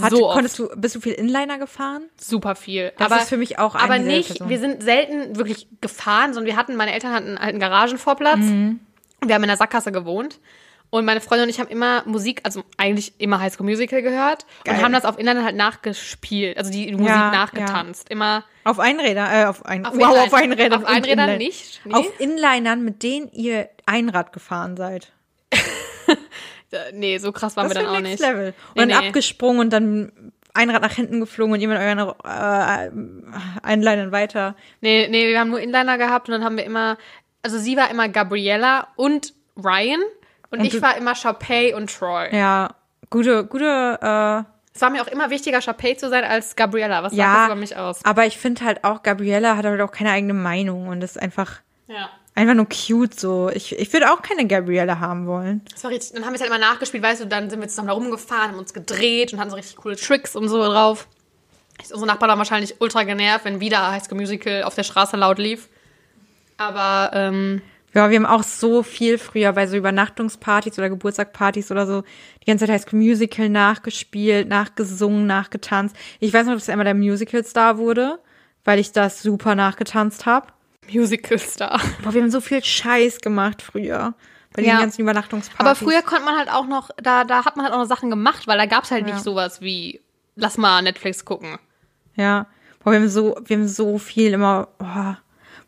Hat, 0.00 0.10
so 0.12 0.28
konntest 0.28 0.58
du, 0.58 0.68
bist 0.76 0.94
du 0.94 1.00
viel 1.00 1.12
Inliner 1.14 1.58
gefahren? 1.58 2.04
super 2.18 2.54
viel. 2.54 2.92
Das 2.98 3.10
aber, 3.10 3.22
ist 3.22 3.28
für 3.28 3.36
mich 3.36 3.58
auch 3.58 3.74
eine 3.74 3.84
Aber 3.84 3.98
nicht, 3.98 4.28
Personen. 4.28 4.50
wir 4.50 4.58
sind 4.58 4.82
selten 4.82 5.36
wirklich 5.36 5.68
gefahren, 5.80 6.32
sondern 6.32 6.46
wir 6.52 6.56
hatten, 6.56 6.76
meine 6.76 6.92
Eltern 6.92 7.12
hatten 7.12 7.38
halt 7.38 7.48
einen 7.50 7.60
Garagenvorplatz. 7.60 8.38
Mhm. 8.38 8.80
Wir 9.24 9.34
haben 9.34 9.42
in 9.42 9.48
der 9.48 9.56
Sackgasse 9.56 9.92
gewohnt. 9.92 10.38
Und 10.92 11.04
meine 11.04 11.20
Freundin 11.20 11.44
und 11.44 11.50
ich 11.50 11.60
haben 11.60 11.68
immer 11.68 12.02
Musik, 12.04 12.40
also 12.42 12.64
eigentlich 12.76 13.12
immer 13.20 13.38
High 13.38 13.52
School 13.52 13.66
Musical 13.66 14.02
gehört 14.02 14.44
Geil. 14.64 14.74
und 14.76 14.82
haben 14.82 14.92
das 14.92 15.04
auf 15.04 15.18
Inline 15.20 15.44
halt 15.44 15.54
nachgespielt, 15.54 16.58
also 16.58 16.72
die 16.72 16.90
Musik 16.90 17.06
Ja, 17.06 17.30
nachgetanzt. 17.30 18.10
Immer 18.10 18.42
Auf 18.64 18.80
Einräder, 18.80 19.28
äh, 19.32 19.44
auf 19.44 19.64
ein, 19.64 19.86
auf 19.86 19.94
wow, 19.94 20.00
Inline- 20.00 20.22
auf 20.26 20.34
Einrädern. 20.34 20.82
Auf 20.82 20.88
Einrädern 20.88 21.28
Inline- 21.28 21.38
nicht. 21.38 21.80
Nee. 21.84 21.94
Auf 21.94 22.06
Inlinern, 22.18 22.82
mit 22.84 23.04
denen 23.04 23.30
ihr 23.30 23.68
Einrad 23.86 24.32
gefahren 24.32 24.76
seid. 24.76 25.12
Nee, 26.92 27.18
so 27.18 27.32
krass 27.32 27.56
waren 27.56 27.68
Das 27.68 27.76
wir 27.76 27.82
dann 27.82 27.94
auch 27.96 28.00
nicht. 28.00 28.20
Level. 28.20 28.48
Und 28.48 28.54
Nee, 28.74 28.80
dann 28.80 28.88
nee. 28.88 29.06
abgesprungen 29.08 29.60
und 29.60 29.70
dann 29.72 30.32
Einrad 30.54 30.82
nach 30.82 30.92
hinten 30.92 31.20
geflogen 31.20 31.52
und 31.54 31.60
jemand 31.60 31.80
euren 31.80 31.98
äh, 32.24 32.90
Einlinern 33.62 34.12
weiter. 34.12 34.56
Nee, 34.80 35.08
nee, 35.08 35.28
wir 35.28 35.38
haben 35.38 35.50
nur 35.50 35.60
Inliner 35.60 35.98
gehabt 35.98 36.28
und 36.28 36.32
dann 36.32 36.44
haben 36.44 36.56
wir 36.56 36.64
immer, 36.64 36.98
also 37.42 37.58
sie 37.58 37.76
war 37.76 37.90
immer 37.90 38.08
Gabriella 38.08 38.88
und 38.96 39.32
Ryan 39.56 40.00
und, 40.50 40.58
Und 40.60 40.64
ich 40.64 40.80
war 40.82 40.96
immer 40.96 41.14
Sharpay 41.14 41.74
und 41.74 41.96
Troy. 41.96 42.34
Ja, 42.34 42.70
gute, 43.10 43.44
gute, 43.46 43.98
äh, 44.02 44.42
Es 44.74 44.80
war 44.82 44.90
mir 44.90 45.02
auch 45.02 45.06
immer 45.06 45.30
wichtiger, 45.30 45.60
Sharpay 45.60 45.96
zu 45.96 46.08
sein 46.08 46.24
als 46.24 46.56
Gabriella. 46.56 47.02
Was 47.04 47.12
sagt 47.12 47.18
ja. 47.18 47.34
das 47.36 47.46
über 47.46 47.54
mich 47.56 47.76
aus? 47.76 48.04
Aber 48.04 48.26
ich 48.26 48.36
finde 48.38 48.64
halt 48.64 48.82
auch, 48.84 49.02
Gabriella 49.04 49.56
hat 49.56 49.64
halt 49.64 49.80
auch 49.80 49.92
keine 49.92 50.10
eigene 50.10 50.34
Meinung 50.34 50.88
und 50.88 51.02
ist 51.04 51.20
einfach, 51.20 51.60
Ja. 51.86 52.10
Einfach 52.40 52.54
nur 52.54 52.68
cute 52.68 53.18
so. 53.18 53.50
Ich, 53.54 53.78
ich 53.78 53.92
würde 53.92 54.12
auch 54.12 54.22
keine 54.22 54.46
Gabriella 54.46 54.98
haben 54.98 55.26
wollen. 55.26 55.62
Das 55.72 55.84
war 55.84 55.90
richtig, 55.90 56.12
dann 56.12 56.24
haben 56.24 56.32
wir 56.32 56.36
es 56.36 56.40
halt 56.40 56.50
immer 56.50 56.58
nachgespielt, 56.58 57.02
weißt 57.02 57.22
du, 57.22 57.26
dann 57.26 57.50
sind 57.50 57.60
wir 57.60 57.68
zusammen 57.68 57.88
da 57.88 57.94
rumgefahren, 57.94 58.52
haben 58.52 58.58
uns 58.58 58.72
gedreht 58.72 59.32
und 59.32 59.38
hatten 59.38 59.50
so 59.50 59.56
richtig 59.56 59.76
coole 59.76 59.96
Tricks 59.96 60.34
und 60.36 60.48
so 60.48 60.62
drauf. 60.64 61.06
Unsere 61.82 62.06
Nachbarn 62.06 62.30
waren 62.30 62.38
wahrscheinlich 62.38 62.80
ultra 62.80 63.04
genervt, 63.04 63.44
wenn 63.44 63.60
wieder 63.60 63.90
High 63.90 64.04
School 64.04 64.18
Musical 64.18 64.64
auf 64.64 64.74
der 64.74 64.82
Straße 64.82 65.16
laut 65.16 65.38
lief. 65.38 65.68
Aber, 66.58 67.10
ähm, 67.14 67.62
Ja, 67.94 68.10
wir 68.10 68.16
haben 68.16 68.26
auch 68.26 68.42
so 68.42 68.82
viel 68.82 69.18
früher 69.18 69.52
bei 69.52 69.66
so 69.66 69.76
Übernachtungspartys 69.76 70.78
oder 70.78 70.90
Geburtstagspartys 70.90 71.70
oder 71.70 71.86
so 71.86 72.02
die 72.42 72.46
ganze 72.46 72.66
Zeit 72.66 72.74
High 72.74 72.82
School 72.82 73.00
Musical 73.00 73.48
nachgespielt, 73.48 74.48
nachgesungen, 74.48 75.26
nachgetanzt. 75.26 75.96
Ich 76.20 76.32
weiß 76.32 76.46
noch, 76.46 76.54
dass 76.54 76.68
einmal 76.68 76.84
der 76.84 76.94
Musical-Star 76.94 77.78
wurde, 77.78 78.18
weil 78.64 78.78
ich 78.78 78.92
das 78.92 79.22
super 79.22 79.54
nachgetanzt 79.54 80.26
habe. 80.26 80.48
Musical-Star. 80.92 81.80
Boah, 82.02 82.14
wir 82.14 82.22
haben 82.22 82.30
so 82.30 82.40
viel 82.40 82.62
Scheiß 82.62 83.20
gemacht 83.20 83.62
früher. 83.62 84.14
Bei 84.52 84.62
Ja. 84.62 84.74
den 84.76 84.80
ganzen 84.80 85.02
Übernachtungspartys. 85.02 85.60
Aber 85.60 85.74
früher 85.76 86.02
konnte 86.02 86.24
man 86.24 86.36
halt 86.36 86.50
auch 86.50 86.66
noch, 86.66 86.90
da, 87.00 87.24
da 87.24 87.44
hat 87.44 87.56
man 87.56 87.64
halt 87.66 87.74
auch 87.74 87.78
noch 87.78 87.86
Sachen 87.86 88.10
gemacht, 88.10 88.46
weil 88.48 88.58
da 88.58 88.66
gab 88.66 88.84
es 88.84 88.90
halt 88.90 89.06
Ja. 89.06 89.14
nicht 89.14 89.22
sowas 89.24 89.60
wie, 89.60 90.00
lass 90.34 90.58
mal 90.58 90.82
Netflix 90.82 91.24
gucken. 91.24 91.58
Ja. 92.16 92.46
Boah, 92.82 92.92
wir 92.92 92.98
haben 93.00 93.08
so, 93.08 93.36
wir 93.44 93.56
haben 93.56 93.68
so 93.68 93.98
viel 93.98 94.32
immer, 94.32 94.68
boah, 94.78 95.18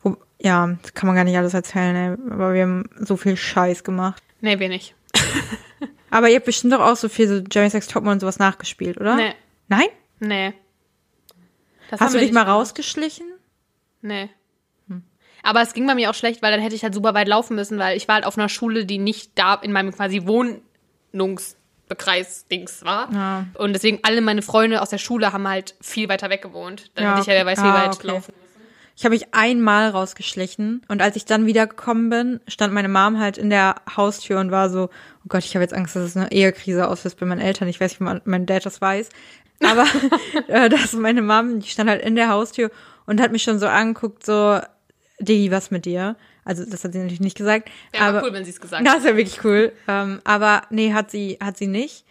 wo, 0.02 0.16
ja, 0.40 0.66
das 0.82 0.94
kann 0.94 1.06
man 1.06 1.14
gar 1.14 1.24
nicht 1.24 1.36
alles 1.36 1.54
erzählen, 1.54 1.94
ey. 1.94 2.32
Aber 2.32 2.54
wir 2.54 2.62
haben 2.62 2.88
so 2.98 3.16
viel 3.16 3.36
Scheiß 3.36 3.84
gemacht. 3.84 4.22
Nee, 4.40 4.58
wir 4.58 4.68
nicht. 4.68 4.94
Aber 6.10 6.28
ihr 6.28 6.36
habt 6.36 6.46
bestimmt 6.46 6.72
doch 6.72 6.80
auch 6.80 6.96
so 6.96 7.08
viel 7.08 7.28
so 7.28 7.42
Jeremy 7.50 7.70
Sex 7.70 7.86
Topmodel 7.86 8.14
und 8.14 8.20
sowas 8.20 8.38
nachgespielt, 8.40 8.98
oder? 8.98 9.14
Nee. 9.16 9.34
Nein? 9.68 9.86
Nee. 10.18 10.54
Das 11.90 12.00
Hast 12.00 12.14
du 12.14 12.18
dich 12.18 12.32
mal 12.32 12.42
gemacht. 12.44 12.56
rausgeschlichen? 12.58 13.26
Nee. 14.00 14.28
Aber 15.42 15.62
es 15.62 15.72
ging 15.74 15.86
bei 15.86 15.94
mir 15.94 16.10
auch 16.10 16.14
schlecht, 16.14 16.42
weil 16.42 16.52
dann 16.52 16.60
hätte 16.60 16.74
ich 16.74 16.82
halt 16.84 16.94
super 16.94 17.14
weit 17.14 17.28
laufen 17.28 17.56
müssen, 17.56 17.78
weil 17.78 17.96
ich 17.96 18.08
war 18.08 18.16
halt 18.16 18.26
auf 18.26 18.38
einer 18.38 18.48
Schule, 18.48 18.86
die 18.86 18.98
nicht 18.98 19.32
da 19.34 19.54
in 19.54 19.72
meinem 19.72 19.92
quasi 19.92 20.26
Wohnungsbekreis-Dings 20.26 22.84
war. 22.84 23.12
Ja. 23.12 23.46
Und 23.58 23.72
deswegen 23.72 23.98
alle 24.02 24.20
meine 24.20 24.42
Freunde 24.42 24.82
aus 24.82 24.90
der 24.90 24.98
Schule 24.98 25.32
haben 25.32 25.48
halt 25.48 25.74
viel 25.80 26.08
weiter 26.08 26.30
weg 26.30 26.42
gewohnt. 26.42 26.90
Dann 26.94 27.04
Ja, 27.04 27.10
hätte 27.12 27.20
ich 27.22 27.26
ja 27.26 27.34
wer 27.34 27.46
weiß 27.46 27.58
wie. 27.58 27.66
Ah, 27.66 27.86
weit 27.86 27.94
okay. 27.94 28.06
laufen. 28.06 28.32
Ich 28.94 29.04
habe 29.04 29.14
mich 29.14 29.34
einmal 29.34 29.88
rausgeschlichen 29.88 30.82
und 30.86 31.00
als 31.00 31.16
ich 31.16 31.24
dann 31.24 31.46
wiedergekommen 31.46 32.10
bin, 32.10 32.40
stand 32.46 32.74
meine 32.74 32.88
Mom 32.88 33.18
halt 33.18 33.38
in 33.38 33.48
der 33.48 33.76
Haustür 33.96 34.38
und 34.38 34.50
war 34.50 34.68
so, 34.68 34.90
oh 35.24 35.28
Gott, 35.28 35.44
ich 35.44 35.54
habe 35.54 35.62
jetzt 35.62 35.72
Angst, 35.72 35.96
dass 35.96 36.02
es 36.02 36.16
eine 36.16 36.30
Ehekrise 36.30 36.86
auslöst 36.86 37.18
bei 37.18 37.24
meinen 37.26 37.40
Eltern. 37.40 37.68
Ich 37.68 37.80
weiß 37.80 37.98
nicht, 37.98 38.08
ob 38.08 38.26
mein 38.26 38.44
Dad 38.44 38.66
das 38.66 38.82
weiß. 38.82 39.08
Aber 39.64 39.86
äh, 40.48 40.68
dass 40.68 40.92
meine 40.92 41.22
Mom, 41.22 41.60
die 41.60 41.68
stand 41.68 41.88
halt 41.88 42.02
in 42.02 42.16
der 42.16 42.28
Haustür 42.28 42.70
und 43.06 43.18
hat 43.20 43.32
mich 43.32 43.42
schon 43.42 43.58
so 43.58 43.66
angeguckt, 43.66 44.26
so, 44.26 44.60
Diggi, 45.24 45.50
was 45.50 45.70
mit 45.70 45.84
dir? 45.86 46.16
Also 46.44 46.64
das 46.64 46.82
hat 46.84 46.92
sie 46.92 46.98
natürlich 46.98 47.20
nicht 47.20 47.36
gesagt. 47.36 47.70
Ja, 47.94 48.08
aber 48.08 48.22
cool, 48.24 48.32
wenn 48.32 48.44
sie 48.44 48.50
es 48.50 48.60
gesagt 48.60 48.82
Das 48.84 48.94
hat. 48.94 49.00
ist 49.00 49.06
ja 49.06 49.16
wirklich 49.16 49.44
cool. 49.44 49.72
Ähm, 49.88 50.20
aber 50.24 50.62
nee, 50.70 50.92
hat 50.92 51.10
sie, 51.10 51.38
hat 51.42 51.56
sie 51.56 51.66
nicht. 51.68 52.04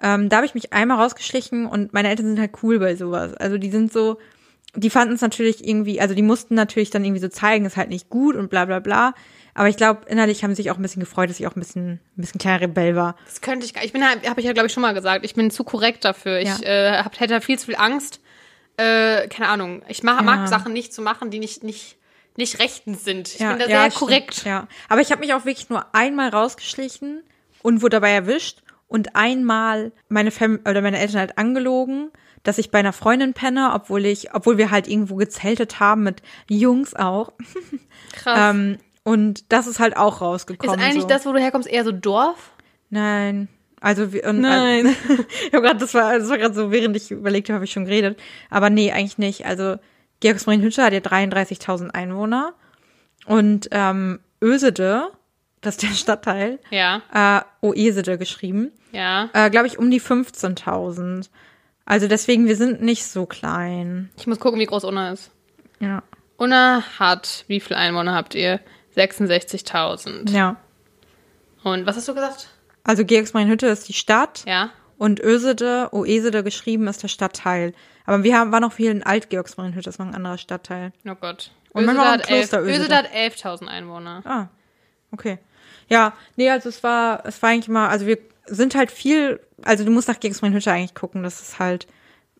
Ähm, 0.00 0.28
da 0.28 0.36
habe 0.36 0.46
ich 0.46 0.54
mich 0.54 0.72
einmal 0.72 0.98
rausgeschlichen 1.00 1.66
und 1.66 1.92
meine 1.92 2.08
Eltern 2.08 2.26
sind 2.26 2.38
halt 2.40 2.52
cool 2.62 2.78
bei 2.78 2.96
sowas. 2.96 3.34
Also 3.34 3.58
die 3.58 3.70
sind 3.70 3.92
so, 3.92 4.18
die 4.74 4.90
fanden 4.90 5.14
es 5.14 5.20
natürlich 5.20 5.66
irgendwie, 5.66 6.00
also 6.00 6.14
die 6.14 6.22
mussten 6.22 6.54
natürlich 6.54 6.90
dann 6.90 7.04
irgendwie 7.04 7.20
so 7.20 7.28
zeigen, 7.28 7.64
ist 7.66 7.76
halt 7.76 7.88
nicht 7.90 8.08
gut 8.08 8.34
und 8.36 8.50
bla 8.50 8.64
bla 8.64 8.78
bla. 8.80 9.14
Aber 9.54 9.68
ich 9.68 9.76
glaube, 9.76 10.02
innerlich 10.08 10.42
haben 10.44 10.52
sie 10.52 10.62
sich 10.62 10.70
auch 10.70 10.76
ein 10.76 10.82
bisschen 10.82 11.00
gefreut, 11.00 11.28
dass 11.28 11.38
ich 11.38 11.46
auch 11.46 11.54
ein 11.56 11.60
bisschen, 11.60 11.92
ein 11.92 12.00
bisschen 12.16 12.38
kleiner 12.40 12.62
Rebell 12.62 12.96
war. 12.96 13.16
Das 13.26 13.42
könnte 13.42 13.66
ich 13.66 13.74
gar 13.74 13.84
Ich 13.84 13.92
bin 13.92 14.02
halt, 14.08 14.26
habe 14.28 14.40
ich 14.40 14.46
ja, 14.46 14.52
glaube 14.54 14.66
ich, 14.68 14.72
schon 14.72 14.80
mal 14.80 14.94
gesagt, 14.94 15.24
ich 15.26 15.34
bin 15.34 15.50
zu 15.50 15.62
korrekt 15.62 16.04
dafür. 16.04 16.38
Ich 16.40 16.48
Ja. 16.48 16.62
äh, 16.62 17.02
hab, 17.02 17.20
hätte 17.20 17.40
viel 17.42 17.58
zu 17.58 17.66
viel 17.66 17.76
Angst. 17.76 18.20
Äh, 18.78 19.28
keine 19.28 19.48
Ahnung. 19.50 19.82
Ich 19.88 20.02
mag 20.02 20.24
Ja. 20.24 20.46
Sachen 20.46 20.72
nicht 20.72 20.94
zu 20.94 21.02
machen, 21.02 21.30
die 21.30 21.38
nicht, 21.38 21.62
nicht, 21.62 21.96
nicht 22.36 22.58
rechtens 22.58 23.04
sind. 23.04 23.28
Ich 23.28 23.40
ja, 23.40 23.50
bin 23.50 23.58
da 23.58 23.64
ja, 23.66 23.82
sehr 23.82 23.90
stimmt. 23.90 23.94
korrekt. 23.98 24.44
Ja, 24.44 24.68
aber 24.88 25.00
ich 25.00 25.10
habe 25.10 25.20
mich 25.20 25.34
auch 25.34 25.44
wirklich 25.44 25.68
nur 25.68 25.94
einmal 25.94 26.30
rausgeschlichen 26.30 27.22
und 27.62 27.82
wurde 27.82 27.96
dabei 27.96 28.10
erwischt 28.10 28.62
und 28.88 29.16
einmal 29.16 29.92
meine 30.08 30.30
Fam 30.30 30.60
oder 30.68 30.82
meine 30.82 30.98
Eltern 30.98 31.20
halt 31.20 31.38
angelogen, 31.38 32.10
dass 32.42 32.58
ich 32.58 32.70
bei 32.70 32.78
einer 32.78 32.92
Freundin 32.92 33.34
penne, 33.34 33.72
obwohl 33.74 34.04
ich, 34.04 34.34
obwohl 34.34 34.58
wir 34.58 34.70
halt 34.70 34.88
irgendwo 34.88 35.16
gezeltet 35.16 35.80
haben 35.80 36.02
mit 36.02 36.22
Jungs 36.48 36.94
auch. 36.94 37.32
Krass. 38.12 38.54
Ähm, 38.54 38.78
und 39.04 39.52
das 39.52 39.66
ist 39.66 39.80
halt 39.80 39.96
auch 39.96 40.16
Ist 40.16 40.20
rausgekommen. 40.20 40.80
eigentlich 40.80 41.02
so. 41.02 41.08
das, 41.08 41.26
wo 41.26 41.32
du 41.32 41.40
herkommst, 41.40 41.68
eher 41.68 41.84
so 41.84 41.92
Dorf? 41.92 42.52
Nein. 42.90 43.48
Also 43.80 44.12
wir, 44.12 44.24
und, 44.24 44.40
Nein. 44.40 44.94
Also, 45.08 45.24
ich 45.48 45.52
hab 45.52 45.62
grad, 45.62 45.82
das 45.82 45.94
war, 45.94 46.18
das 46.18 46.28
war 46.28 46.38
gerade 46.38 46.54
so, 46.54 46.70
während 46.70 46.96
ich 46.96 47.10
überlegt 47.10 47.48
habe, 47.48 47.56
habe 47.56 47.64
ich 47.64 47.72
schon 47.72 47.84
geredet. 47.84 48.18
Aber 48.48 48.70
nee, 48.70 48.92
eigentlich 48.92 49.18
nicht. 49.18 49.44
Also 49.46 49.76
Georgsmarienhütte 50.22 50.82
hat 50.82 50.92
ja 50.94 51.00
33.000 51.00 51.90
Einwohner 51.90 52.54
und 53.26 53.68
ähm, 53.72 54.20
Ösede, 54.40 55.10
das 55.60 55.74
ist 55.74 55.82
der 55.82 55.88
Stadtteil, 55.94 56.58
Ja, 56.70 57.02
äh, 57.12 57.66
Oesede 57.66 58.16
geschrieben, 58.18 58.72
ja. 58.92 59.28
äh, 59.34 59.50
glaube 59.50 59.66
ich 59.66 59.78
um 59.78 59.90
die 59.90 60.00
15.000. 60.00 61.28
Also 61.84 62.06
deswegen, 62.08 62.46
wir 62.46 62.56
sind 62.56 62.80
nicht 62.80 63.04
so 63.06 63.26
klein. 63.26 64.10
Ich 64.16 64.26
muss 64.28 64.38
gucken, 64.40 64.60
wie 64.60 64.66
groß 64.66 64.84
Unna 64.84 65.10
ist. 65.12 65.30
Ja. 65.80 66.02
Unna 66.36 66.82
hat, 66.98 67.44
wie 67.48 67.60
viele 67.60 67.78
Einwohner 67.78 68.14
habt 68.14 68.34
ihr? 68.36 68.60
66.000. 68.96 70.30
Ja. 70.30 70.56
Und 71.62 71.86
was 71.86 71.96
hast 71.96 72.08
du 72.08 72.14
gesagt? 72.14 72.48
Also 72.84 73.04
Georgsmarienhütte 73.04 73.66
ist 73.66 73.88
die 73.88 73.92
Stadt 73.92 74.44
Ja. 74.46 74.70
und 74.98 75.20
Ösede, 75.20 75.88
Oesede 75.92 76.42
geschrieben 76.42 76.86
ist 76.88 77.02
der 77.02 77.08
Stadtteil. 77.08 77.74
Aber 78.04 78.24
wir 78.24 78.38
haben, 78.38 78.52
waren 78.52 78.62
noch 78.62 78.72
viel 78.72 78.90
in 78.90 79.02
Alt-Georgsmarienhütte, 79.02 79.84
das 79.84 79.94
ist 79.94 79.98
noch 79.98 80.06
ein 80.06 80.14
anderer 80.14 80.38
Stadtteil. 80.38 80.92
Oh 81.08 81.14
Gott. 81.14 81.50
Und 81.72 81.86
man 81.86 81.96
Ösede 81.96 82.06
war 82.06 82.14
im 82.14 82.20
hat, 82.20 82.30
elf, 82.30 82.50
Kloster. 82.50 82.62
Ösede 82.62 82.96
hat 82.96 83.06
11.000 83.12 83.66
Einwohner. 83.66 84.22
Ah, 84.24 84.48
okay. 85.10 85.38
Ja, 85.88 86.12
nee, 86.36 86.50
also 86.50 86.68
es 86.68 86.82
war, 86.82 87.24
es 87.26 87.42
war 87.42 87.50
eigentlich 87.50 87.68
mal, 87.68 87.88
also 87.88 88.06
wir 88.06 88.18
sind 88.46 88.74
halt 88.74 88.90
viel, 88.90 89.40
also 89.62 89.84
du 89.84 89.90
musst 89.90 90.08
nach 90.08 90.20
Georgsmarienhütte 90.20 90.72
eigentlich 90.72 90.94
gucken, 90.94 91.22
das 91.22 91.40
ist 91.40 91.58
halt, 91.58 91.86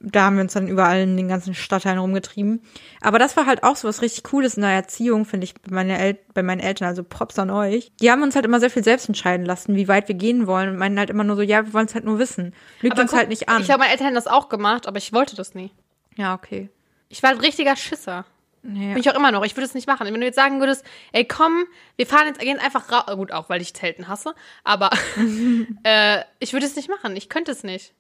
da 0.03 0.25
haben 0.25 0.37
wir 0.37 0.43
uns 0.43 0.53
dann 0.53 0.67
überall 0.67 1.01
in 1.01 1.17
den 1.17 1.29
ganzen 1.29 1.55
Stadtteilen 1.55 1.99
rumgetrieben. 1.99 2.63
Aber 3.01 3.19
das 3.19 3.37
war 3.37 3.47
halt 3.47 3.63
auch 3.63 3.77
so 3.77 3.87
was 3.87 4.03
richtig 4.03 4.25
Cooles 4.25 4.57
in 4.57 4.63
der 4.63 4.73
Erziehung, 4.73 5.25
finde 5.25 5.45
ich, 5.45 5.55
bei, 5.55 5.73
meine 5.73 5.99
El 5.99 6.19
bei 6.35 6.43
meinen 6.43 6.61
Eltern, 6.61 6.89
also 6.89 7.05
Props 7.05 7.39
an 7.39 7.51
euch. 7.51 7.93
Die 8.01 8.11
haben 8.11 8.23
uns 8.23 8.35
halt 8.35 8.45
immer 8.45 8.61
sehr 8.61 8.71
viel 8.71 8.85
selbst 8.85 9.09
entscheiden 9.09 9.47
lassen, 9.47 9.77
wie 9.77 9.89
weit 9.89 10.09
wir 10.09 10.15
gehen 10.15 10.47
wollen 10.47 10.71
und 10.71 10.77
meinen 10.77 10.99
halt 10.99 11.11
immer 11.11 11.25
nur 11.25 11.37
so, 11.37 11.43
ja, 11.43 11.65
wir 11.65 11.73
wollen 11.73 11.87
es 11.87 11.95
halt 11.95 12.05
nur 12.05 12.19
wissen. 12.19 12.55
Lügt 12.81 12.99
uns 12.99 13.11
guck, 13.11 13.19
halt 13.19 13.29
nicht 13.29 13.49
an. 13.49 13.61
Ich 13.61 13.67
glaube, 13.67 13.81
meine 13.81 13.93
Eltern 13.93 14.15
das 14.15 14.27
auch 14.27 14.49
gemacht, 14.49 14.87
aber 14.87 14.99
ich 14.99 15.13
wollte 15.13 15.37
das 15.37 15.55
nie. 15.55 15.71
ja, 16.17 16.35
okay. 16.35 16.69
Ich 17.09 17.23
war 17.23 17.31
ein 17.31 17.39
richtiger 17.39 17.77
Schisser. 17.77 18.25
Nee. 18.63 18.95
Bin 18.95 18.99
ich 18.99 19.11
auch 19.11 19.15
immer 19.15 19.33
noch. 19.33 19.45
Ich 19.45 19.57
würde 19.57 19.67
es 19.67 19.75
nicht 19.75 19.87
machen. 19.87 20.07
Wenn 20.07 20.21
du 20.21 20.25
jetzt 20.25 20.37
sagen 20.37 20.61
würdest, 20.61 20.85
ey, 21.13 21.27
komm, 21.27 21.65
wir 21.97 22.07
fahren 22.07 22.29
jetzt 22.29 22.39
gehen 22.39 22.59
einfach 22.59 22.91
raus. 22.91 23.17
Gut, 23.17 23.33
auch 23.33 23.49
weil 23.51 23.61
ich 23.61 23.75
Zelten 23.75 24.09
hasse. 24.09 24.35
Aber 24.65 24.91
äh, 25.83 26.21
ich 26.39 26.53
würde 26.53 26.65
es 26.65 26.77
nicht 26.77 26.89
machen. 26.89 27.17
Ich 27.17 27.29
könnte 27.29 27.53
es 27.53 27.65
nicht. 27.65 27.93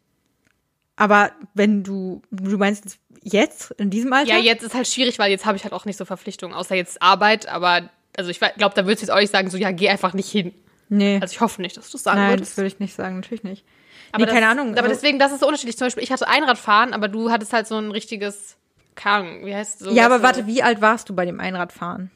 Aber 0.96 1.30
wenn 1.54 1.82
du, 1.82 2.22
du 2.30 2.58
meinst 2.58 2.98
jetzt, 3.22 3.70
in 3.72 3.90
diesem 3.90 4.12
Alter? 4.12 4.30
Ja, 4.30 4.38
jetzt 4.38 4.62
ist 4.62 4.74
halt 4.74 4.86
schwierig, 4.86 5.18
weil 5.18 5.30
jetzt 5.30 5.46
habe 5.46 5.56
ich 5.56 5.64
halt 5.64 5.72
auch 5.72 5.84
nicht 5.84 5.96
so 5.96 6.04
Verpflichtungen, 6.04 6.54
außer 6.54 6.74
jetzt 6.74 7.00
Arbeit. 7.02 7.48
Aber 7.48 7.88
also 8.16 8.30
ich 8.30 8.38
glaube, 8.40 8.74
da 8.74 8.84
würdest 8.84 9.02
du 9.02 9.06
jetzt 9.06 9.10
auch 9.10 9.20
nicht 9.20 9.32
sagen, 9.32 9.50
so 9.50 9.56
ja, 9.56 9.70
geh 9.70 9.88
einfach 9.88 10.12
nicht 10.14 10.30
hin. 10.30 10.52
Nee. 10.88 11.18
Also 11.22 11.32
ich 11.32 11.40
hoffe 11.40 11.62
nicht, 11.62 11.76
dass 11.76 11.90
du 11.90 11.96
es 11.96 12.02
sagen 12.02 12.18
Nein, 12.18 12.30
würdest. 12.32 12.52
das 12.52 12.56
würde 12.58 12.68
ich 12.68 12.78
nicht 12.78 12.94
sagen, 12.94 13.16
natürlich 13.16 13.44
nicht. 13.44 13.64
Aber 14.12 14.20
nee, 14.20 14.26
das, 14.26 14.34
keine 14.34 14.48
Ahnung. 14.48 14.72
Aber 14.72 14.82
also- 14.82 14.94
deswegen, 14.94 15.18
das 15.18 15.32
ist 15.32 15.40
so 15.40 15.46
unterschiedlich. 15.46 15.78
Zum 15.78 15.86
Beispiel, 15.86 16.02
ich 16.02 16.12
hatte 16.12 16.28
Einradfahren, 16.28 16.92
aber 16.92 17.08
du 17.08 17.30
hattest 17.30 17.54
halt 17.54 17.66
so 17.66 17.78
ein 17.78 17.90
richtiges, 17.90 18.56
Ahnung, 19.02 19.46
wie 19.46 19.54
heißt 19.54 19.80
es 19.80 19.86
so? 19.86 19.90
ja, 19.94 20.04
aber 20.04 20.18
so, 20.18 20.22
warte, 20.24 20.46
wie 20.46 20.62
alt 20.62 20.82
warst 20.82 21.08
du 21.08 21.14
bei 21.14 21.24
dem 21.24 21.40
Einradfahren? 21.40 22.10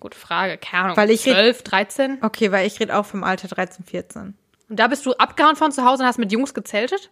Gute 0.00 0.18
Frage, 0.18 0.58
keine. 0.58 0.96
Weil 0.96 1.10
ich 1.10 1.26
red- 1.26 1.34
12, 1.34 1.62
13? 1.62 2.18
Okay, 2.22 2.52
weil 2.52 2.66
ich 2.66 2.78
rede 2.78 2.94
auch 2.96 3.06
vom 3.06 3.24
Alter 3.24 3.48
13, 3.48 3.84
14. 3.84 4.34
Und 4.68 4.78
da 4.78 4.86
bist 4.86 5.06
du 5.06 5.14
abgehauen 5.14 5.56
von 5.56 5.72
zu 5.72 5.84
Hause 5.84 6.02
und 6.02 6.08
hast 6.08 6.18
mit 6.18 6.30
Jungs 6.30 6.52
gezeltet? 6.52 7.10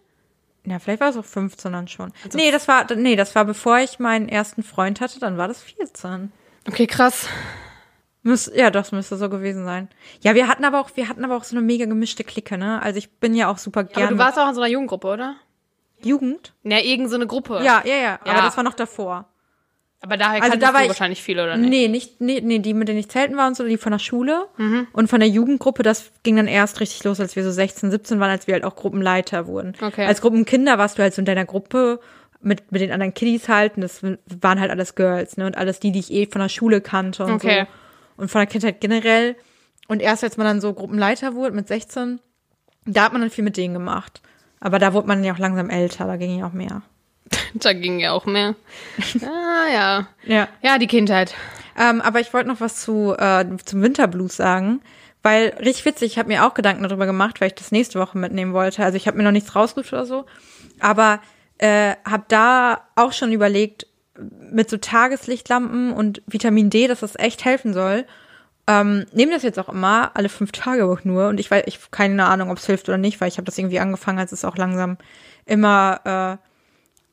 Ja, 0.69 0.79
vielleicht 0.79 0.99
war 0.99 1.09
es 1.09 1.15
auch 1.17 1.23
15 1.25 1.71
dann 1.71 1.87
schon. 1.87 2.11
nee, 2.33 2.51
das 2.51 2.67
war, 2.67 2.85
nee, 2.95 3.15
das 3.15 3.35
war 3.35 3.45
bevor 3.45 3.79
ich 3.79 3.99
meinen 3.99 4.27
ersten 4.27 4.63
Freund 4.63 4.99
hatte, 4.99 5.17
dann 5.19 5.37
war 5.37 5.47
das 5.47 5.61
14. 5.61 6.31
Okay, 6.67 6.87
krass. 6.87 7.27
Müß, 8.23 8.51
ja, 8.53 8.69
das 8.69 8.91
müsste 8.91 9.15
so 9.15 9.29
gewesen 9.29 9.63
sein. 9.63 9.87
Ja, 10.19 10.35
wir 10.35 10.49
hatten 10.49 10.65
aber 10.65 10.81
auch, 10.81 10.89
wir 10.95 11.07
hatten 11.07 11.23
aber 11.23 11.37
auch 11.37 11.45
so 11.45 11.55
eine 11.55 11.65
mega 11.65 11.85
gemischte 11.85 12.25
Clique, 12.25 12.57
ne? 12.57 12.81
Also 12.81 12.97
ich 12.97 13.09
bin 13.09 13.33
ja 13.33 13.49
auch 13.49 13.57
super 13.57 13.85
gerne. 13.85 14.07
Aber 14.07 14.15
du 14.15 14.19
warst 14.19 14.37
auch 14.37 14.49
in 14.49 14.55
so 14.55 14.61
einer 14.61 14.69
Jugendgruppe, 14.69 15.07
oder? 15.07 15.35
Jugend? 16.03 16.53
Ja, 16.63 16.79
irgend 16.79 17.09
so 17.09 17.15
eine 17.15 17.27
Gruppe. 17.27 17.61
Ja, 17.63 17.81
ja, 17.85 17.95
ja, 17.95 18.19
aber 18.21 18.31
Ja. 18.39 18.41
das 18.41 18.57
war 18.57 18.63
noch 18.65 18.73
davor. 18.73 19.29
Aber 20.01 20.15
daher 20.15 20.43
Also 20.43 20.57
da 20.57 20.73
war 20.73 20.83
ich- 20.83 20.89
wahrscheinlich 20.89 21.23
viel, 21.23 21.39
oder 21.39 21.57
nicht? 21.57 21.69
Nee, 21.69 21.87
nicht, 21.87 22.21
nee, 22.21 22.39
nee, 22.43 22.59
die, 22.59 22.73
mit 22.75 22.87
denen 22.87 22.99
ich 22.99 23.09
zelten 23.09 23.35
war 23.35 23.47
und 23.47 23.57
so, 23.57 23.65
die 23.65 23.77
von 23.77 23.91
der 23.91 23.99
Schule. 23.99 24.45
Mhm. 24.57 24.87
Und 24.93 25.09
von 25.09 25.19
der 25.19 25.27
Jugendgruppe, 25.29 25.81
das 25.83 26.11
ging 26.23 26.35
dann 26.35 26.47
erst 26.47 26.79
richtig 26.79 27.03
los, 27.03 27.19
als 27.19 27.35
wir 27.35 27.43
so 27.43 27.51
16, 27.51 27.89
17 27.89 28.19
waren, 28.19 28.29
als 28.29 28.45
wir 28.47 28.53
halt 28.53 28.63
auch 28.63 28.75
Gruppenleiter 28.75 29.47
wurden. 29.47 29.73
Okay. 29.81 30.05
Als 30.05 30.21
Gruppenkinder 30.21 30.77
warst 30.77 30.97
du 30.97 31.01
halt 31.01 31.13
so 31.15 31.21
in 31.21 31.25
deiner 31.25 31.45
Gruppe 31.45 31.99
mit, 32.41 32.71
mit 32.71 32.81
den 32.81 32.91
anderen 32.91 33.15
Kiddies 33.15 33.49
halt, 33.49 33.75
und 33.75 33.81
das 33.81 34.03
waren 34.03 34.59
halt 34.59 34.69
alles 34.69 34.93
Girls, 34.93 35.37
ne, 35.37 35.47
und 35.47 35.57
alles 35.57 35.79
die, 35.79 35.91
die 35.91 35.99
ich 35.99 36.11
eh 36.13 36.27
von 36.27 36.41
der 36.41 36.49
Schule 36.49 36.79
kannte 36.81 37.25
und 37.25 37.31
Okay. 37.33 37.65
so. 38.17 38.21
Und 38.21 38.29
von 38.29 38.39
der 38.39 38.47
Kindheit 38.47 38.79
generell. 38.81 39.35
Und 39.87 40.01
erst 40.01 40.23
als 40.23 40.37
man 40.37 40.45
dann 40.45 40.61
so 40.61 40.73
Gruppenleiter 40.73 41.33
wurde 41.33 41.55
mit 41.55 41.67
16, 41.67 42.19
da 42.85 43.05
hat 43.05 43.13
man 43.13 43.21
dann 43.21 43.31
viel 43.31 43.43
mit 43.43 43.57
denen 43.57 43.73
gemacht. 43.73 44.21
Aber 44.59 44.77
da 44.79 44.93
wurde 44.93 45.07
man 45.07 45.23
ja 45.23 45.33
auch 45.33 45.39
langsam 45.39 45.69
älter, 45.71 46.05
da 46.05 46.17
ging 46.17 46.37
ja 46.39 46.45
auch 46.47 46.53
mehr. 46.53 46.83
Da 47.53 47.73
ging 47.73 47.99
ja 47.99 48.11
auch 48.11 48.25
mehr. 48.25 48.55
ah, 49.21 49.73
ja. 49.73 50.07
Ja. 50.25 50.47
Ja, 50.61 50.77
die 50.77 50.87
Kindheit. 50.87 51.33
Ähm, 51.77 52.01
aber 52.01 52.19
ich 52.19 52.33
wollte 52.33 52.49
noch 52.49 52.61
was 52.61 52.81
zu 52.81 53.15
äh, 53.17 53.45
zum 53.65 53.81
Winterblues 53.81 54.35
sagen, 54.35 54.81
weil 55.23 55.55
richtig 55.59 55.85
witzig, 55.85 56.13
ich 56.13 56.19
habe 56.19 56.29
mir 56.29 56.45
auch 56.45 56.53
Gedanken 56.53 56.83
darüber 56.83 57.05
gemacht, 57.05 57.39
weil 57.39 57.49
ich 57.49 57.55
das 57.55 57.71
nächste 57.71 57.99
Woche 57.99 58.17
mitnehmen 58.17 58.53
wollte. 58.53 58.83
Also 58.83 58.97
ich 58.97 59.07
habe 59.07 59.17
mir 59.17 59.23
noch 59.23 59.31
nichts 59.31 59.55
rausgesucht 59.55 59.93
oder 59.93 60.05
so, 60.05 60.25
aber 60.79 61.21
äh, 61.59 61.95
habe 62.05 62.25
da 62.27 62.81
auch 62.95 63.13
schon 63.13 63.31
überlegt 63.31 63.87
mit 64.51 64.69
so 64.69 64.77
Tageslichtlampen 64.77 65.93
und 65.93 66.21
Vitamin 66.25 66.69
D, 66.69 66.87
dass 66.87 67.01
das 67.01 67.15
echt 67.17 67.45
helfen 67.45 67.73
soll. 67.73 68.05
Ähm, 68.65 69.05
nehme 69.13 69.31
das 69.31 69.43
jetzt 69.43 69.59
auch 69.59 69.69
immer 69.69 70.11
alle 70.15 70.29
fünf 70.29 70.51
Tage 70.51 70.85
auch 70.85 71.05
nur 71.05 71.29
und 71.29 71.39
ich 71.39 71.49
weiß, 71.49 71.63
ich 71.67 71.79
keine 71.89 72.25
Ahnung, 72.25 72.51
ob 72.51 72.57
es 72.57 72.65
hilft 72.65 72.89
oder 72.89 72.97
nicht, 72.97 73.21
weil 73.21 73.29
ich 73.29 73.37
habe 73.37 73.45
das 73.45 73.57
irgendwie 73.57 73.79
angefangen, 73.79 74.19
als 74.19 74.33
es 74.33 74.43
auch 74.43 74.57
langsam 74.57 74.97
immer, 75.45 76.01
äh, 76.39 76.47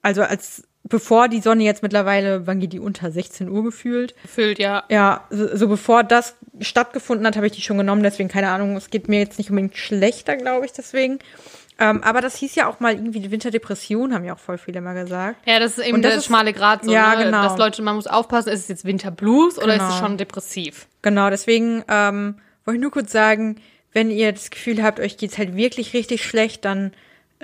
also 0.05 0.23
als 0.23 0.63
bevor 0.85 1.29
die 1.29 1.41
Sonne 1.41 1.65
jetzt 1.65 1.83
mittlerweile, 1.83 2.47
wann 2.47 2.61
geht 2.61 2.73
die 2.75 2.79
unter 2.79 3.11
16 3.11 3.49
Uhr 3.49 3.65
gefühlt? 3.65 4.15
Gefühlt, 4.23 4.59
ja. 4.59 4.85
Ja, 4.91 5.25
so, 5.31 5.57
so 5.57 5.67
bevor 5.69 6.05
das 6.05 6.37
stattgefunden 6.61 7.27
hat, 7.27 7.37
habe 7.37 7.47
ich 7.47 7.53
die 7.53 7.63
schon 7.63 7.79
genommen. 7.79 8.03
Deswegen 8.03 8.29
keine 8.29 8.51
Ahnung, 8.51 8.77
es 8.77 8.91
geht 8.91 9.09
mir 9.09 9.19
jetzt 9.19 9.39
nicht 9.39 9.49
unbedingt 9.51 9.77
schlechter, 9.79 10.37
glaube 10.37 10.67
ich, 10.67 10.73
deswegen. 10.73 11.19
Ähm, 11.81 12.03
aber 12.05 12.21
das 12.21 12.37
hieß 12.37 12.55
ja 12.55 12.69
auch 12.69 12.79
mal 12.81 12.93
irgendwie 12.93 13.19
die 13.21 13.31
Winterdepression, 13.33 14.15
haben 14.15 14.25
ja 14.25 14.35
auch 14.35 14.39
voll 14.39 14.59
viele 14.59 14.81
mal 14.81 14.93
gesagt. 14.95 15.39
Ja, 15.47 15.59
das 15.59 15.79
ist 15.79 15.87
eben 15.87 15.97
Und 15.97 16.03
das 16.03 16.11
der 16.11 16.19
ist- 16.19 16.27
schmale 16.27 16.53
Grad, 16.53 16.85
so, 16.85 16.93
Ja, 16.93 17.17
ne? 17.17 17.25
genau. 17.25 17.43
dass 17.43 17.59
Leute, 17.59 17.83
man 17.83 17.97
muss 17.97 18.07
aufpassen, 18.07 18.51
ist 18.51 18.61
es 18.61 18.69
jetzt 18.69 18.85
Winterblues 18.85 19.57
oder 19.59 19.75
ist 19.75 19.83
es 19.83 19.89
Genau. 19.89 19.99
schon 20.01 20.17
depressiv? 20.19 20.87
Genau, 21.03 21.31
deswegen 21.31 21.83
ähm, 21.89 22.37
wollte 22.65 22.77
ich 22.77 22.83
nur 22.83 22.93
kurz 22.93 23.11
sagen, 23.11 23.57
wenn 23.93 24.11
ihr 24.11 24.31
das 24.33 24.51
Gefühl 24.51 24.83
habt, 24.83 25.01
euch 25.01 25.17
geht's 25.17 25.39
halt 25.39 25.57
wirklich 25.57 25.95
richtig 25.95 26.25
schlecht, 26.25 26.65
dann 26.65 26.93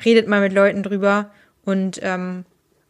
redet 0.05 0.29
mal 0.29 0.41
mit 0.41 0.53
Leuten 0.53 0.83
drüber 0.85 1.31
und 1.71 2.01
ähm, 2.03 2.45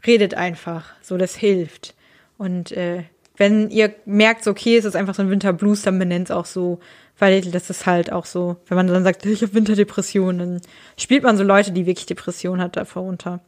redet 0.07 0.35
einfach. 0.35 0.93
So, 1.03 1.17
das 1.17 1.35
hilft. 1.35 1.95
Und 2.39 2.73
äh, 2.73 3.05
wenn 3.37 3.71
ihr 3.71 3.95
merkt, 4.07 4.45
so, 4.45 4.51
okay, 4.51 4.77
es 4.77 4.85
ist 4.85 4.97
einfach 4.97 5.15
so 5.15 5.23
ein 5.23 5.31
Winterblues, 5.31 5.83
dann 5.83 5.99
benennt's 5.99 6.31
auch 6.31 6.47
so, 6.47 6.81
weil 7.19 7.43
das 7.43 7.71
ist 7.71 7.87
halt 7.87 8.11
auch 8.13 8.25
so, 8.25 8.57
wenn 8.67 8.77
man 8.77 8.87
dann 8.87 9.05
sagt, 9.05 9.25
ich 9.27 9.43
habe 9.43 9.55
Winterdepression, 9.55 10.39
dann 10.39 10.61
spielt 10.99 11.23
man 11.23 11.37
so 11.37 11.43
Leute, 11.45 11.73
die 11.73 11.87
wirklich 11.87 12.07
Depression 12.07 12.61
hat, 12.61 12.77
davor 12.77 13.03
runter. 13.03 13.41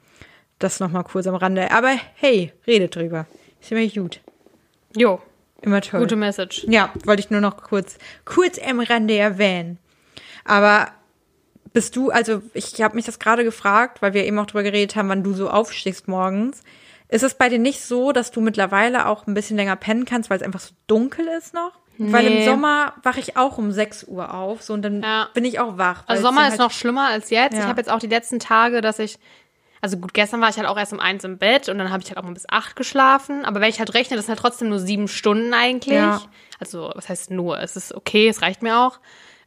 Das 0.58 0.80
nochmal 0.80 1.04
kurz 1.04 1.26
am 1.26 1.34
Rande. 1.34 1.70
Aber 1.72 1.94
hey, 2.14 2.52
redet 2.66 2.94
drüber. 2.94 3.26
Ist 3.60 3.72
immer 3.72 3.86
gut. 3.86 4.20
Jo, 4.96 5.20
Immer 5.62 5.80
toll. 5.80 6.00
gute 6.00 6.16
Message. 6.16 6.66
Ja, 6.68 6.92
wollte 7.04 7.20
ich 7.20 7.30
nur 7.30 7.40
noch 7.40 7.56
kurz, 7.56 7.96
kurz 8.24 8.58
am 8.58 8.80
Rande 8.80 9.16
erwähnen. 9.16 9.78
Aber 10.44 10.88
bist 11.72 11.96
du, 11.96 12.10
also 12.10 12.42
ich 12.54 12.80
habe 12.82 12.94
mich 12.96 13.06
das 13.06 13.18
gerade 13.18 13.44
gefragt, 13.44 14.02
weil 14.02 14.14
wir 14.14 14.24
eben 14.24 14.38
auch 14.38 14.46
drüber 14.46 14.62
geredet 14.62 14.96
haben, 14.96 15.08
wann 15.08 15.22
du 15.22 15.32
so 15.34 15.48
aufstehst 15.50 16.08
morgens. 16.08 16.62
Ist 17.08 17.22
es 17.22 17.34
bei 17.34 17.48
dir 17.48 17.58
nicht 17.58 17.82
so, 17.82 18.12
dass 18.12 18.30
du 18.30 18.40
mittlerweile 18.40 19.06
auch 19.06 19.26
ein 19.26 19.34
bisschen 19.34 19.56
länger 19.56 19.76
pennen 19.76 20.04
kannst, 20.04 20.30
weil 20.30 20.38
es 20.38 20.42
einfach 20.42 20.60
so 20.60 20.72
dunkel 20.86 21.26
ist 21.28 21.52
noch? 21.54 21.72
Weil 21.98 22.26
im 22.26 22.32
Nee. 22.34 22.44
Sommer 22.46 22.94
wache 23.02 23.20
ich 23.20 23.36
auch 23.36 23.58
um 23.58 23.70
6 23.70 24.04
Uhr 24.04 24.32
auf, 24.32 24.62
so 24.62 24.72
und 24.72 24.82
dann 24.82 25.02
Ja. 25.02 25.28
bin 25.34 25.44
ich 25.44 25.60
auch 25.60 25.76
wach. 25.76 26.04
Also 26.06 26.22
Sommer 26.22 26.40
dann 26.42 26.52
ist 26.52 26.58
halt- 26.58 26.70
noch 26.70 26.76
schlimmer 26.76 27.08
als 27.08 27.28
jetzt. 27.30 27.52
Ich 27.52 27.60
Ja. 27.60 27.66
habe 27.66 27.80
jetzt 27.80 27.90
auch 27.90 27.98
die 27.98 28.06
letzten 28.06 28.38
Tage, 28.40 28.80
dass 28.80 28.98
ich, 28.98 29.18
also 29.82 29.98
gut, 29.98 30.14
gestern 30.14 30.40
war 30.40 30.48
ich 30.48 30.56
halt 30.56 30.66
auch 30.66 30.78
erst 30.78 30.94
um 30.94 31.00
eins 31.00 31.22
im 31.24 31.36
Bett 31.36 31.68
und 31.68 31.76
dann 31.78 31.90
habe 31.90 32.02
ich 32.02 32.08
halt 32.08 32.16
auch 32.18 32.22
mal 32.22 32.32
bis 32.32 32.48
acht 32.48 32.76
geschlafen. 32.76 33.44
Aber 33.44 33.60
wenn 33.60 33.68
ich 33.68 33.78
halt 33.78 33.92
rechne, 33.94 34.16
das 34.16 34.24
sind 34.26 34.32
halt 34.32 34.40
trotzdem 34.40 34.70
nur 34.70 34.78
sieben 34.78 35.06
Stunden 35.06 35.52
eigentlich. 35.52 35.94
Ja. 35.96 36.22
Also 36.58 36.90
was 36.94 37.10
heißt 37.10 37.30
nur? 37.30 37.60
Es 37.60 37.76
ist 37.76 37.94
okay, 37.94 38.26
es 38.28 38.40
reicht 38.40 38.62
mir 38.62 38.78
auch. 38.78 38.98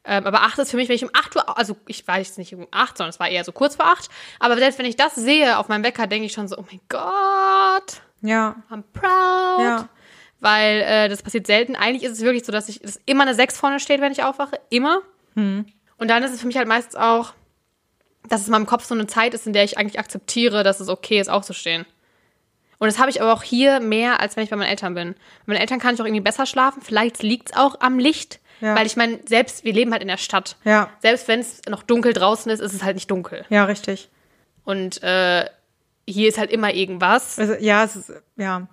Ähm, 0.06 0.26
aber 0.28 0.42
acht 0.42 0.58
ist 0.60 0.72
für 0.72 0.78
mich, 0.78 0.88
wenn 0.88 0.96
ich 0.96 1.04
um 1.04 1.10
acht 1.14 1.36
Uhr, 1.36 1.58
also 1.58 1.76
ich 1.88 2.08
war 2.08 2.20
jetzt 2.20 2.38
nicht 2.38 2.54
um 2.54 2.68
acht, 2.72 2.98
sondern 2.98 3.10
es 3.10 3.20
war 3.20 3.28
eher 3.28 3.44
so 3.44 3.52
kurz 3.52 3.76
vor 3.76 3.86
acht. 3.86 4.10
Aber 4.40 4.56
selbst 4.58 4.78
wenn 4.78 4.86
ich 4.86 4.96
das 4.96 5.16
sehe 5.16 5.58
auf 5.58 5.68
meinem 5.68 5.84
Wecker, 5.84 6.08
denke 6.08 6.28
ich 6.28 6.34
schon 6.34 6.48
so, 6.48 6.58
oh 6.58 6.66
mein 6.70 6.82
Gott, 6.90 8.02
Ja, 8.22 8.56
I'm 8.70 8.84
proud. 8.94 9.60
Ja. 9.60 9.90
Weil 10.40 10.82
äh, 10.82 11.10
das 11.10 11.24
passiert 11.24 11.48
selten. 11.48 11.76
Eigentlich 11.76 12.04
ist 12.04 12.14
es 12.14 12.22
wirklich 12.22 12.46
so, 12.46 12.52
dass 12.52 12.70
ich 12.70 12.80
dass 12.80 13.00
immer 13.06 13.24
eine 13.24 13.34
6 13.34 13.58
vorne 13.58 13.80
steht, 13.80 14.02
wenn 14.02 14.12
ich 14.12 14.24
aufwache. 14.24 14.60
Immer. 14.70 15.02
Hm. 15.36 15.66
Und 15.98 16.08
dann 16.10 16.24
ist 16.24 16.34
es 16.34 16.42
für 16.42 16.48
mich 16.48 16.58
halt 16.58 16.68
meistens 16.68 16.96
auch, 16.96 17.34
dass 18.28 18.42
es 18.42 18.48
in 18.48 18.52
meinem 18.52 18.66
Kopf 18.66 18.86
so 18.86 18.94
eine 18.94 19.08
Zeit 19.08 19.34
ist, 19.34 19.48
in 19.48 19.54
der 19.54 19.64
ich 19.64 19.78
eigentlich 19.78 20.00
akzeptiere, 20.00 20.64
dass 20.64 20.80
es 20.80 20.90
okay 20.90 21.20
ist, 21.20 21.30
aufzustehen. 21.30 21.86
Und 22.78 22.88
das 22.88 23.00
habe 23.00 23.10
ich 23.10 23.22
aber 23.22 23.34
auch 23.34 23.44
hier 23.44 23.80
mehr, 23.80 24.20
als 24.20 24.36
wenn 24.36 24.44
ich 24.44 24.50
bei 24.50 24.56
meinen 24.56 24.70
Eltern 24.70 24.94
bin. 24.96 25.14
Bei 25.46 25.54
meinen 25.54 25.62
Eltern 25.62 25.80
kann 25.80 25.96
ich 25.96 26.02
auch 26.02 26.06
irgendwie 26.06 26.22
besser 26.22 26.46
schlafen. 26.46 26.82
Vielleicht 26.82 27.24
liegt 27.24 27.52
es 27.52 27.58
auch 27.58 27.80
am 27.80 28.00
Licht. 28.00 28.40
Ja. 28.62 28.76
Weil 28.76 28.86
ich 28.86 28.96
meine, 28.96 29.20
selbst, 29.28 29.64
wir 29.66 29.74
leben 29.74 29.92
halt 29.92 30.02
in 30.02 30.08
der 30.08 30.18
Stadt. 30.18 30.56
ja, 30.64 30.90
Selbst 31.02 31.28
wenn 31.28 31.40
es 31.42 31.62
noch 31.70 31.84
dunkel 31.84 32.14
draußen 32.14 32.52
ist, 32.52 32.60
ist 32.62 32.74
es 32.74 32.84
halt 32.84 32.96
nicht 32.96 33.10
dunkel. 33.12 33.46
ja, 33.50 33.66
richtig. 33.66 34.10
Und 34.64 35.04
äh, 35.04 35.46
hier 36.08 36.30
ist 36.30 36.38
halt 36.38 36.52
immer 36.52 36.74
irgendwas. 36.74 37.38
Also, 37.40 37.54
ja, 37.60 37.84
es 37.84 37.96
ist, 37.96 38.12
ja. 38.38 38.58
Und 38.58 38.68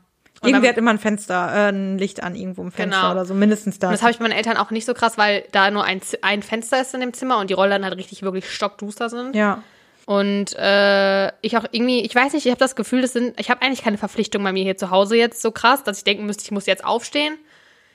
Irgendwie 0.49 0.61
beim- 0.63 0.69
hat 0.71 0.79
immer 0.79 0.91
ein 0.91 0.99
Fenster, 0.99 1.53
äh, 1.55 1.69
ein 1.71 1.99
Licht 1.99 2.23
an 2.23 2.35
irgendwo 2.35 2.63
im 2.63 2.73
Fenster 2.73 3.01
Genau. 3.01 3.13
oder 3.13 3.25
so, 3.25 3.35
mindestens 3.35 3.79
da. 3.79 3.89
Und 3.89 3.93
das 3.93 4.03
habe 4.03 4.11
ich 4.11 4.19
bei 4.19 4.25
meinen 4.25 4.37
Eltern 4.37 4.57
auch 4.57 4.71
nicht 4.71 4.85
so 4.87 4.93
krass, 4.95 5.17
weil 5.19 5.45
da 5.53 5.71
nur 5.71 5.85
ein, 5.85 6.01
ein 6.23 6.43
Fenster 6.43 6.81
ist 6.81 6.95
in 6.95 7.01
dem 7.01 7.13
Zimmer 7.13 7.39
und 7.39 7.49
die 7.51 7.55
Rollladen 7.55 7.85
halt 7.85 7.97
richtig 7.97 8.23
wirklich 8.23 8.51
stockduster 8.51 9.09
sind. 9.09 9.35
ja. 9.37 9.63
Und 10.05 10.57
äh, 10.59 11.29
ich 11.43 11.57
auch 11.57 11.65
irgendwie, 11.71 12.01
ich 12.01 12.13
weiß 12.13 12.33
nicht, 12.33 12.45
ich 12.45 12.51
habe 12.51 12.59
das 12.59 12.75
Gefühl, 12.75 13.03
das 13.03 13.13
sind, 13.13 13.39
ich 13.39 13.51
habe 13.51 13.63
eigentlich 13.63 13.83
keine 13.85 13.99
Verpflichtung 13.99 14.43
bei 14.43 14.51
mir 14.51 14.65
hier 14.65 14.77
zu 14.77 14.91
Hause 14.91 15.17
jetzt 15.17 15.41
so 15.41 15.53
krass, 15.53 15.85
dass 15.85 15.99
ich 15.99 16.05
denken 16.05 16.27
müsste, 16.27 16.43
ich 16.43 16.51
muss 16.51 16.67
jetzt 16.67 16.85
aufstehen. 16.85 17.37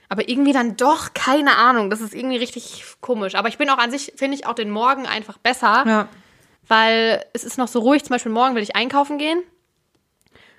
Aber 0.10 0.30
irgendwie 0.30 0.54
dann 0.54 0.78
doch, 0.78 1.14
keine 1.14 1.58
Ahnung, 1.58 1.90
das 1.90 2.00
ist 2.02 2.14
irgendwie 2.16 2.38
richtig 2.38 2.84
komisch. 3.02 3.36
Aber 3.36 3.50
ich 3.50 3.58
bin 3.58 3.70
auch 3.70 3.78
an 3.78 3.92
sich, 3.92 4.14
finde 4.16 4.36
ich 4.38 4.46
auch 4.46 4.54
den 4.54 4.70
Morgen 4.70 5.06
einfach 5.06 5.38
besser, 5.38 5.84
Ja. 5.86 6.08
weil 6.68 7.26
es 7.34 7.44
ist 7.44 7.58
noch 7.58 7.68
so 7.68 7.80
ruhig. 7.80 8.04
Zum 8.04 8.14
Beispiel 8.14 8.32
morgen 8.32 8.56
will 8.56 8.64
ich 8.64 8.76
einkaufen 8.76 9.18
gehen. 9.18 9.44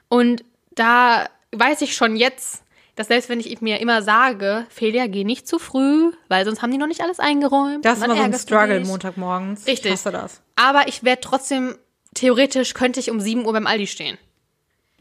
Und 0.08 0.44
da 0.72 1.26
weiß 1.52 1.80
ich 1.82 1.94
schon 1.96 2.16
jetzt, 2.16 2.62
dass 2.94 3.08
selbst 3.08 3.28
wenn 3.28 3.40
ich 3.40 3.60
mir 3.60 3.80
immer 3.80 4.02
sage, 4.02 4.66
Felia, 4.70 5.06
geh 5.06 5.24
nicht 5.24 5.46
zu 5.46 5.58
früh, 5.58 6.12
weil 6.28 6.44
sonst 6.44 6.62
haben 6.62 6.72
die 6.72 6.78
noch 6.78 6.86
nicht 6.86 7.00
alles 7.00 7.20
eingeräumt. 7.20 7.84
Das 7.84 7.98
ist 7.98 8.04
immer 8.04 8.16
so 8.16 8.22
ein 8.22 8.34
Struggle. 8.34 8.80
Montagmorgens. 8.84 9.66
Richtig. 9.66 9.86
Ich 9.86 9.92
hasse 9.92 10.10
das. 10.10 10.42
Aber 10.56 10.88
ich 10.88 11.04
werde 11.04 11.20
trotzdem, 11.22 11.76
theoretisch 12.14 12.74
könnte 12.74 13.00
ich 13.00 13.10
um 13.10 13.20
7 13.20 13.46
Uhr 13.46 13.52
beim 13.52 13.66
Aldi 13.66 13.86
stehen. 13.86 14.18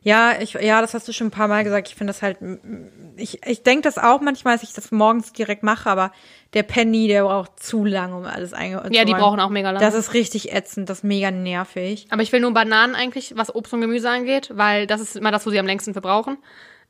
Ja, 0.07 0.39
ich, 0.39 0.53
ja, 0.53 0.79
das 0.79 0.93
hast 0.93 1.05
du 1.09 1.11
schon 1.11 1.27
ein 1.27 1.31
paar 1.31 1.49
Mal 1.49 1.65
gesagt. 1.65 1.89
Ich 1.89 1.95
finde 1.95 2.11
das 2.13 2.21
halt, 2.21 2.37
ich, 3.17 3.45
ich 3.45 3.63
denke 3.63 3.81
das 3.81 3.97
auch 3.97 4.21
manchmal, 4.21 4.55
dass 4.55 4.63
ich 4.63 4.73
das 4.73 4.91
morgens 4.91 5.33
direkt 5.33 5.63
mache, 5.63 5.89
aber 5.89 6.13
der 6.53 6.63
Penny, 6.63 7.09
der 7.09 7.23
braucht 7.25 7.61
zu 7.61 7.83
lange, 7.83 8.15
um 8.15 8.23
alles 8.23 8.53
eingeräumt 8.53 8.95
Ja, 8.95 9.03
die 9.03 9.11
brauchen 9.13 9.41
auch 9.41 9.49
mega 9.49 9.69
lange. 9.71 9.83
Das 9.83 9.95
ist 9.95 10.13
richtig 10.13 10.53
ätzend, 10.53 10.89
das 10.89 10.99
ist 10.99 11.03
mega 11.03 11.29
nervig. 11.29 12.07
Aber 12.09 12.21
ich 12.21 12.31
will 12.31 12.39
nur 12.39 12.53
Bananen 12.53 12.95
eigentlich, 12.95 13.33
was 13.35 13.53
Obst 13.53 13.73
und 13.73 13.81
Gemüse 13.81 14.09
angeht, 14.09 14.49
weil 14.53 14.87
das 14.87 15.01
ist 15.01 15.17
immer 15.17 15.31
das, 15.31 15.45
wo 15.45 15.49
sie 15.49 15.59
am 15.59 15.65
längsten 15.65 15.93
für 15.93 15.99
brauchen. 15.99 16.37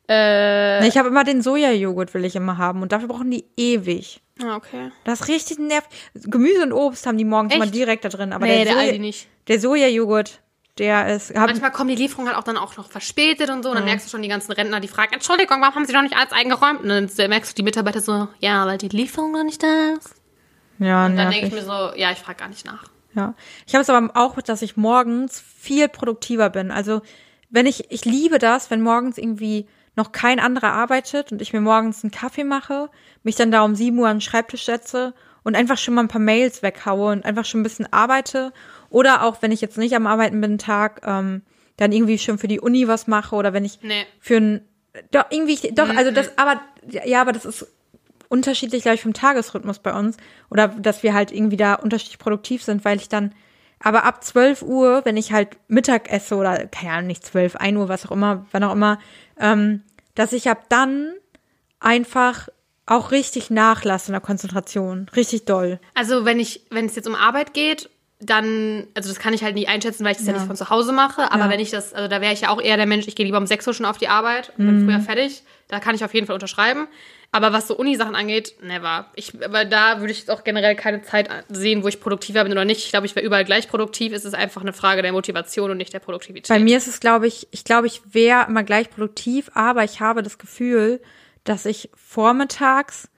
Äh, 0.09 0.87
Ich 0.87 0.97
habe 0.97 1.07
immer 1.09 1.23
den 1.23 1.41
Sojajoghurt, 1.41 2.13
will 2.13 2.23
ich 2.23 2.35
immer 2.35 2.57
haben 2.59 2.81
und 2.81 2.91
dafür 2.91 3.07
brauchen 3.07 3.31
die 3.31 3.45
ewig. 3.57 4.21
ah, 4.43 4.55
okay. 4.55 4.91
Das 5.05 5.21
ist 5.21 5.27
richtig 5.27 5.59
nervig. 5.59 5.89
Gemüse 6.13 6.61
und 6.61 6.71
Obst 6.71 7.05
haben 7.07 7.17
die 7.17 7.25
morgens 7.25 7.53
Echt? 7.53 7.61
immer 7.63 7.71
direkt 7.71 8.05
da 8.05 8.09
drin, 8.09 8.31
aber 8.31 8.45
Nee, 8.45 8.57
der, 8.57 8.65
der 8.65 8.73
Soja, 8.75 8.85
Aldi 8.87 8.99
nicht. 8.99 9.27
der 9.47 9.59
Sojajoghurt, 9.59 10.39
der 10.79 11.15
ist, 11.15 11.35
hab, 11.35 11.47
Manchmal 11.47 11.71
kommen 11.71 11.89
die 11.89 11.95
Lieferungen 11.95 12.29
halt 12.29 12.39
auch 12.39 12.43
dann 12.43 12.57
auch 12.57 12.77
noch 12.77 12.89
verspätet 12.89 13.49
und 13.49 13.63
so. 13.63 13.69
Und 13.69 13.75
dann 13.75 13.85
merkst 13.85 14.05
du 14.05 14.09
schon 14.09 14.21
die 14.21 14.27
ganzen 14.27 14.51
Rentner, 14.51 14.79
die 14.79 14.87
fragen, 14.87 15.13
Entschuldigung, 15.13 15.61
warum 15.61 15.75
haben 15.75 15.85
sie 15.85 15.93
noch 15.93 16.01
nicht 16.01 16.15
alles 16.15 16.31
eingeräumt? 16.31 16.81
Und 16.81 16.89
dann 16.89 17.29
merkst 17.29 17.51
du 17.51 17.55
die 17.55 17.63
Mitarbeiter 17.63 18.01
so, 18.01 18.27
ja, 18.39 18.65
weil 18.65 18.77
die 18.77 18.89
Lieferung 18.89 19.31
noch 19.31 19.43
nicht 19.43 19.61
da 19.63 19.93
ist. 19.97 20.15
ja, 20.79 21.05
Und 21.05 21.15
dann 21.17 21.31
denke 21.31 21.47
ich 21.47 21.53
mir 21.53 21.63
so, 21.63 21.91
ja, 21.95 22.11
ich 22.11 22.19
frage 22.19 22.39
gar 22.39 22.49
nicht 22.49 22.65
nach. 22.65 22.85
Ja. 23.15 23.33
Ich 23.65 23.73
habe 23.73 23.81
es 23.81 23.89
aber 23.89 24.11
auch, 24.15 24.39
dass 24.41 24.61
ich 24.61 24.77
morgens 24.77 25.43
viel 25.57 25.87
produktiver 25.87 26.49
bin. 26.49 26.71
Also, 26.71 27.01
wenn 27.49 27.65
ich, 27.65 27.91
ich 27.91 28.05
liebe 28.05 28.37
das, 28.37 28.69
wenn 28.69 28.81
morgens 28.81 29.17
irgendwie 29.17 29.67
noch 29.95 30.11
kein 30.11 30.39
anderer 30.39 30.73
arbeitet 30.73 31.31
und 31.31 31.41
ich 31.41 31.53
mir 31.53 31.61
morgens 31.61 32.03
einen 32.03 32.11
Kaffee 32.11 32.43
mache, 32.43 32.89
mich 33.23 33.35
dann 33.35 33.51
da 33.51 33.63
um 33.63 33.73
7 33.73 33.97
Uhr 33.97 34.07
an 34.07 34.17
den 34.17 34.21
Schreibtisch 34.21 34.65
setze 34.65 35.13
und 35.43 35.55
einfach 35.55 35.77
schon 35.77 35.95
mal 35.95 36.01
ein 36.01 36.07
paar 36.07 36.21
Mails 36.21 36.61
weghaue 36.61 37.11
und 37.11 37.25
einfach 37.25 37.45
schon 37.45 37.61
ein 37.61 37.63
bisschen 37.63 37.91
arbeite. 37.91 38.53
Oder 38.89 39.23
auch, 39.23 39.41
wenn 39.41 39.51
ich 39.51 39.61
jetzt 39.61 39.77
nicht 39.77 39.95
am 39.95 40.07
Arbeiten 40.07 40.39
bin, 40.41 40.57
Tag, 40.57 41.01
ähm, 41.05 41.41
dann 41.77 41.91
irgendwie 41.91 42.17
schon 42.17 42.37
für 42.37 42.47
die 42.47 42.59
Uni 42.59 42.87
was 42.87 43.07
mache 43.07 43.35
oder 43.35 43.53
wenn 43.53 43.65
ich 43.65 43.79
Nee. 43.81 44.05
für 44.19 44.37
ein, 44.37 44.61
doch, 45.11 45.25
irgendwie, 45.29 45.57
doch, 45.73 45.89
also 45.89 46.11
das, 46.11 46.37
aber, 46.37 46.59
ja, 47.05 47.21
aber 47.21 47.31
das 47.31 47.45
ist 47.45 47.67
unterschiedlich, 48.29 48.81
glaube 48.83 48.95
ich, 48.95 49.01
vom 49.01 49.13
Tagesrhythmus 49.13 49.79
bei 49.79 49.93
uns. 49.93 50.17
Oder 50.49 50.69
dass 50.69 51.03
wir 51.03 51.13
halt 51.13 51.31
irgendwie 51.31 51.57
da 51.57 51.75
unterschiedlich 51.75 52.19
produktiv 52.19 52.63
sind, 52.63 52.83
weil 52.83 52.97
ich 52.97 53.09
dann, 53.09 53.33
aber 53.79 54.03
ab 54.03 54.23
12 54.23 54.63
Uhr, 54.63 55.01
wenn 55.05 55.17
ich 55.17 55.31
halt 55.31 55.57
Mittag 55.67 56.11
esse 56.11 56.35
oder, 56.35 56.65
keine 56.67 56.93
Ahnung, 56.93 57.07
nicht 57.07 57.25
12, 57.25 57.55
1 57.57 57.77
Uhr, 57.77 57.89
was 57.89 58.05
auch 58.05 58.11
immer, 58.11 58.45
wann 58.51 58.63
auch 58.63 58.73
immer, 58.73 58.99
ähm, 59.39 59.83
dass 60.15 60.33
ich 60.33 60.49
ab 60.49 60.65
dann 60.69 61.13
einfach 61.79 62.49
auch 62.85 63.11
richtig 63.11 63.49
nachlasse 63.49 64.07
in 64.07 64.13
der 64.13 64.21
Konzentration. 64.21 65.09
Richtig 65.15 65.45
doll. 65.45 65.79
Also 65.93 66.25
wenn 66.25 66.39
ich, 66.39 66.65
wenn 66.71 66.85
es 66.85 66.95
jetzt 66.95 67.07
um 67.07 67.15
Arbeit 67.15 67.53
geht, 67.53 67.89
dann, 68.19 68.87
also 68.95 69.09
das 69.09 69.19
kann 69.19 69.33
ich 69.33 69.43
halt 69.43 69.53
nicht 69.55 69.69
einschätzen, 69.69 70.03
weil 70.03 70.11
ich 70.13 70.17
das 70.17 70.25
ja, 70.27 70.33
Ja. 70.33 70.39
nicht 70.39 70.47
von 70.47 70.55
zu 70.55 70.69
Hause 70.69 70.91
mache. 70.91 71.31
Aber 71.31 71.45
Ja. 71.45 71.49
wenn 71.51 71.59
ich 71.59 71.69
das, 71.69 71.93
also 71.93 72.07
da 72.07 72.19
wäre 72.21 72.33
ich 72.33 72.41
ja 72.41 72.49
auch 72.49 72.59
eher 72.61 72.75
der 72.77 72.87
Mensch, 72.87 73.07
ich 73.07 73.15
gehe 73.15 73.25
lieber 73.25 73.37
um 73.37 73.45
6 73.45 73.67
Uhr 73.67 73.73
schon 73.73 73.85
auf 73.85 73.97
die 73.97 74.07
Arbeit 74.07 74.51
und 74.57 74.65
Mhm. 74.65 74.85
bin 74.85 74.89
früher 74.89 74.99
fertig. 75.01 75.43
Da 75.67 75.79
kann 75.79 75.93
ich 75.95 76.03
auf 76.03 76.13
jeden 76.13 76.25
Fall 76.25 76.33
unterschreiben. 76.33 76.87
Aber 77.31 77.51
was 77.51 77.67
so 77.67 77.75
Uni-Sachen 77.77 78.15
angeht, 78.15 78.55
never. 78.63 79.11
Ich, 79.15 79.33
aber 79.43 79.65
da 79.65 79.99
würde 79.99 80.11
ich 80.13 80.19
jetzt 80.19 80.31
auch 80.31 80.45
generell 80.45 80.75
keine 80.75 81.01
Zeit 81.03 81.29
sehen, 81.49 81.83
wo 81.83 81.89
ich 81.89 81.99
produktiver 81.99 82.41
bin 82.43 82.53
oder 82.53 82.63
nicht. 82.65 82.85
Ich 82.85 82.89
glaube, 82.89 83.05
ich 83.05 83.15
wäre 83.15 83.25
überall 83.25 83.43
gleich 83.45 83.67
produktiv. 83.67 84.13
Es 84.13 84.23
ist 84.25 84.33
einfach 84.33 84.61
eine 84.61 84.71
Frage 84.73 85.01
der 85.01 85.11
Motivation 85.11 85.69
und 85.69 85.77
nicht 85.77 85.93
der 85.93 85.99
Produktivität. 85.99 86.47
Bei 86.47 86.57
mir 86.59 86.77
ist 86.77 86.87
es, 86.87 86.99
glaube 87.01 87.27
ich, 87.27 87.47
ich 87.51 87.65
glaube, 87.65 87.85
ich 87.87 88.01
wäre 88.13 88.45
immer 88.47 88.63
gleich 88.63 88.89
produktiv, 88.89 89.51
aber 89.53 89.83
ich 89.83 89.99
habe 89.99 90.23
das 90.23 90.37
Gefühl, 90.37 91.01
dass 91.43 91.65
ich 91.65 91.89
vormittags, 91.95 93.09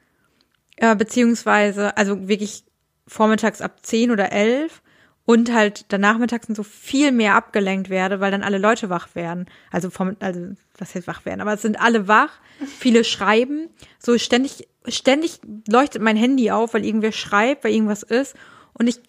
äh, 0.78 0.96
beziehungsweise, 0.96 1.96
also 1.96 2.28
wirklich 2.28 2.64
vormittags 3.08 3.62
ab 3.62 3.78
10 3.86 4.10
oder 4.12 4.32
11 4.32 4.82
und 5.30 5.54
halt 5.54 5.86
danach 5.90 6.18
mittags 6.18 6.48
so 6.50 6.64
viel 6.64 7.12
mehr 7.12 7.36
abgelenkt 7.36 7.92
werde, 7.92 8.20
weil 8.20 8.32
dann 8.32 8.42
alle 8.42 8.58
Leute 8.58 8.90
wach 8.90 9.14
werden. 9.14 9.46
Also, 9.70 9.92
vom, 9.92 10.16
also 10.22 10.56
was 10.76 10.96
heißt 10.96 11.06
wach 11.06 11.24
werden? 11.24 11.40
Aber 11.40 11.54
es 11.54 11.62
sind 11.62 11.80
alle 11.80 12.08
wach, 12.08 12.40
viele 12.80 13.04
schreiben, 13.04 13.70
so 14.00 14.18
ständig, 14.18 14.68
ständig 14.88 15.40
leuchtet 15.68 16.02
mein 16.02 16.18
Handy 16.18 16.50
auf, 16.50 16.74
weil 16.74 16.84
irgendwer 16.84 17.12
schreibt, 17.12 17.64
weil 17.64 17.74
irgendwas 17.74 18.02
ist. 18.02 18.36
Und 18.74 18.88
ich 18.88 19.02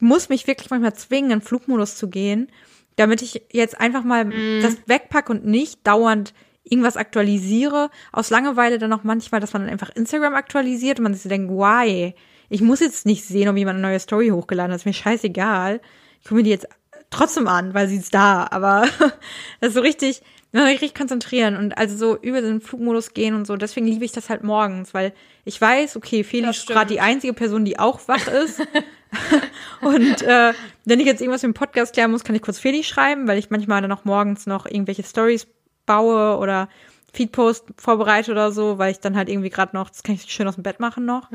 muss 0.00 0.28
mich 0.28 0.48
wirklich 0.48 0.70
manchmal 0.70 0.94
zwingen, 0.94 1.30
in 1.30 1.40
Flugmodus 1.40 1.94
zu 1.94 2.10
gehen, 2.10 2.48
damit 2.96 3.22
ich 3.22 3.40
jetzt 3.52 3.80
einfach 3.80 4.02
mal 4.02 4.28
das 4.62 4.76
wegpacke 4.86 5.30
und 5.30 5.46
nicht 5.46 5.86
dauernd 5.86 6.34
irgendwas 6.64 6.96
aktualisiere. 6.96 7.90
Aus 8.10 8.30
Langeweile 8.30 8.78
dann 8.78 8.92
auch 8.92 9.04
manchmal, 9.04 9.40
dass 9.40 9.52
man 9.52 9.62
dann 9.62 9.70
einfach 9.70 9.90
Instagram 9.94 10.34
aktualisiert 10.34 10.98
und 10.98 11.04
man 11.04 11.14
sich 11.14 11.22
so 11.22 11.28
denkt, 11.28 11.48
why? 11.48 12.16
Ich 12.50 12.60
muss 12.60 12.80
jetzt 12.80 13.06
nicht 13.06 13.24
sehen, 13.24 13.48
ob 13.48 13.56
jemand 13.56 13.78
eine 13.78 13.88
neue 13.88 14.00
Story 14.00 14.28
hochgeladen 14.28 14.72
hat. 14.72 14.80
ist 14.80 14.86
mir 14.86 14.92
scheißegal. 14.92 15.80
Ich 16.20 16.24
gucke 16.24 16.34
mir 16.34 16.42
die 16.42 16.50
jetzt 16.50 16.68
trotzdem 17.08 17.48
an, 17.48 17.72
weil 17.72 17.88
sie 17.88 17.96
ist 17.96 18.12
da. 18.12 18.46
Aber 18.50 18.86
das 19.60 19.68
ist 19.68 19.74
so 19.74 19.80
richtig, 19.80 20.20
man 20.52 20.62
muss 20.62 20.72
sich 20.72 20.82
richtig 20.82 20.98
konzentrieren 20.98 21.56
und 21.56 21.78
also 21.78 21.96
so 21.96 22.20
über 22.20 22.42
den 22.42 22.60
Flugmodus 22.60 23.14
gehen 23.14 23.34
und 23.34 23.46
so. 23.46 23.56
Deswegen 23.56 23.86
liebe 23.86 24.04
ich 24.04 24.12
das 24.12 24.28
halt 24.28 24.44
morgens, 24.44 24.92
weil 24.92 25.12
ich 25.44 25.60
weiß, 25.60 25.96
okay, 25.96 26.24
Feli 26.24 26.46
Das 26.46 26.58
ist 26.58 26.66
gerade 26.66 26.92
die 26.92 27.00
einzige 27.00 27.32
Person, 27.32 27.64
die 27.64 27.78
auch 27.78 28.06
wach 28.08 28.26
ist. 28.26 28.60
Und 29.80 30.22
äh, 30.22 30.52
wenn 30.84 31.00
ich 31.00 31.06
jetzt 31.06 31.20
irgendwas 31.20 31.42
mit 31.42 31.54
dem 31.54 31.58
Podcast 31.58 31.94
klären 31.94 32.10
muss, 32.10 32.24
kann 32.24 32.36
ich 32.36 32.42
kurz 32.42 32.58
Feli 32.58 32.84
schreiben, 32.84 33.26
weil 33.26 33.38
ich 33.38 33.50
manchmal 33.50 33.82
dann 33.82 33.92
auch 33.92 34.04
morgens 34.04 34.46
noch 34.46 34.66
irgendwelche 34.66 35.02
Stories 35.02 35.46
baue 35.86 36.38
oder 36.38 36.68
Feedpost 37.12 37.66
vorbereite 37.76 38.30
oder 38.30 38.52
so, 38.52 38.78
weil 38.78 38.92
ich 38.92 39.00
dann 39.00 39.16
halt 39.16 39.28
irgendwie 39.28 39.50
gerade 39.50 39.74
noch, 39.74 39.90
das 39.90 40.02
kann 40.02 40.14
ich 40.14 40.30
schön 40.30 40.46
aus 40.46 40.54
dem 40.54 40.62
Bett 40.62 40.78
machen 40.78 41.04
noch. 41.04 41.30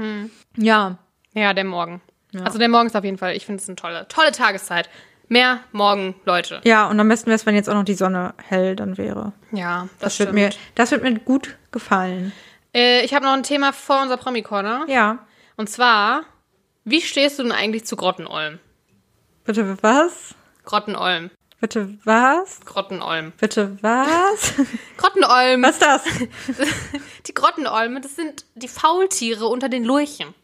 Ja, 0.55 0.99
Ja, 1.35 1.53
der 1.53 1.63
Morgen. 1.65 2.01
Also 2.43 2.57
der 2.57 2.67
Morgen 2.67 2.87
ist 2.87 2.95
auf 2.95 3.03
jeden 3.03 3.17
Fall, 3.17 3.35
ich 3.35 3.45
finde 3.45 3.61
es 3.61 3.69
eine 3.69 3.75
tolle, 3.77 4.07
tolle 4.09 4.31
Tageszeit. 4.31 4.89
Mehr 5.27 5.59
Morgen, 5.71 6.15
Leute. 6.25 6.61
ja, 6.65 6.87
und 6.87 6.99
am 6.99 7.07
besten 7.07 7.27
wäre 7.27 7.35
es, 7.35 7.45
wenn 7.45 7.55
jetzt 7.55 7.69
auch 7.69 7.73
noch 7.75 7.83
die 7.85 7.93
Sonne 7.95 8.33
hell 8.47 8.75
dann 8.75 8.97
wäre. 8.97 9.31
Ja, 9.51 9.87
das, 9.99 10.17
Das 10.17 10.19
wird 10.19 10.33
mir, 10.33 10.49
das 10.75 10.91
wird 10.91 11.01
mir 11.03 11.13
gut 11.19 11.55
gefallen. 11.71 12.31
Äh, 12.73 13.03
ich 13.05 13.13
habe 13.13 13.25
noch 13.25 13.33
ein 13.33 13.43
Thema 13.43 13.71
vor 13.73 14.01
unser 14.01 14.17
Promi-Corner. 14.17 14.85
Ja. 14.87 15.19
Und 15.55 15.69
zwar, 15.69 16.23
wie 16.83 17.01
stehst 17.01 17.39
du 17.39 17.43
denn 17.43 17.51
eigentlich 17.53 17.85
zu 17.85 17.95
Grottenolm? 17.95 18.59
Bitte 19.45 19.77
was? 19.81 20.35
Grottenolm. 20.65 21.31
Bitte 21.61 21.97
was? 22.03 22.59
Grottenolm. 22.65 23.31
Bitte 23.39 23.77
was? 23.81 24.53
Grottenolm. 24.97 25.63
was 25.63 25.71
ist 25.71 25.81
das? 25.81 26.03
Die 27.27 27.33
Grottenolme, 27.33 28.01
das 28.01 28.15
sind 28.15 28.45
die 28.55 28.67
Faultiere 28.67 29.47
unter 29.47 29.69
den 29.69 29.83
Lurchen. 29.85 30.35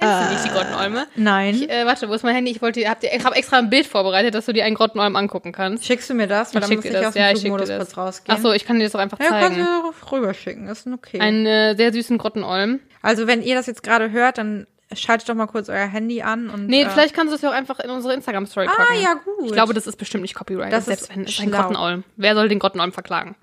Kennst 0.00 0.28
du 0.28 0.32
nicht 0.34 0.44
die 0.44 0.48
Grottenolme? 0.50 1.06
Nein. 1.16 1.54
Ich, 1.54 1.70
äh, 1.70 1.86
warte, 1.86 2.08
wo 2.08 2.14
ist 2.14 2.22
mein 2.24 2.34
Handy? 2.34 2.50
Ich 2.50 2.60
wollte, 2.62 2.80
hab 2.88 3.00
dir, 3.00 3.10
ich 3.14 3.24
habe 3.24 3.36
extra 3.36 3.58
ein 3.58 3.70
Bild 3.70 3.86
vorbereitet, 3.86 4.34
dass 4.34 4.46
du 4.46 4.52
dir 4.52 4.64
einen 4.64 4.74
Grottenolm 4.74 5.14
angucken 5.16 5.52
kannst. 5.52 5.84
Schickst 5.84 6.08
du 6.10 6.14
mir 6.14 6.26
das? 6.26 6.54
Weil 6.54 6.62
dann 6.62 6.74
muss 6.74 6.84
ich 6.84 6.90
das. 6.92 7.06
aus 7.06 7.12
dem 7.14 7.22
Ja, 7.22 7.28
ich 7.30 7.32
schick 7.38 7.40
Flugmodus 7.42 7.68
dir 7.68 7.78
das. 7.78 7.88
kurz 7.88 7.96
rausgehen. 7.98 8.36
Achso, 8.36 8.52
ich 8.52 8.64
kann 8.64 8.78
dir 8.78 8.84
das 8.84 8.94
auch 8.94 9.00
einfach 9.00 9.18
ja, 9.20 9.26
kannst 9.28 9.58
zeigen. 9.58 9.66
du 9.66 10.12
rüberschicken, 10.12 10.68
ist 10.68 10.86
okay. 10.86 11.20
Einen 11.20 11.46
äh, 11.46 11.76
sehr 11.76 11.92
süßen 11.92 12.18
Grottenolm. 12.18 12.80
also 13.02 13.26
wenn 13.26 13.42
ihr 13.42 13.54
das 13.54 13.66
jetzt 13.66 13.82
gerade 13.82 14.10
hört, 14.10 14.38
dann 14.38 14.66
schaltet 14.92 15.28
doch 15.28 15.34
mal 15.36 15.46
kurz 15.46 15.68
euer 15.68 15.86
Handy 15.86 16.20
an 16.22 16.50
und 16.50 16.66
Nee, 16.66 16.82
äh, 16.82 16.88
vielleicht 16.90 17.14
kannst 17.14 17.30
du 17.30 17.36
es 17.36 17.42
ja 17.42 17.50
auch 17.50 17.54
einfach 17.54 17.78
in 17.78 17.90
unsere 17.90 18.12
Instagram-Story 18.14 18.66
Ah, 18.68 18.72
packen. 18.76 19.00
ja, 19.02 19.14
gut. 19.14 19.46
Ich 19.46 19.52
glaube, 19.52 19.72
das 19.74 19.86
ist 19.86 19.96
bestimmt 19.96 20.22
nicht 20.22 20.34
copyrighted, 20.34 20.72
Das 20.72 20.86
selbst 20.86 21.02
ist 21.10 21.14
wenn 21.16 21.24
es 21.24 21.38
ein. 21.38 21.50
Grottenolm. 21.52 22.02
Wer 22.16 22.34
soll 22.34 22.48
den 22.48 22.58
Grottenolm 22.58 22.92
verklagen? 22.92 23.36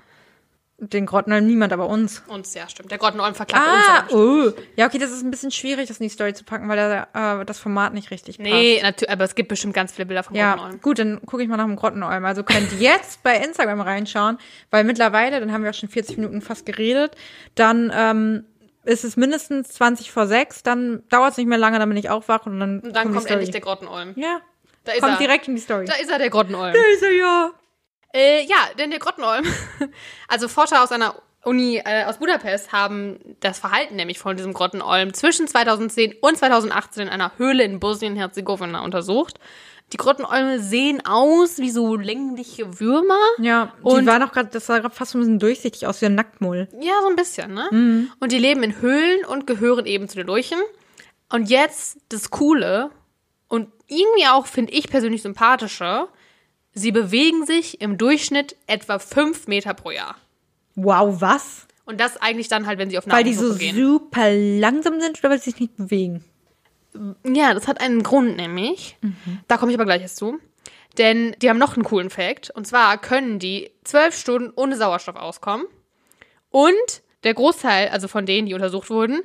Den 0.80 1.08
Grottenolm 1.08 1.48
niemand, 1.48 1.74
aber 1.74 1.88
uns. 1.88 2.22
Uns, 2.28 2.54
ja, 2.54 2.70
stimmt. 2.70 2.92
Der 2.92 3.00
Grottenolm 3.00 3.34
verklagt 3.34 3.66
uns. 3.66 3.84
Ah, 3.88 4.00
aber- 4.00 4.14
oh. 4.14 4.54
Ja, 4.76 4.86
okay, 4.86 5.00
das 5.00 5.10
ist 5.12 5.24
ein 5.24 5.32
bisschen 5.32 5.50
schwierig, 5.50 5.88
das 5.88 5.98
in 5.98 6.04
die 6.04 6.10
Story 6.14 6.34
zu 6.36 6.44
packen, 6.44 6.70
weil 6.70 6.78
da, 7.14 7.42
äh, 7.42 7.46
das 7.46 7.58
Format 7.58 7.96
nicht 7.96 8.12
richtig 8.12 8.38
passt. 8.38 8.48
Nee, 8.50 8.80
natürlich, 8.84 9.10
aber 9.12 9.24
es 9.24 9.34
gibt 9.34 9.50
bestimmt 9.50 9.74
ganz 9.74 9.92
viele 9.92 10.06
Bilder 10.06 10.22
von 10.22 10.36
Ja, 10.36 10.54
Grottenolm. 10.56 10.82
gut, 10.82 11.00
dann 11.00 11.22
gucke 11.26 11.42
ich 11.42 11.50
mal 11.50 11.58
nach 11.58 11.66
dem 11.66 11.76
Grottenolm. 11.78 12.24
Also 12.26 12.44
könnt 12.44 12.72
ihr 12.74 12.78
jetzt 12.80 13.24
bei 13.24 13.38
Instagram 13.38 13.82
reinschauen, 13.82 14.38
weil 14.70 14.84
mittlerweile, 14.84 15.40
dann 15.40 15.52
haben 15.52 15.64
wir 15.64 15.72
auch 15.72 15.76
schon 15.76 15.90
40 15.90 16.18
Minuten 16.18 16.42
fast 16.42 16.66
geredet, 16.68 17.16
dann 17.56 17.92
ähm, 17.96 18.46
ist 18.84 19.04
es 19.04 19.18
mindestens 19.18 19.70
20 19.70 20.12
vor 20.12 20.28
6, 20.28 20.62
dann 20.62 21.02
dauert 21.10 21.32
es 21.32 21.38
nicht 21.38 21.48
mehr 21.48 21.58
lange, 21.58 21.80
dann 21.80 21.90
bin 21.90 21.98
ich 21.98 22.12
auch 22.12 22.28
wach 22.28 22.46
und 22.46 22.60
dann, 22.60 22.80
Und 22.82 22.96
dann 22.96 23.06
kommt, 23.06 23.16
kommt 23.18 23.32
endlich 23.32 23.50
der 23.50 23.62
Grottenolm. 23.62 24.14
Ja, 24.16 24.42
Da 24.84 24.92
ist 24.92 25.02
kommt 25.02 25.14
er. 25.14 25.18
direkt 25.18 25.48
in 25.48 25.56
die 25.56 25.62
Story. 25.62 25.86
Da 25.86 25.96
ist 25.96 26.12
er, 26.12 26.20
der 26.20 26.30
Grottenolm. 26.30 26.72
Da 26.74 26.80
ist 26.94 27.02
er 27.02 27.12
ja. 27.14 27.50
Äh, 28.14 28.44
ja, 28.46 28.56
denn 28.78 28.90
der 28.90 29.00
Grottenolm, 29.00 29.46
also 30.28 30.48
Forscher 30.48 30.84
aus 30.84 30.92
einer 30.92 31.16
Uni 31.44 31.78
äh, 31.84 32.04
aus 32.06 32.18
Budapest 32.18 32.72
haben 32.72 33.20
das 33.40 33.60
Verhalten 33.60 33.96
nämlich 33.96 34.20
von 34.20 34.36
diesem 34.36 34.54
Grottenolm 34.54 35.14
zwischen 35.14 35.48
2010 35.48 36.16
und 36.22 36.38
2018 36.38 37.04
in 37.04 37.10
einer 37.10 37.32
Höhle 37.38 37.64
in 37.64 37.80
Bosnien-Herzegowina 37.80 38.82
untersucht. 38.84 39.40
Die 39.94 39.98
Grottenolme 39.98 40.60
sehen 40.60 41.02
aus 41.06 41.60
wie 41.60 41.70
so 41.70 41.96
längliche 41.96 42.80
Würmer. 42.82 43.16
Ja, 43.38 43.72
die 43.80 43.84
Und- 43.84 44.06
war 44.06 44.20
doch 44.20 44.34
gerade, 44.34 44.50
das 44.52 44.66
sah 44.66 44.80
grad 44.80 44.94
fast 44.94 45.12
so 45.12 45.18
ein 45.18 45.22
bisschen 45.22 45.40
durchsichtig 45.40 45.88
aus 45.88 46.02
wie 46.02 46.08
ein 46.08 46.16
Nacktmull. 46.16 46.68
Ja, 46.82 46.94
so 47.02 47.08
ein 47.08 47.16
bisschen, 47.16 47.54
ne? 47.54 48.10
Und 48.20 48.32
die 48.34 48.38
leben 48.40 48.64
in 48.64 48.82
Höhlen 48.82 49.24
und 49.26 49.48
gehören 49.48 49.86
eben 49.86 50.10
zu 50.10 50.18
den 50.18 50.28
Lurchen. 50.28 50.60
Und 51.32 51.50
jetzt 51.50 52.00
das 52.10 52.30
Coole 52.32 52.90
und 53.48 53.70
irgendwie 53.88 54.28
auch, 54.30 54.46
finde 54.48 54.74
ich 54.74 54.90
persönlich 54.90 55.22
sympathische, 55.22 56.10
sie 56.78 56.92
bewegen 56.92 57.46
sich 57.46 57.82
im 57.82 57.98
Durchschnitt 57.98 58.56
etwa 58.68 59.00
fünf 59.00 59.48
Meter 59.48 59.74
pro 59.74 59.92
Jahr. 59.92 60.16
Wow, 60.76 61.20
was? 61.22 61.68
Und 61.86 62.00
das 62.00 62.18
eigentlich 62.18 62.50
dann 62.50 62.68
halt, 62.68 62.80
wenn 62.80 62.90
sie 62.90 62.98
auf 62.98 63.08
Weil 63.08 63.24
die 63.24 63.34
so 63.34 63.56
gehen. 63.56 63.76
super 63.76 64.30
langsam 64.32 65.00
sind 65.02 65.20
oder 65.20 65.32
weil 65.32 65.40
sie 65.40 65.52
sich 65.52 65.60
nicht 65.60 65.78
bewegen? 65.78 66.24
Ja, 67.24 67.54
das 67.54 67.68
hat 67.68 67.82
einen 67.82 68.04
Grund 68.04 68.38
nämlich. 68.38 68.98
Da 69.48 69.58
komme 69.58 69.72
ich 69.72 69.78
aber 69.78 69.86
gleich 69.86 70.02
erst 70.02 70.18
zu. 70.18 70.40
Denn 70.98 71.36
die 71.42 71.50
haben 71.50 71.60
noch 71.60 71.76
einen 71.76 71.84
coolen 71.86 72.10
Fact. 72.10 72.50
Und 72.52 72.68
zwar 72.68 72.98
können 73.00 73.40
die 73.40 73.72
zwölf 73.84 74.18
Stunden 74.18 74.52
ohne 74.56 74.76
Sauerstoff 74.78 75.16
auskommen. 75.16 75.66
Und 76.50 77.02
der 77.24 77.34
Großteil, 77.34 77.90
also 77.90 78.08
von 78.08 78.26
denen, 78.26 78.48
die 78.48 78.54
untersucht 78.54 78.90
wurden, 78.90 79.22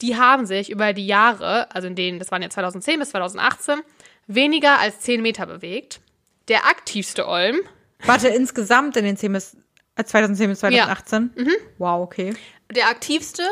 die 0.00 0.16
haben 0.16 0.46
sich 0.46 0.70
über 0.70 0.92
die 0.92 1.06
Jahre, 1.06 1.74
also 1.74 1.88
in 1.88 1.94
denen, 1.94 2.18
das 2.18 2.30
waren 2.30 2.42
ja 2.42 2.50
2010 2.50 2.98
bis 2.98 3.10
2018, 3.10 3.80
weniger 4.26 4.78
als 4.78 5.00
10 5.00 5.22
Meter 5.22 5.46
bewegt. 5.46 6.00
Der 6.48 6.66
aktivste 6.66 7.26
Olm, 7.26 7.60
Warte, 8.06 8.28
insgesamt 8.28 8.96
in 8.96 9.04
den 9.04 9.16
10 9.16 9.32
bis, 9.32 9.56
äh, 9.96 10.04
2010 10.04 10.50
bis 10.50 10.60
2018? 10.60 11.30
Wow, 11.78 12.02
okay. 12.02 12.34
der 12.70 12.88
aktivste, 12.88 13.42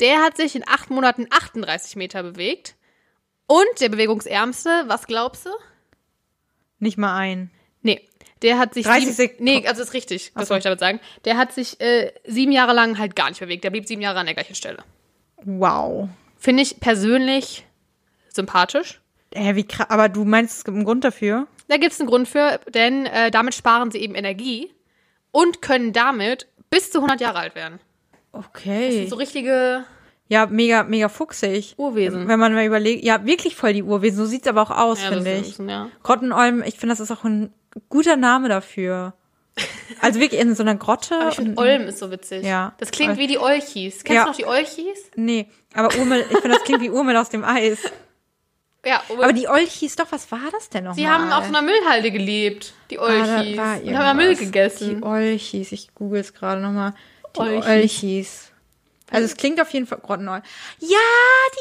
der 0.00 0.22
hat 0.22 0.36
sich 0.36 0.56
in 0.56 0.64
acht 0.66 0.90
Monaten 0.90 1.26
38 1.30 1.96
Meter 1.96 2.22
bewegt. 2.22 2.74
Und 3.46 3.80
der 3.80 3.88
bewegungsärmste, 3.88 4.84
was 4.88 5.06
glaubst 5.06 5.46
du? 5.46 5.50
Nicht 6.78 6.98
mal 6.98 7.16
ein. 7.16 7.50
Nee, 7.80 8.06
der 8.42 8.58
hat 8.58 8.74
sich 8.74 8.84
30 8.84 9.04
sieben, 9.04 9.16
Sekunden. 9.16 9.44
Nee, 9.44 9.66
also 9.66 9.82
ist 9.82 9.94
richtig, 9.94 10.32
das 10.34 10.48
so. 10.48 10.50
wollte 10.50 10.60
ich 10.60 10.64
damit 10.64 10.80
sagen. 10.80 11.00
Der 11.24 11.38
hat 11.38 11.52
sich 11.52 11.80
äh, 11.80 12.12
sieben 12.26 12.52
Jahre 12.52 12.74
lang 12.74 12.98
halt 12.98 13.16
gar 13.16 13.30
nicht 13.30 13.40
bewegt. 13.40 13.64
Der 13.64 13.70
blieb 13.70 13.88
sieben 13.88 14.02
Jahre 14.02 14.18
an 14.18 14.26
der 14.26 14.34
gleichen 14.34 14.54
Stelle. 14.54 14.84
Wow. 15.44 16.10
Finde 16.36 16.62
ich 16.62 16.78
persönlich 16.78 17.64
sympathisch. 18.28 19.00
Hä, 19.34 19.54
wie 19.54 19.66
krass. 19.66 19.88
Aber 19.88 20.10
du 20.10 20.24
meinst, 20.24 20.58
es 20.58 20.64
gibt 20.64 20.76
einen 20.76 20.84
Grund 20.84 21.04
dafür? 21.04 21.46
Da 21.68 21.76
gibt 21.76 21.92
es 21.92 22.00
einen 22.00 22.08
Grund 22.08 22.28
für, 22.28 22.60
denn 22.72 23.06
äh, 23.06 23.30
damit 23.30 23.54
sparen 23.54 23.90
sie 23.90 23.98
eben 23.98 24.14
Energie 24.14 24.72
und 25.30 25.60
können 25.62 25.92
damit 25.92 26.46
bis 26.70 26.90
zu 26.90 26.98
100 26.98 27.20
Jahre 27.20 27.38
alt 27.38 27.54
werden. 27.54 27.78
Okay. 28.32 29.06
So 29.08 29.16
richtige 29.16 29.84
Ja, 30.28 30.46
mega, 30.46 30.82
mega 30.84 31.08
fuchsig. 31.08 31.74
Urwesen. 31.76 32.28
Wenn 32.28 32.38
man 32.38 32.52
mal 32.54 32.64
überlegt, 32.64 33.04
ja, 33.04 33.24
wirklich 33.24 33.56
voll 33.56 33.72
die 33.72 33.82
Urwesen. 33.82 34.18
So 34.18 34.26
sieht's 34.26 34.46
aber 34.46 34.62
auch 34.62 34.70
aus, 34.70 35.02
Ja, 35.02 35.10
das 35.10 35.18
finde 35.24 35.36
ich. 35.40 35.46
bisschen, 35.48 35.68
ja. 35.68 35.88
Grottenolm, 36.02 36.62
ich 36.62 36.76
finde, 36.78 36.92
das 36.94 37.00
ist 37.00 37.10
auch 37.10 37.24
ein 37.24 37.52
guter 37.88 38.16
Name 38.16 38.48
dafür. 38.48 39.14
Also 40.00 40.20
wirklich 40.20 40.40
in 40.40 40.54
so 40.54 40.62
einer 40.62 40.76
Grotte. 40.76 41.16
Aber 41.18 41.30
ich 41.30 41.34
finde, 41.36 41.58
Olm 41.60 41.82
ist 41.88 41.98
so 41.98 42.10
witzig. 42.12 42.44
Ja. 42.44 42.74
Das 42.78 42.90
klingt 42.92 43.12
Ol- 43.14 43.18
wie 43.18 43.26
die 43.26 43.38
Olchis. 43.38 44.04
Kennst 44.04 44.10
Ja. 44.10 44.22
du 44.24 44.30
noch 44.30 44.36
die 44.36 44.46
Olchis? 44.46 45.10
Nee, 45.16 45.48
aber 45.74 45.88
Urmel, 45.98 46.20
ich 46.30 46.38
finde, 46.38 46.50
das 46.56 46.62
klingt 46.64 46.80
wie 46.80 46.90
Urmel 46.90 47.16
aus 47.16 47.28
dem 47.30 47.42
Eis. 47.44 47.78
Ja, 48.88 49.02
Aber 49.08 49.32
die 49.32 49.48
Olchis, 49.48 49.96
doch, 49.96 50.06
was 50.10 50.30
war 50.32 50.40
das 50.52 50.68
denn 50.70 50.84
nochmal? 50.84 50.96
die 50.96 51.08
haben 51.08 51.30
auf 51.32 51.44
einer 51.44 51.62
Müllhalde 51.62 52.10
gelebt, 52.10 52.72
die 52.90 52.98
Ah, 52.98 53.02
Olchis. 53.02 53.56
war 53.56 53.82
und 53.82 53.98
haben 53.98 54.16
Müll 54.16 54.34
gegessen. 54.36 54.96
Die 55.00 55.02
Olchis, 55.06 55.72
ich 55.72 55.94
google 55.94 56.20
es 56.20 56.32
gerade 56.32 56.60
nochmal. 56.60 56.94
Die 57.36 57.40
Olchis. 57.40 57.66
Olchis. 57.66 58.52
Also 59.10 59.24
es 59.26 59.36
klingt 59.36 59.60
auf 59.60 59.70
jeden 59.70 59.86
Fall 59.86 59.98
Grottenolm. 59.98 60.42
Ja, 60.80 60.98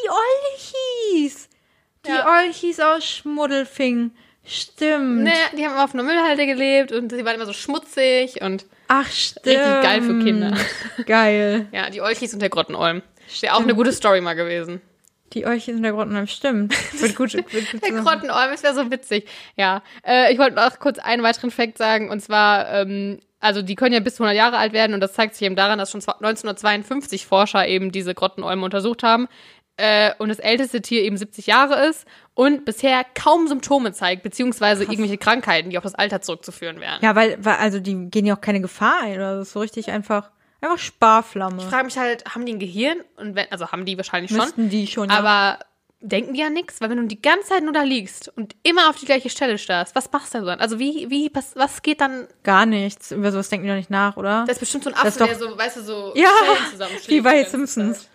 die 0.04 0.10
Olchis. 0.10 1.50
Die 2.06 2.10
Ja. 2.12 2.28
Olchis 2.40 2.80
aus 2.80 3.06
Schmuddelfing. 3.06 4.12
Stimmt. 4.46 5.24
Nee, 5.24 5.32
die 5.58 5.66
haben 5.68 5.78
auf 5.78 5.94
einer 5.94 6.04
Müllhalde 6.04 6.46
gelebt 6.46 6.92
und 6.94 7.12
sie 7.12 7.26
waren 7.26 7.36
immer 7.36 7.46
so 7.46 7.54
schmutzig 7.54 8.42
und 8.42 8.66
Ach, 8.88 9.10
stimmt. 9.12 9.46
Richtig 9.48 9.82
geil 9.84 10.02
für 10.02 10.20
Kinder. 10.24 10.58
Geil. 11.06 11.68
ja, 11.74 11.90
die 11.90 12.00
Olchis 12.00 12.34
und 12.34 12.40
der 12.42 12.50
Grottenolm. 12.50 13.02
Wäre 13.42 13.56
auch 13.56 13.60
eine 13.62 13.76
gute 13.76 13.92
Story 13.92 14.22
mal 14.22 14.36
gewesen. 14.36 14.82
Die 15.34 15.46
Olchis 15.46 15.76
und 15.76 15.84
der 15.84 15.92
Grottenolm, 15.92 16.28
stimmt. 16.28 16.74
Wird 17.02 17.16
gut. 17.16 17.34
Wird 17.34 17.52
gut 17.72 17.84
Der 17.84 17.92
Grottenolm, 17.92 18.52
das 18.52 18.64
wäre 18.64 18.74
so 18.74 18.90
witzig. 18.90 19.28
Ja, 19.56 19.84
äh, 20.06 20.32
ich 20.32 20.40
wollte 20.40 20.56
noch 20.56 20.80
kurz 20.80 21.00
einen 21.00 21.24
weiteren 21.24 21.52
Fact 21.52 21.78
sagen 21.78 22.10
und 22.10 22.22
zwar, 22.22 22.72
ähm, 22.72 23.20
also 23.40 23.62
die 23.62 23.76
können 23.76 23.94
ja 23.94 24.00
bis 24.00 24.16
zu 24.16 24.24
100 24.24 24.38
Jahre 24.38 24.58
alt 24.58 24.74
werden 24.74 24.94
und 24.94 25.02
das 25.02 25.14
zeigt 25.14 25.36
sich 25.36 25.46
eben 25.46 25.56
daran, 25.56 25.78
dass 25.78 25.92
schon 25.92 26.02
1952 26.02 27.26
Forscher 27.26 27.68
eben 27.68 27.92
diese 27.92 28.16
Grottenolme 28.16 28.64
untersucht 28.64 29.04
haben 29.04 29.28
äh, 29.78 30.12
und 30.18 30.30
das 30.30 30.40
älteste 30.40 30.82
Tier 30.82 31.04
eben 31.04 31.18
70 31.18 31.48
Jahre 31.48 31.88
ist 31.88 32.06
und 32.34 32.66
bisher 32.66 33.04
kaum 33.14 33.48
Symptome 33.48 33.94
zeigt, 33.94 34.24
beziehungsweise 34.24 34.84
irgendwelche 34.84 35.18
Krankheiten, 35.18 35.70
die 35.70 35.78
auf 35.78 35.84
das 35.84 35.96
Alter 35.96 36.22
zurückzuführen 36.22 36.80
wären. 36.80 37.00
Ja, 37.02 37.16
weil, 37.16 37.38
weil, 37.44 37.56
also 37.56 37.80
die 37.80 38.10
gehen 38.10 38.26
ja 38.26 38.36
auch 38.36 38.42
keine 38.42 38.62
Gefahr 38.62 39.02
ein 39.04 39.16
oder 39.16 39.42
ist 39.42 39.52
so 39.52 39.60
richtig 39.60 39.92
einfach, 39.92 40.32
einfach 40.62 40.78
Sparflamme. 40.80 41.58
Ich 41.58 41.66
frage 41.66 41.86
mich 41.86 41.98
halt, 41.98 42.26
haben 42.34 42.46
die 42.46 42.54
ein 42.54 42.60
Gehirn? 42.60 42.98
Und 43.18 43.36
wenn, 43.36 43.52
also 43.52 43.72
haben 43.72 43.86
die 43.86 43.98
wahrscheinlich 43.98 44.32
schon. 44.32 44.40
Müssten 44.40 44.70
die 44.70 44.88
schon. 44.88 45.10
ja. 45.10 45.18
Aber 45.18 45.60
denken 46.00 46.34
die 46.36 46.40
ja 46.42 46.50
nichts, 46.50 46.80
weil 46.80 46.90
wenn 46.92 46.98
du 46.98 47.08
die 47.08 47.22
ganze 47.22 47.48
Zeit 47.50 47.64
nur 47.64 47.74
da 47.74 47.82
liegst 47.82 48.32
und 48.38 48.56
immer 48.64 48.90
auf 48.90 48.98
die 48.98 49.06
gleiche 49.06 49.30
Stelle 49.30 49.58
starrst, 49.58 49.96
was 49.96 50.12
machst 50.12 50.34
du 50.36 50.42
dann? 50.46 50.60
Also 50.60 50.78
wie, 50.78 51.08
wie, 51.10 51.32
was, 51.34 51.56
was 51.56 51.82
geht 51.82 52.02
dann? 52.02 52.28
Gar 52.44 52.66
nichts. 52.68 53.12
Über 53.12 53.32
sowas 53.32 53.50
denken 53.50 53.66
die 53.66 53.70
doch 53.72 53.78
nicht 53.78 53.90
nach, 53.90 54.16
oder? 54.16 54.44
Das 54.46 54.58
ist 54.58 54.60
bestimmt 54.60 54.84
so 54.84 54.92
ein 54.92 54.96
Affe, 54.96 55.26
der 55.26 55.36
so, 55.36 55.58
weißt 55.58 55.78
du, 55.78 55.82
so 55.82 56.14
Ja, 56.16 56.30
zusammenschlägt. 56.72 57.10
wie 57.10 57.22
bei 57.22 57.44
Simpsons. 57.44 58.08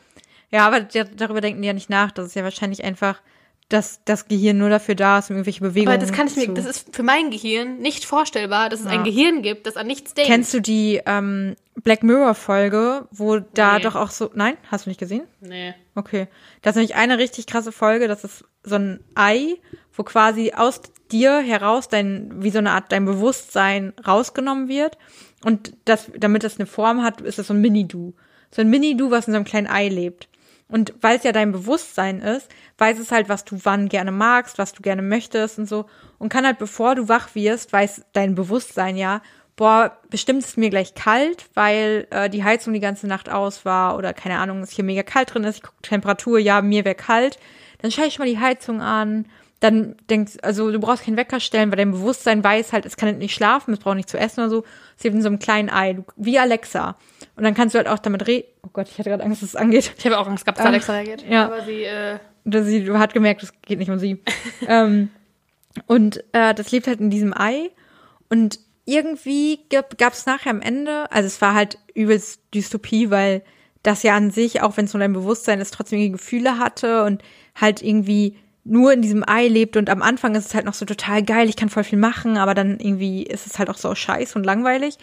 Ja, 0.51 0.67
aber 0.67 0.81
darüber 0.81 1.41
denken 1.41 1.63
die 1.63 1.67
ja 1.67 1.73
nicht 1.73 1.91
nach. 1.91 2.13
Das 2.13 2.27
ist 2.27 2.35
ja 2.35 2.45
wahrscheinlich 2.45 2.85
einfach, 2.85 3.21
dass 3.69 4.05
das 4.05 4.29
Gehirn 4.29 4.59
nur 4.59 4.69
dafür 4.69 4.95
da 4.95 5.19
ist, 5.19 5.31
um 5.31 5.37
irgendwelche 5.37 5.61
Bewegungen 5.63 5.97
Aber 5.97 5.99
das 6.07 6.13
kann 6.15 6.27
ich 6.29 6.37
mir, 6.37 6.49
das 6.55 6.67
ist 6.67 6.95
für 6.95 7.03
mein 7.03 7.31
Gehirn 7.31 7.79
nicht 7.79 8.05
vorstellbar, 8.05 8.69
dass 8.69 8.81
es 8.81 8.87
ein 8.87 8.99
Ja. 9.01 9.03
Gehirn 9.03 9.43
gibt, 9.43 9.67
das 9.67 9.77
an 9.77 9.87
nichts 9.87 10.13
denkt. 10.15 10.31
Kennst 10.31 10.53
du 10.55 10.61
die 10.61 11.01
ähm, 11.07 11.57
Black 11.77 12.03
Mirror 12.03 12.35
Folge, 12.35 13.09
wo 13.11 13.39
da 13.39 13.79
Nee. 13.79 13.85
doch 13.85 13.97
auch 13.97 14.11
so... 14.11 14.31
Nein? 14.35 14.57
Hast 14.71 14.87
du 14.87 14.91
nicht 14.91 15.01
gesehen? 15.01 15.27
Nee. 15.41 15.75
Okay. 15.95 16.29
Das 16.61 16.73
ist 16.73 16.77
nämlich 16.77 16.97
eine 16.97 17.19
richtig 17.19 17.47
krasse 17.47 17.73
Folge. 17.73 18.09
Das 18.09 18.25
ist 18.25 18.45
so 18.63 18.77
ein 18.77 19.01
Ei, 19.15 19.57
wo 19.93 20.03
quasi 20.03 20.53
aus 20.55 20.81
dir 21.11 21.41
heraus 21.41 21.89
dein, 21.89 22.43
wie 22.43 22.51
so 22.51 22.59
eine 22.59 22.73
Art 22.73 22.93
dein 22.93 23.05
Bewusstsein 23.05 23.93
rausgenommen 24.07 24.69
wird. 24.69 24.99
Und 25.45 25.75
das, 25.85 26.11
damit 26.17 26.45
das 26.45 26.59
eine 26.59 26.67
Form 26.67 27.03
hat, 27.03 27.21
ist 27.21 27.39
das 27.39 27.49
so 27.49 27.55
ein 27.55 27.61
Mini-Du. 27.61 28.15
So 28.51 28.61
ein 28.61 28.71
Mini-Du, 28.71 29.11
was 29.11 29.27
in 29.27 29.33
so 29.33 29.37
einem 29.37 29.45
kleinen 29.45 29.67
Ei 29.67 29.89
lebt. 29.89 30.29
Und 30.69 30.95
weil 31.03 31.19
es 31.19 31.25
ja 31.25 31.33
dein 31.33 31.53
Bewusstsein 31.53 32.21
ist, 32.21 32.49
weiß 32.79 32.99
es 32.99 33.13
halt, 33.13 33.29
was 33.29 33.45
du 33.45 33.59
wann 33.63 33.91
gerne 33.91 34.11
magst, 34.11 34.57
was 34.57 34.73
du 34.73 34.81
gerne 34.81 35.03
möchtest 35.03 35.59
und 35.59 35.69
so. 35.69 35.85
Und 36.19 36.31
kann 36.31 36.47
halt, 36.47 36.59
bevor 36.59 36.95
du 36.95 37.09
wach 37.09 37.35
wirst, 37.35 37.73
weiß 37.73 38.07
dein 38.15 38.35
Bewusstsein 38.35 38.97
ja, 38.97 39.21
boah, 39.57 39.97
bestimmt 40.11 40.41
ist 40.41 40.49
es 40.51 40.57
mir 40.57 40.71
gleich 40.71 40.95
kalt, 40.95 41.47
weil 41.55 42.07
äh, 42.11 42.29
die 42.31 42.43
Heizung 42.45 42.73
die 42.73 42.81
ganze 42.81 43.07
Nacht 43.07 43.29
aus 43.31 43.65
war 43.65 43.97
oder 43.97 44.13
keine 44.13 44.39
Ahnung, 44.39 44.61
es 44.63 44.71
hier 44.71 44.85
mega 44.85 45.03
kalt 45.03 45.35
drin 45.35 45.45
ist, 45.45 45.57
ich 45.57 45.63
gucke 45.63 45.83
Temperatur, 45.83 46.39
ja, 46.39 46.63
mir 46.63 46.85
wäre 46.85 46.95
kalt. 46.95 47.39
Dann 47.81 47.91
schalte 47.91 48.09
ich 48.09 48.19
mal 48.19 48.29
die 48.29 48.39
Heizung 48.39 48.81
an. 48.81 49.27
Dann 49.61 49.95
denkst, 50.11 50.39
also 50.43 50.73
du 50.73 50.81
brauchst 50.81 51.05
keinen 51.05 51.17
Wecker 51.17 51.39
stellen, 51.39 51.71
weil 51.71 51.77
dein 51.77 51.93
Bewusstsein 51.93 52.43
weiß 52.43 52.73
halt, 52.73 52.85
es 52.85 52.97
kann 52.97 53.19
nicht 53.19 53.33
schlafen, 53.35 53.73
es 53.73 53.79
braucht 53.79 53.95
nicht 53.95 54.09
zu 54.09 54.19
essen 54.19 54.41
oder 54.41 54.51
so. 54.51 54.65
Es 54.99 55.05
lebt 55.05 55.15
in 55.15 55.23
so 55.23 55.29
einem 55.29 55.39
kleinen 55.39 55.71
Ei, 55.71 55.93
du, 55.93 56.05
wie 56.17 56.37
Alexa. 56.39 56.97
Und 57.37 57.45
dann 57.45 57.55
kannst 57.55 57.75
du 57.75 57.79
halt 57.79 57.87
auch 57.87 58.01
damit 58.01 58.27
reden. 58.27 58.49
Oh 58.65 58.71
Gott, 58.73 58.89
ich 58.89 58.99
hatte 58.99 59.11
gerade 59.11 59.23
Angst, 59.23 59.41
dass 59.43 59.51
es 59.51 59.57
angeht. 59.57 59.93
Ich 59.99 60.05
habe 60.05 60.19
auch 60.19 60.27
Angst 60.27 60.45
gehabt, 60.45 60.59
dass 60.59 60.67
Ah, 60.67 60.69
Alexa 60.71 60.93
reagiert. 60.95 61.25
ja. 61.29 61.45
Aber 61.47 61.63
sie, 61.65 61.85
äh, 61.85 62.19
sie 62.45 62.85
du 62.85 62.99
hat 62.99 63.15
gemerkt, 63.15 63.45
es 63.45 63.53
geht 63.63 63.79
nicht 63.79 63.91
um 63.91 64.01
sie. 64.01 64.21
ähm, 64.67 65.11
und 65.87 66.25
äh, 66.33 66.55
das 66.55 66.73
lebt 66.73 66.89
halt 66.89 66.99
in 66.99 67.11
diesem 67.11 67.33
Ei. 67.33 67.71
Und 68.29 68.59
irgendwie 68.85 69.61
gab 69.71 70.13
es 70.13 70.27
nachher 70.27 70.51
am 70.51 70.61
Ende, 70.61 71.11
also 71.11 71.27
es 71.27 71.41
war 71.41 71.55
halt 71.55 71.79
übelst 71.95 72.41
Dystopie, 72.53 73.11
weil 73.11 73.43
das 73.83 74.03
ja 74.03 74.17
an 74.17 74.31
sich, 74.31 74.61
auch 74.61 74.77
wenn 74.77 74.85
es 74.87 74.93
nur 74.93 75.01
dein 75.01 75.13
Bewusstsein 75.13 75.61
ist, 75.61 75.75
trotzdem 75.75 75.99
irgendwie 75.99 76.19
Gefühle 76.19 76.59
hatte 76.59 77.05
und 77.05 77.23
halt 77.55 77.83
irgendwie 77.83 78.37
nur 78.65 78.93
in 78.93 79.03
diesem 79.03 79.25
Ei 79.27 79.49
lebt 79.49 79.77
und 79.77 79.91
am 79.91 80.03
Anfang 80.03 80.35
ist 80.35 80.47
es 80.47 80.55
halt 80.55 80.65
noch 80.65 80.75
so 80.75 80.85
total 80.85 81.23
geil, 81.23 81.49
ich 81.49 81.57
kann 81.57 81.69
voll 81.69 81.85
viel 81.85 81.99
machen, 81.99 82.37
aber 82.37 82.55
dann 82.55 82.79
irgendwie 82.79 83.25
ist 83.25 83.47
es 83.47 83.59
halt 83.59 83.69
auch 83.71 83.79
so 83.79 83.95
scheiß 83.95 84.37
und 84.37 84.45
langweilig. 84.45 84.99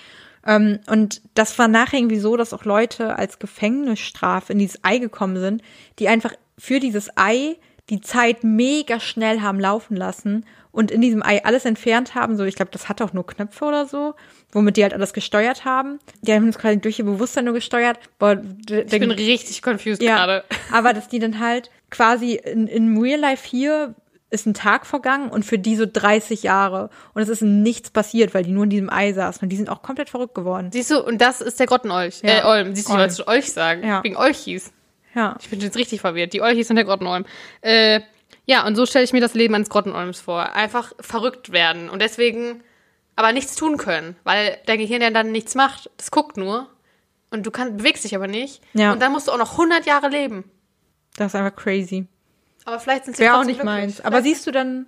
Ähm, 0.46 0.80
und 0.88 1.22
das 1.34 1.60
war 1.60 1.68
nachher 1.68 2.00
irgendwie 2.00 2.20
so, 2.20 2.38
dass 2.38 2.54
auch 2.54 2.64
Leute 2.64 3.18
als 3.18 3.40
Gefängnisstrafe 3.40 4.54
in 4.54 4.60
dieses 4.60 4.84
Ei 4.84 4.98
gekommen 4.98 5.38
sind, 5.38 5.62
die 6.00 6.08
einfach 6.08 6.34
für 6.58 6.80
dieses 6.80 7.10
Ei 7.18 7.58
die 7.90 8.02
Zeit 8.02 8.44
mega 8.44 9.00
schnell 9.00 9.42
haben 9.42 9.60
laufen 9.60 9.98
lassen 9.98 10.46
und 10.72 10.92
in 10.92 11.02
diesem 11.02 11.24
Ei 11.24 11.44
alles 11.44 11.66
entfernt 11.66 12.16
haben. 12.16 12.38
So, 12.38 12.44
ich 12.44 12.56
glaube, 12.56 12.72
das 12.72 12.90
hatte 12.90 13.04
auch 13.04 13.14
nur 13.14 13.26
Knöpfe 13.26 13.66
oder 13.66 13.86
so, 13.86 14.14
womit 14.52 14.78
die 14.78 14.84
halt 14.84 14.94
alles 14.94 15.14
gesteuert 15.14 15.66
haben. 15.66 16.00
Die 16.22 16.34
haben 16.34 16.48
es 16.48 16.58
quasi 16.58 16.80
durch 16.80 17.00
ihr 17.00 17.06
Bewusstsein 17.06 17.46
nur 17.46 17.54
gesteuert. 17.54 18.00
Boah, 18.20 18.42
ich 18.70 18.86
bin 18.88 19.12
richtig 19.12 19.62
confused 19.62 20.02
ja, 20.02 20.18
gerade. 20.18 20.44
aber 20.72 20.94
dass 20.94 21.08
die 21.08 21.20
dann 21.20 21.40
halt 21.40 21.70
quasi 21.90 22.36
in, 22.36 22.68
in 22.68 22.98
Real 22.98 23.20
Life 23.20 23.48
hier 23.48 23.96
ist 24.32 24.46
ein 24.46 24.54
Tag 24.54 24.86
vergangen 24.86 25.30
und 25.30 25.44
für 25.44 25.58
die 25.58 25.76
so 25.76 25.86
30 25.92 26.44
Jahre. 26.44 26.90
Und 27.14 27.22
es 27.22 27.30
ist 27.30 27.42
nichts 27.42 27.90
passiert, 27.90 28.34
weil 28.34 28.44
die 28.44 28.52
nur 28.52 28.66
in 28.66 28.70
diesem 28.70 28.90
Ei 28.92 29.12
saßen. 29.12 29.42
Und 29.44 29.50
die 29.50 29.56
sind 29.56 29.70
auch 29.70 29.82
komplett 29.82 30.10
verrückt 30.10 30.36
geworden. 30.36 30.70
Siehst 30.72 30.92
du, 30.92 31.04
und 31.04 31.20
das 31.20 31.42
ist 31.42 31.60
der 31.60 31.66
Grottenolch. 31.66 32.22
Ja. 32.22 32.42
Äh, 32.42 32.46
Olm. 32.46 32.76
Siehst 32.76 32.88
du, 32.88 32.92
ich 32.92 32.96
Olm. 32.96 33.02
wollte 33.02 33.16
schon 33.16 33.28
Olch 33.28 33.52
sagen. 33.52 33.84
Ja. 33.84 34.04
Wegen 34.04 34.18
Olchis. 34.18 34.72
Ja. 35.16 35.36
Ich 35.42 35.50
bin 35.50 35.60
jetzt 35.60 35.78
richtig 35.78 36.02
verwirrt. 36.02 36.34
Die 36.34 36.42
Olchis 36.42 36.70
und 36.70 36.76
der 36.76 36.86
Grottenolm. 36.86 37.26
Äh, 37.62 38.02
ja, 38.50 38.66
und 38.66 38.76
so 38.76 38.86
stelle 38.88 39.06
ich 39.06 39.14
mir 39.14 39.22
das 39.22 39.36
Leben 39.36 39.54
eines 39.54 39.70
Grottenolms 39.70 40.20
vor. 40.20 40.54
Einfach 40.54 40.92
verrückt 41.00 41.52
werden 41.52 41.88
und 41.90 42.02
deswegen 42.02 42.64
aber 43.16 43.32
nichts 43.32 43.56
tun 43.56 43.78
können, 43.78 44.16
weil 44.24 44.58
dein 44.66 44.80
Gehirn 44.80 45.02
ja 45.04 45.12
dann 45.12 45.32
nichts 45.32 45.54
macht. 45.54 45.90
Das 45.98 46.10
guckt 46.10 46.36
nur 46.36 46.68
und 47.30 47.46
du 47.46 47.52
kann, 47.52 47.78
bewegst 47.78 48.04
dich 48.06 48.16
aber 48.16 48.28
nicht. 48.28 48.62
Ja. 48.74 48.92
Und 48.92 49.02
dann 49.02 49.12
musst 49.12 49.28
du 49.28 49.32
auch 49.32 49.38
noch 49.38 49.52
100 49.52 49.86
Jahre 49.86 50.08
leben. 50.10 50.50
Das 51.16 51.28
ist 51.28 51.36
einfach 51.36 51.56
crazy. 51.56 52.08
Aber 52.66 52.80
vielleicht 52.80 53.06
sind 53.06 53.18
sie 53.18 53.24
Wäre 53.24 53.36
auch 53.36 53.44
nicht 53.44 53.60
glücklich. 53.62 53.66
meins. 53.66 54.02
Aber 54.02 54.22
siehst 54.24 54.48
du 54.48 54.52
dann, 54.52 54.88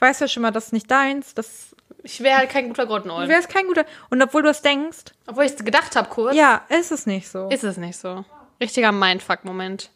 weißt 0.00 0.20
du 0.20 0.24
ja 0.24 0.28
schon 0.28 0.42
mal, 0.42 0.50
das 0.50 0.66
ist 0.66 0.72
nicht 0.72 0.90
deins. 0.90 1.34
Das 1.34 1.76
ich 2.02 2.20
wäre 2.22 2.38
halt 2.38 2.50
kein 2.50 2.66
guter 2.68 2.86
Grottenolm. 2.86 3.28
wäre 3.28 3.40
es 3.40 3.48
kein 3.48 3.66
guter. 3.66 3.84
Und 4.10 4.20
obwohl 4.22 4.42
du 4.42 4.48
es 4.48 4.62
denkst, 4.62 5.12
Obwohl 5.28 5.44
ich 5.44 5.52
es 5.52 5.64
gedacht 5.64 5.94
habe 5.94 6.08
kurz, 6.08 6.34
ja, 6.34 6.62
ist 6.68 6.90
es 6.90 7.06
nicht 7.06 7.28
so. 7.28 7.48
ist 7.48 7.62
es 7.64 7.76
nicht 7.76 7.96
so. 7.98 8.24
Richtiger 8.60 8.90
Mindfuck-Moment. 8.90 9.90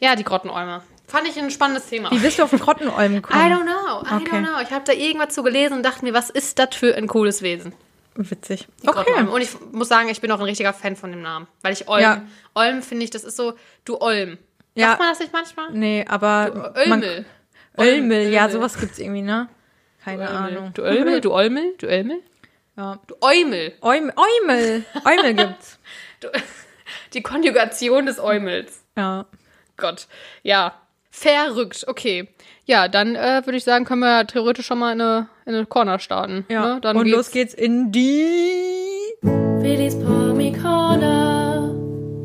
Ja, 0.00 0.16
die 0.16 0.24
Grottenolme. 0.24 0.82
Fand 1.08 1.28
ich 1.28 1.38
ein 1.38 1.50
spannendes 1.50 1.86
Thema. 1.86 2.10
Wie 2.10 2.18
bist 2.18 2.38
du 2.38 2.42
auf 2.42 2.50
den 2.50 2.58
Grottenolm 2.58 3.12
I 3.12 3.14
gekommen? 3.16 3.52
don't 3.52 3.62
know, 3.62 4.02
I 4.02 4.22
Okay. 4.22 4.36
don't 4.36 4.44
know. 4.44 4.60
Ich 4.62 4.70
habe 4.72 4.84
da 4.84 4.92
irgendwas 4.92 5.34
zu 5.34 5.42
gelesen 5.42 5.74
und 5.76 5.82
dachte 5.84 6.04
mir, 6.04 6.12
was 6.14 6.30
ist 6.30 6.58
das 6.58 6.74
für 6.74 6.94
ein 6.96 7.06
cooles 7.06 7.42
Wesen? 7.42 7.72
Witzig. 8.16 8.66
Die 8.82 8.88
Okay. 8.88 9.22
Und 9.26 9.40
ich 9.42 9.50
muss 9.72 9.88
sagen, 9.88 10.08
ich 10.08 10.20
bin 10.20 10.32
auch 10.32 10.38
ein 10.38 10.44
richtiger 10.46 10.72
Fan 10.72 10.96
von 10.96 11.10
dem 11.10 11.22
Namen. 11.22 11.46
Weil 11.62 11.72
ich 11.74 11.86
Olm, 11.88 12.00
Ja. 12.02 12.22
Olm 12.54 12.82
finde 12.82 13.04
ich, 13.04 13.10
das 13.10 13.24
ist 13.24 13.36
so, 13.36 13.54
du 13.84 14.00
Olm. 14.00 14.38
Ja. 14.74 14.88
Sagt 14.88 15.00
man 15.00 15.08
das 15.10 15.20
nicht 15.20 15.32
manchmal? 15.32 15.70
Nee, 15.72 16.04
aber. 16.08 16.50
Du 16.50 16.88
man- 16.88 17.02
Ölmel. 17.02 17.24
Ölmel, 17.78 18.30
ja, 18.32 18.44
Ölmel. 18.44 18.52
sowas 18.52 18.78
gibt's 18.80 18.98
irgendwie, 18.98 19.22
ne? 19.22 19.48
Keine 20.02 20.28
Ahnung. 20.30 20.72
Du 20.74 20.82
Ölmel, 20.82 21.20
du 21.20 21.32
Olmel, 21.34 21.74
du 21.78 21.86
Ölmel, 21.86 22.22
Ja. 22.76 22.98
du 23.06 23.16
Eumel. 23.20 23.74
Eumel, 23.82 24.12
Eumel, 24.16 24.84
Eumel 25.04 25.34
gibt's. 25.34 25.78
Du, 26.20 26.28
die 27.12 27.22
Konjugation 27.22 28.06
des 28.06 28.18
Eumels. 28.18 28.82
Ja. 28.96 29.26
Gott. 29.76 30.08
Ja. 30.42 30.80
Verrückt. 31.16 31.86
Okay. 31.88 32.28
Ja, 32.66 32.88
dann 32.88 33.16
äh, 33.16 33.40
würde 33.46 33.56
ich 33.56 33.64
sagen, 33.64 33.86
können 33.86 34.02
wir 34.02 34.26
theoretisch 34.26 34.66
schon 34.66 34.78
mal 34.78 34.92
in 34.92 35.00
eine, 35.00 35.28
in 35.46 35.54
eine 35.54 35.64
Corner 35.64 35.98
starten. 35.98 36.44
Ja. 36.50 36.74
Ne? 36.74 36.80
Dann 36.82 36.94
Und 36.94 37.04
geht's. 37.04 37.16
los 37.16 37.30
geht's 37.30 37.54
in 37.54 37.90
die. 37.90 39.14
Willis 39.22 39.98
Promi 39.98 40.52
Corner. 40.52 41.74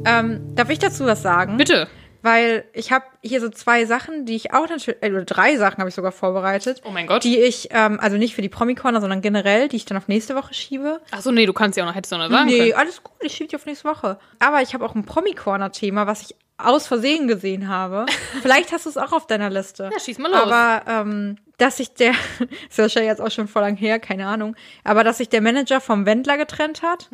Ähm, 0.06 0.42
darf 0.56 0.70
ich 0.70 0.80
dazu 0.80 1.06
was 1.06 1.22
sagen? 1.22 1.56
Bitte. 1.56 1.88
Weil 2.22 2.66
ich 2.74 2.92
habe 2.92 3.06
hier 3.24 3.40
so 3.40 3.48
zwei 3.48 3.86
Sachen, 3.86 4.26
die 4.26 4.36
ich 4.36 4.54
auch 4.54 4.68
natürlich, 4.68 5.02
äh, 5.02 5.10
oder 5.10 5.24
drei 5.24 5.56
Sachen 5.56 5.78
habe 5.78 5.88
ich 5.88 5.96
sogar 5.96 6.12
vorbereitet. 6.12 6.82
Oh 6.84 6.92
mein 6.92 7.08
Gott. 7.08 7.24
Die 7.24 7.40
ich, 7.40 7.70
ähm, 7.72 7.98
also 8.02 8.18
nicht 8.18 8.36
für 8.36 8.42
die 8.42 8.50
Promi-Corner, 8.50 9.00
sondern 9.00 9.22
generell, 9.22 9.70
die 9.70 9.78
ich 9.78 9.86
dann 9.86 9.98
auf 9.98 10.10
nächste 10.10 10.36
Woche 10.36 10.54
schiebe. 10.54 11.00
Ach 11.12 11.22
so, 11.22 11.32
nee, 11.32 11.46
du 11.46 11.54
kannst 11.54 11.78
ja 11.78 11.86
auch 11.86 11.88
noch, 11.88 11.96
hättest 11.96 12.12
du 12.12 12.18
noch 12.18 12.30
sagen 12.30 12.46
nee, 12.46 12.58
können. 12.58 12.74
alles 12.74 13.02
gut, 13.02 13.16
ich 13.22 13.32
schiebe 13.34 13.48
die 13.48 13.56
auf 13.56 13.66
nächste 13.66 13.88
Woche. 13.88 14.20
Aber 14.40 14.62
ich 14.62 14.74
habe 14.74 14.84
auch 14.84 14.96
ein 14.96 15.06
Promi-Corner-Thema, 15.06 16.08
was 16.08 16.24
ich 16.24 16.36
aus 16.66 16.88
Versehen 16.88 17.28
gesehen 17.28 17.68
habe. 17.68 18.06
Vielleicht 18.42 18.72
hast 18.72 18.86
du 18.86 18.90
es 18.90 18.98
auch 18.98 19.12
auf 19.12 19.28
deiner 19.28 19.50
Liste. 19.50 19.90
Ja, 19.92 20.00
schieß 20.00 20.18
mal 20.20 20.32
los. 20.32 20.42
Aber 20.42 20.82
ähm, 20.88 21.38
dass 21.62 21.78
sich 21.78 21.94
der, 21.94 22.12
ist 22.70 22.78
wahrscheinlich 22.78 23.10
jetzt 23.10 23.22
auch 23.22 23.32
schon 23.32 23.48
vor 23.48 23.62
lang 23.62 23.76
her, 23.76 24.00
keine 24.00 24.28
Ahnung, 24.28 24.56
aber 24.84 25.04
dass 25.04 25.20
sich 25.20 25.30
der 25.30 25.42
Manager 25.42 25.80
vom 25.80 26.06
Wendler 26.06 26.38
getrennt 26.38 26.82
hat. 26.82 27.10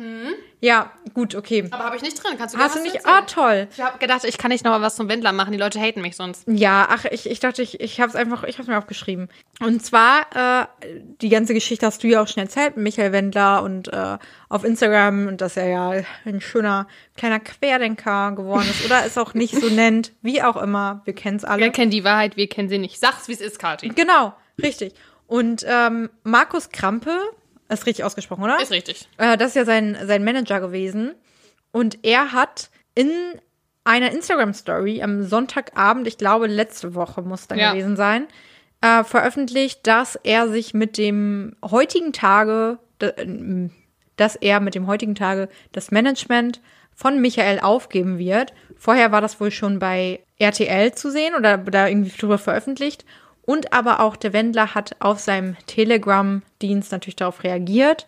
Ja, 0.60 0.90
gut, 1.14 1.34
okay. 1.34 1.68
Aber 1.70 1.84
habe 1.84 1.96
ich 1.96 2.02
nicht 2.02 2.22
drin. 2.22 2.32
Kannst 2.38 2.54
du 2.54 2.58
Hast 2.58 2.76
du 2.76 2.82
nicht? 2.82 3.06
Ah, 3.06 3.22
toll. 3.22 3.68
Ich 3.70 3.80
habe 3.80 3.98
gedacht, 3.98 4.24
ich 4.24 4.38
kann 4.38 4.50
nicht 4.50 4.64
noch 4.64 4.72
mal 4.72 4.80
was 4.80 4.96
zum 4.96 5.08
Wendler 5.08 5.32
machen. 5.32 5.52
Die 5.52 5.58
Leute 5.58 5.78
haten 5.78 6.00
mich 6.00 6.16
sonst. 6.16 6.44
Ja, 6.48 6.88
ach, 6.90 7.04
ich, 7.04 7.30
ich 7.30 7.40
dachte, 7.40 7.62
ich, 7.62 7.80
ich 7.80 8.00
habe 8.00 8.08
es 8.08 8.16
einfach, 8.16 8.42
ich 8.42 8.58
habe 8.58 8.70
mir 8.70 8.78
aufgeschrieben. 8.78 9.28
Und 9.60 9.84
zwar, 9.84 10.26
äh, 10.34 10.66
die 11.20 11.28
ganze 11.28 11.54
Geschichte 11.54 11.86
hast 11.86 12.02
du 12.02 12.08
ja 12.08 12.22
auch 12.22 12.28
schon 12.28 12.42
erzählt, 12.42 12.76
mit 12.76 12.84
Michael 12.84 13.12
Wendler 13.12 13.62
und 13.62 13.92
äh, 13.92 14.18
auf 14.48 14.64
Instagram 14.64 15.26
und 15.28 15.40
dass 15.40 15.56
er 15.56 15.68
ja 15.68 16.02
ein 16.24 16.40
schöner 16.40 16.86
kleiner 17.16 17.40
Querdenker 17.40 18.32
geworden 18.32 18.68
ist 18.70 18.84
oder 18.84 19.04
es 19.04 19.18
auch 19.18 19.34
nicht 19.34 19.54
so 19.54 19.68
nennt, 19.70 20.12
wie 20.22 20.42
auch 20.42 20.56
immer. 20.56 21.02
Wir 21.04 21.14
kennen 21.14 21.36
es 21.36 21.44
alle. 21.44 21.62
Wir 21.62 21.70
kennen 21.72 21.90
die 21.90 22.04
Wahrheit, 22.04 22.36
wir 22.36 22.48
kennen 22.48 22.68
sie 22.68 22.78
nicht. 22.78 22.98
Sag's, 22.98 23.28
wie 23.28 23.32
es 23.32 23.40
ist, 23.40 23.58
Kathi. 23.58 23.88
Genau, 23.88 24.34
richtig. 24.62 24.94
Und 25.26 25.64
ähm, 25.68 26.08
Markus 26.22 26.70
Krampe, 26.70 27.18
ist 27.68 27.84
richtig 27.86 28.04
ausgesprochen, 28.04 28.44
oder? 28.44 28.60
Ist 28.62 28.70
richtig. 28.72 29.06
Äh, 29.18 29.36
das 29.36 29.48
ist 29.48 29.56
ja 29.56 29.64
sein, 29.66 29.96
sein 30.04 30.24
Manager 30.24 30.60
gewesen. 30.60 31.14
Und 31.70 31.98
er 32.02 32.32
hat 32.32 32.70
in 32.94 33.10
einer 33.84 34.10
Instagram-Story 34.12 35.02
am 35.02 35.22
Sonntagabend, 35.24 36.06
ich 36.06 36.16
glaube 36.16 36.46
letzte 36.46 36.94
Woche 36.94 37.20
muss 37.20 37.46
dann 37.46 37.58
Ja. 37.58 37.72
gewesen 37.72 37.96
sein, 37.96 38.26
äh, 38.80 39.04
veröffentlicht, 39.04 39.86
dass 39.86 40.16
er 40.16 40.48
sich 40.48 40.72
mit 40.72 40.96
dem 40.96 41.56
heutigen 41.62 42.12
Tage, 42.14 42.78
ähm, 43.18 43.70
dass 44.18 44.36
er 44.36 44.60
mit 44.60 44.74
dem 44.74 44.86
heutigen 44.86 45.14
Tage 45.14 45.48
das 45.72 45.90
Management 45.90 46.60
von 46.94 47.20
Michael 47.20 47.60
aufgeben 47.60 48.18
wird. 48.18 48.52
Vorher 48.76 49.12
war 49.12 49.20
das 49.20 49.40
wohl 49.40 49.50
schon 49.50 49.78
bei 49.78 50.20
RTL 50.38 50.92
zu 50.94 51.10
sehen 51.10 51.34
oder 51.34 51.56
da 51.58 51.88
irgendwie 51.88 52.16
drüber 52.16 52.38
veröffentlicht. 52.38 53.04
Und 53.42 53.72
aber 53.72 54.00
auch 54.00 54.16
der 54.16 54.32
Wendler 54.34 54.74
hat 54.74 54.96
auf 55.00 55.20
seinem 55.20 55.56
Telegram-Dienst 55.66 56.92
natürlich 56.92 57.16
darauf 57.16 57.42
reagiert 57.44 58.06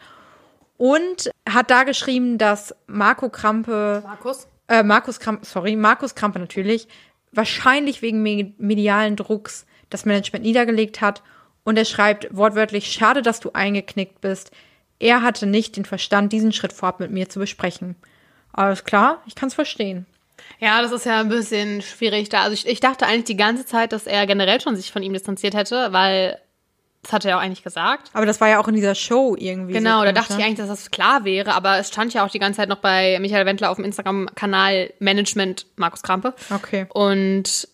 und 0.77 1.31
hat 1.49 1.71
da 1.71 1.85
geschrieben, 1.85 2.37
dass 2.39 2.75
Marco 2.87 3.29
Krampe 3.29 4.03
Markus? 4.05 4.47
äh, 4.69 4.83
Markus 4.83 5.21
Krampe, 5.21 5.47
sorry, 5.47 5.77
Markus 5.77 6.15
Krampe 6.15 6.39
natürlich, 6.39 6.89
wahrscheinlich 7.33 8.03
wegen 8.03 8.23
me- 8.23 8.53
medialen 8.59 9.17
Drucks 9.17 9.67
das 9.89 10.05
Management 10.05 10.45
niedergelegt 10.45 11.01
hat. 11.01 11.23
Und 11.65 11.77
er 11.79 11.85
schreibt 11.85 12.29
wortwörtlich, 12.37 12.87
schade, 12.93 13.23
dass 13.23 13.41
du 13.41 13.51
eingeknickt 13.53 14.21
bist. 14.21 14.51
Er 15.01 15.23
hatte 15.23 15.47
nicht 15.47 15.77
den 15.77 15.85
Verstand, 15.85 16.33
diesen 16.33 16.53
Schritt 16.53 16.73
vorab 16.73 17.01
mit 17.01 17.11
mir 17.11 17.29
zu 17.29 17.41
besprechen. 17.41 17.97
Alles 18.53 18.85
klar, 18.85 19.23
ich 19.27 19.35
kann 19.35 19.49
es 19.49 19.55
verstehen. 19.55 20.07
Ja, 20.59 20.83
das 20.83 20.93
ist 20.93 21.07
ja 21.07 21.21
ein 21.21 21.29
bisschen 21.29 21.83
schwierig 21.83 22.29
da. 22.29 22.43
Also 22.43 22.55
ich, 22.55 22.69
ich 22.69 22.81
dachte 22.81 23.07
eigentlich 23.07 23.25
die 23.25 23.37
ganze 23.37 23.65
Zeit, 23.67 23.93
dass 23.93 24.07
er 24.07 24.27
generell 24.27 24.61
schon 24.61 24.77
sich 24.77 24.93
von 24.93 25.03
ihm 25.03 25.13
distanziert 25.13 25.55
hätte, 25.55 25.93
weil 25.93 26.39
das 27.03 27.13
hat 27.15 27.25
er 27.25 27.31
ja 27.31 27.37
auch 27.39 27.41
eigentlich 27.41 27.63
gesagt. 27.63 28.11
Aber 28.13 28.27
das 28.27 28.41
war 28.43 28.49
ja 28.49 28.61
auch 28.61 28.69
in 28.69 28.75
dieser 28.75 28.95
Show 28.95 29.35
irgendwie. 29.39 29.73
Genau, 29.73 30.01
so 30.01 30.05
da 30.05 30.13
komisch, 30.13 30.15
dachte 30.21 30.33
ich 30.35 30.39
ne? 30.39 30.45
eigentlich, 30.45 30.59
dass 30.59 30.69
das 30.69 30.91
klar 30.91 31.25
wäre, 31.25 31.55
aber 31.55 31.79
es 31.79 31.89
stand 31.89 32.13
ja 32.13 32.25
auch 32.27 32.31
die 32.31 32.39
ganze 32.39 32.59
Zeit 32.59 32.69
noch 32.69 32.79
bei 32.79 33.19
Michael 33.21 33.47
Wendler 33.47 33.71
auf 33.71 33.77
dem 33.77 33.87
Instagram-Kanal 33.87 34.93
Management 34.99 35.67
Markus 35.77 36.03
Krampe. 36.03 36.35
Okay. 36.51 36.87
Und 36.91 37.69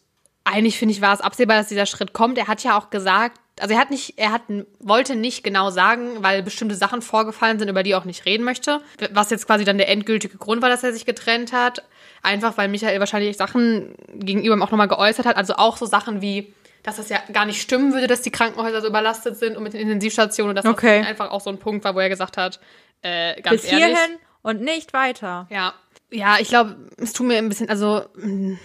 eigentlich 0.44 0.78
finde 0.78 0.94
ich, 0.94 1.00
war 1.00 1.12
es 1.12 1.20
absehbar, 1.20 1.56
dass 1.56 1.66
dieser 1.66 1.86
Schritt 1.86 2.12
kommt. 2.12 2.38
Er 2.38 2.46
hat 2.46 2.62
ja 2.62 2.78
auch 2.78 2.90
gesagt, 2.90 3.40
also 3.60 3.74
er 3.74 3.80
hat 3.80 3.90
nicht, 3.90 4.14
er 4.18 4.32
hat, 4.32 4.42
wollte 4.80 5.16
nicht 5.16 5.42
genau 5.42 5.70
sagen, 5.70 6.22
weil 6.22 6.42
bestimmte 6.42 6.74
Sachen 6.74 7.02
vorgefallen 7.02 7.58
sind, 7.58 7.68
über 7.68 7.82
die 7.82 7.92
er 7.92 7.98
auch 7.98 8.04
nicht 8.04 8.24
reden 8.26 8.44
möchte. 8.44 8.80
Was 9.12 9.30
jetzt 9.30 9.46
quasi 9.46 9.64
dann 9.64 9.78
der 9.78 9.88
endgültige 9.88 10.36
Grund 10.36 10.62
war, 10.62 10.68
dass 10.68 10.84
er 10.84 10.92
sich 10.92 11.06
getrennt 11.06 11.52
hat. 11.52 11.82
Einfach, 12.22 12.56
weil 12.58 12.68
Michael 12.68 12.98
wahrscheinlich 13.00 13.36
Sachen 13.36 13.94
gegenüber 14.14 14.54
ihm 14.56 14.62
auch 14.62 14.70
nochmal 14.70 14.88
geäußert 14.88 15.26
hat. 15.26 15.36
Also 15.36 15.54
auch 15.56 15.76
so 15.76 15.86
Sachen 15.86 16.20
wie, 16.20 16.52
dass 16.82 16.96
das 16.96 17.08
ja 17.08 17.18
gar 17.32 17.44
nicht 17.46 17.60
stimmen 17.62 17.92
würde, 17.94 18.06
dass 18.08 18.22
die 18.22 18.30
Krankenhäuser 18.30 18.80
so 18.80 18.88
überlastet 18.88 19.36
sind 19.36 19.56
und 19.56 19.62
mit 19.62 19.72
den 19.72 19.80
Intensivstationen. 19.82 20.50
Und 20.50 20.56
dass 20.56 20.66
Okay. 20.66 20.98
das 21.00 21.08
einfach 21.08 21.30
auch 21.30 21.40
so 21.40 21.50
ein 21.50 21.58
Punkt 21.58 21.84
war, 21.84 21.94
wo 21.94 22.00
er 22.00 22.08
gesagt 22.08 22.36
hat, 22.36 22.60
äh, 23.02 23.40
ganz 23.42 23.62
Bis 23.62 23.70
ehrlich. 23.70 23.86
hierhin 23.96 24.18
und 24.42 24.60
nicht 24.60 24.92
weiter. 24.92 25.46
Ja, 25.50 25.72
ja, 26.10 26.36
ich 26.40 26.48
glaube, 26.48 26.76
es 26.98 27.12
tut 27.12 27.26
mir 27.26 27.38
ein 27.38 27.48
bisschen, 27.48 27.68
also 27.68 28.02
mh, 28.16 28.58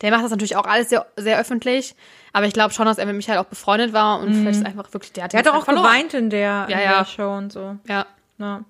der 0.00 0.10
macht 0.10 0.24
das 0.24 0.30
natürlich 0.30 0.56
auch 0.56 0.66
alles 0.66 0.88
sehr, 0.90 1.06
sehr 1.16 1.38
öffentlich, 1.38 1.94
aber 2.34 2.46
ich 2.46 2.52
glaube 2.52 2.74
schon, 2.74 2.84
dass 2.84 2.98
er 2.98 3.06
mit 3.06 3.14
Michael 3.16 3.38
auch 3.38 3.44
befreundet 3.46 3.92
war 3.92 4.18
und 4.18 4.34
vielleicht 4.34 4.58
ist 4.60 4.66
einfach 4.66 4.92
wirklich, 4.92 5.12
der 5.12 5.24
hat 5.24 5.34
Er 5.34 5.38
hat 5.38 5.48
auch 5.48 5.64
verloren. 5.64 5.84
geweint 5.86 6.14
in 6.14 6.28
der, 6.30 6.64
in 6.68 6.72
Ja, 6.72 6.80
ja. 6.82 6.98
der 6.98 7.04
Show 7.06 7.32
und 7.32 7.52
so. 7.52 7.76
Ja, 7.88 8.06
Ja. 8.38 8.64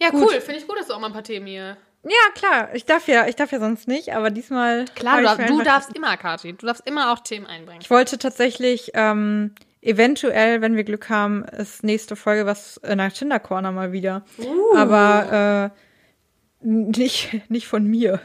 ja 0.00 0.10
Gut. 0.10 0.22
cool, 0.22 0.40
finde 0.40 0.60
ich 0.60 0.68
gut, 0.68 0.78
dass 0.78 0.86
du 0.88 0.92
auch 0.92 1.00
mal 1.00 1.06
ein 1.06 1.12
paar 1.14 1.24
Themen 1.24 1.46
hier. 1.46 1.76
ja, 2.04 2.10
klar. 2.34 2.68
Ich 2.74 2.84
darf 2.84 3.08
ja, 3.08 3.26
ich 3.26 3.34
darf 3.34 3.50
ja 3.50 3.58
sonst 3.60 3.88
nicht, 3.88 4.14
aber 4.14 4.28
diesmal. 4.30 4.84
Klar, 4.94 5.18
du, 5.18 5.22
darf, 5.24 5.46
du 5.46 5.62
darfst 5.62 5.96
immer, 5.96 6.16
Kathi, 6.18 6.52
du 6.52 6.66
darfst 6.66 6.86
immer 6.86 7.12
auch 7.12 7.20
Themen 7.20 7.46
einbringen. 7.46 7.80
Ich 7.80 7.90
wollte 7.90 8.18
tatsächlich 8.18 8.90
ähm, 8.94 9.54
eventuell, 9.80 10.60
wenn 10.60 10.76
wir 10.76 10.84
Glück 10.84 11.08
haben, 11.08 11.44
ist 11.44 11.82
nächste 11.84 12.14
Folge 12.14 12.44
was 12.44 12.76
in 12.76 12.98
der 12.98 13.10
Tinder 13.10 13.40
Corner 13.40 13.72
mal 13.72 13.92
wieder. 13.92 14.22
Uh. 14.38 14.76
Aber 14.76 15.72
äh, 15.72 16.66
nicht, 16.66 17.40
nicht 17.50 17.66
von 17.66 17.84
mir. 17.86 18.20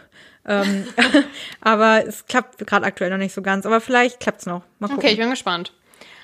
Ähm, 0.47 0.85
aber 1.61 2.05
es 2.07 2.25
klappt 2.25 2.65
gerade 2.65 2.85
aktuell 2.85 3.09
noch 3.09 3.17
nicht 3.17 3.33
so 3.33 3.41
ganz. 3.41 3.65
Aber 3.65 3.81
vielleicht 3.81 4.19
klappt's 4.19 4.45
noch. 4.45 4.63
Mal 4.79 4.87
gucken. 4.87 5.03
Okay, 5.03 5.11
ich 5.13 5.17
bin 5.19 5.29
gespannt. 5.29 5.73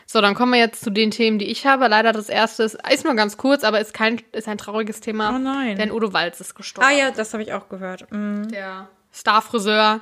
So, 0.05 0.19
dann 0.21 0.35
kommen 0.35 0.51
wir 0.51 0.59
jetzt 0.59 0.83
zu 0.83 0.89
den 0.89 1.11
Themen, 1.11 1.39
die 1.39 1.45
ich 1.45 1.65
habe. 1.65 1.87
Leider 1.87 2.11
das 2.11 2.29
erste 2.29 2.63
ist, 2.63 2.77
ist 2.91 3.05
nur 3.05 3.15
ganz 3.15 3.37
kurz, 3.37 3.63
aber 3.63 3.79
ist 3.79 3.93
kein 3.93 4.21
ist 4.33 4.47
ein 4.47 4.57
trauriges 4.57 4.99
Thema. 4.99 5.33
Oh 5.33 5.39
nein. 5.39 5.77
Denn 5.77 5.91
Udo 5.91 6.11
Walz 6.13 6.39
ist 6.41 6.55
gestorben. 6.55 6.89
ah 6.89 6.93
ja, 6.93 7.11
das 7.11 7.33
habe 7.33 7.41
ich 7.43 7.53
auch 7.53 7.69
gehört. 7.69 8.05
Mm. 8.11 8.49
Der 8.49 8.89
Starfriseur 9.13 10.01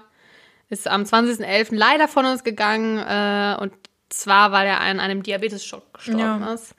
ist 0.69 0.87
am 0.87 1.03
20.11. 1.03 1.67
leider 1.71 2.07
von 2.07 2.25
uns 2.25 2.43
gegangen 2.43 2.97
äh, 2.97 3.61
und 3.61 3.73
zwar, 4.09 4.51
weil 4.51 4.67
er 4.67 4.81
an 4.81 4.99
einem 4.99 5.21
Diabetesschock 5.23 5.93
gestorben 5.93 6.19
Ja. 6.19 6.53
ist. 6.53 6.75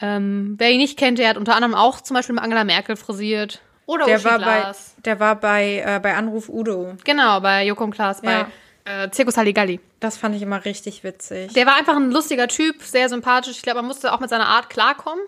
Ähm, 0.00 0.56
wer 0.58 0.70
ihn 0.72 0.78
nicht 0.78 0.98
kennt, 0.98 1.18
der 1.18 1.28
hat 1.28 1.36
unter 1.36 1.54
anderem 1.54 1.74
auch 1.74 2.00
zum 2.00 2.14
Beispiel 2.14 2.34
mit 2.34 2.42
Angela 2.42 2.64
Merkel 2.64 2.96
frisiert. 2.96 3.60
Oder 3.86 4.06
Der 4.06 4.16
Uschi 4.16 4.24
war 4.24 4.38
bei, 4.38 4.60
Glas. 4.60 4.94
der 5.04 5.20
war 5.20 5.36
bei, 5.36 5.82
äh, 5.84 6.00
bei 6.00 6.14
Anruf 6.14 6.48
Udo. 6.48 6.94
Genau, 7.04 7.40
bei 7.40 7.64
Joko 7.66 7.84
und 7.84 7.90
Klaas, 7.90 8.20
Ja. 8.22 8.46
bei 8.84 9.04
äh, 9.04 9.10
Circus 9.12 9.36
Halligalli. 9.36 9.80
Das 10.00 10.16
fand 10.16 10.34
ich 10.36 10.42
immer 10.42 10.64
richtig 10.64 11.04
witzig. 11.04 11.52
Der 11.54 11.66
war 11.66 11.76
einfach 11.76 11.96
ein 11.96 12.10
lustiger 12.10 12.48
Typ, 12.48 12.82
sehr 12.82 13.08
sympathisch. 13.08 13.56
Ich 13.56 13.62
glaube, 13.62 13.78
man 13.80 13.86
musste 13.86 14.12
auch 14.12 14.20
mit 14.20 14.30
seiner 14.30 14.46
Art 14.48 14.68
klarkommen. 14.70 15.22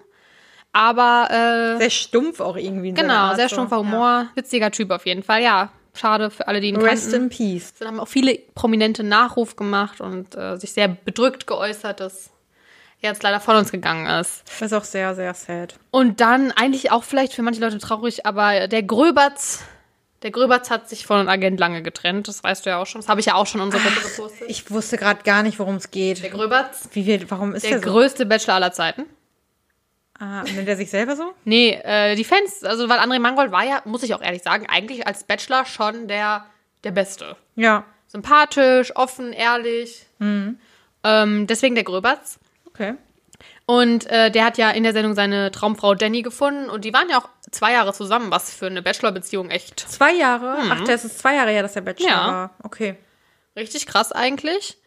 Aber 0.73 1.29
äh, 1.31 1.79
sehr 1.79 1.91
stumpf 1.91 2.41
auch 2.41 2.57
irgendwie. 2.57 2.93
genau, 2.93 3.15
Art 3.15 3.37
sehr 3.37 3.49
so. 3.49 3.55
stumpfer 3.55 3.79
Humor, 3.79 4.27
witziger 4.35 4.71
Typ 4.71 4.91
auf 4.91 5.07
jeden 5.07 5.23
Fall. 5.23 5.43
Ja, 5.43 5.71
schade 5.95 6.31
für 6.31 6.49
alle, 6.49 6.61
die 6.61 6.69
ihn 6.69 6.75
Ja. 6.81 6.83
Rest 6.87 7.11
kannten. 7.13 7.31
in 7.31 7.31
Peace. 7.31 7.73
Dann 7.79 7.89
haben 7.89 8.01
auch 8.01 8.09
viele 8.09 8.39
Prominente 8.55 9.03
Nachruf 9.03 9.57
gemacht 9.57 10.01
und 10.03 10.35
äh, 10.37 10.57
sich 10.59 10.73
sehr 10.73 10.89
bedrückt 10.89 11.47
geäußert, 11.47 12.01
dass 12.01 12.31
jetzt 13.01 13.23
leider 13.23 13.41
von 13.41 13.57
uns 13.57 13.71
gegangen 13.73 14.07
ist. 14.07 14.43
Das 14.47 14.63
ist 14.63 14.73
auch 14.73 14.85
sehr, 14.85 15.15
sehr 15.15 15.35
sad. 15.35 15.75
Und 15.91 16.21
dann 16.21 16.53
eigentlich 16.53 16.91
auch 16.91 17.05
vielleicht 17.05 17.33
für 17.35 17.43
manche 17.43 17.61
Leute 17.61 17.79
traurig, 17.79 18.27
aber 18.27 18.69
der 18.69 18.83
Gröberts, 18.83 19.63
der 20.23 20.31
Gröberts 20.31 20.71
hat 20.71 20.89
sich 20.89 21.07
von 21.07 21.29
Agent 21.29 21.61
Lange 21.61 21.83
getrennt. 21.83 22.27
Das 22.27 22.43
weißt 22.43 22.65
du 22.67 22.71
ja 22.71 22.79
auch 22.79 22.87
schon. 22.87 23.01
Das 23.01 23.09
habe 23.09 23.21
ich 23.21 23.27
ja 23.27 23.35
auch 23.35 23.47
schon 23.47 23.61
in 23.61 23.67
unserer 23.67 23.83
Gruppe 23.83 24.01
gepostet. 24.09 24.49
Ich 24.49 24.71
wusste 24.71 24.97
gerade 24.97 25.23
gar 25.23 25.43
nicht, 25.43 25.59
worum 25.59 25.77
es 25.77 25.85
Der 25.85 25.91
geht. 25.91 26.31
Gröberts, 26.33 26.89
Wie 26.93 27.07
wir, 27.07 27.31
warum 27.31 27.55
ist 27.55 27.63
der 27.65 27.73
der 27.73 27.81
so? 27.83 27.91
größte 27.93 28.27
Bachelor 28.27 28.55
aller 28.55 28.73
Zeiten. 28.73 29.05
Ah, 30.19 30.43
nennt 30.45 30.67
er 30.67 30.77
sich 30.79 30.89
selber 30.89 31.15
so? 31.15 31.35
Nee, 31.45 31.79
äh, 31.85 32.15
die 32.17 32.25
Fans, 32.25 32.65
also 32.65 32.89
weil 32.89 32.99
André 32.99 33.19
Mangold 33.19 33.53
war 33.53 33.65
ja, 33.65 33.83
muss 33.85 34.03
ich 34.03 34.15
auch 34.15 34.23
ehrlich 34.23 34.43
sagen, 34.43 34.67
eigentlich 34.67 35.07
als 35.07 35.25
Bachelor 35.25 35.67
schon 35.67 36.09
der, 36.09 36.47
der 36.85 36.91
Beste. 36.93 37.37
Ja. 37.55 37.85
Sympathisch, 38.07 38.97
offen, 38.97 39.35
ehrlich. 39.35 40.07
Ähm, 40.19 41.47
deswegen 41.47 41.75
der 41.75 41.85
Gröberts. 41.85 42.39
Okay. 42.77 42.95
Und 43.67 44.07
äh, 44.07 44.31
der 44.31 44.45
hat 44.45 44.59
ja 44.59 44.71
in 44.71 44.85
der 44.85 44.93
Sendung 44.93 45.15
seine 45.15 45.51
Traumfrau 45.51 45.95
Jenny 45.95 46.23
gefunden 46.23 46.71
und 46.71 46.85
die 46.85 46.93
waren 46.95 47.09
ja 47.11 47.19
auch 47.19 47.29
zwei 47.51 47.73
Jahre 47.73 47.93
zusammen, 47.93 48.31
was 48.31 48.55
für 48.55 48.67
eine 48.67 48.81
Bachelor-Beziehung 48.83 49.51
echt 49.51 49.81
Zwei 49.81 50.13
Jahre? 50.15 50.57
Ach, 50.71 50.85
das 50.85 51.05
ist 51.05 51.19
zwei 51.19 51.35
Jahre 51.35 51.51
her, 51.51 51.63
dass 51.63 51.73
der 51.75 51.81
Bachelor 51.81 52.09
Ja. 52.09 52.27
war. 52.29 52.51
Okay. 52.63 52.97
richtig 53.57 53.87
krass 53.87 54.13
eigentlich. 54.13 54.79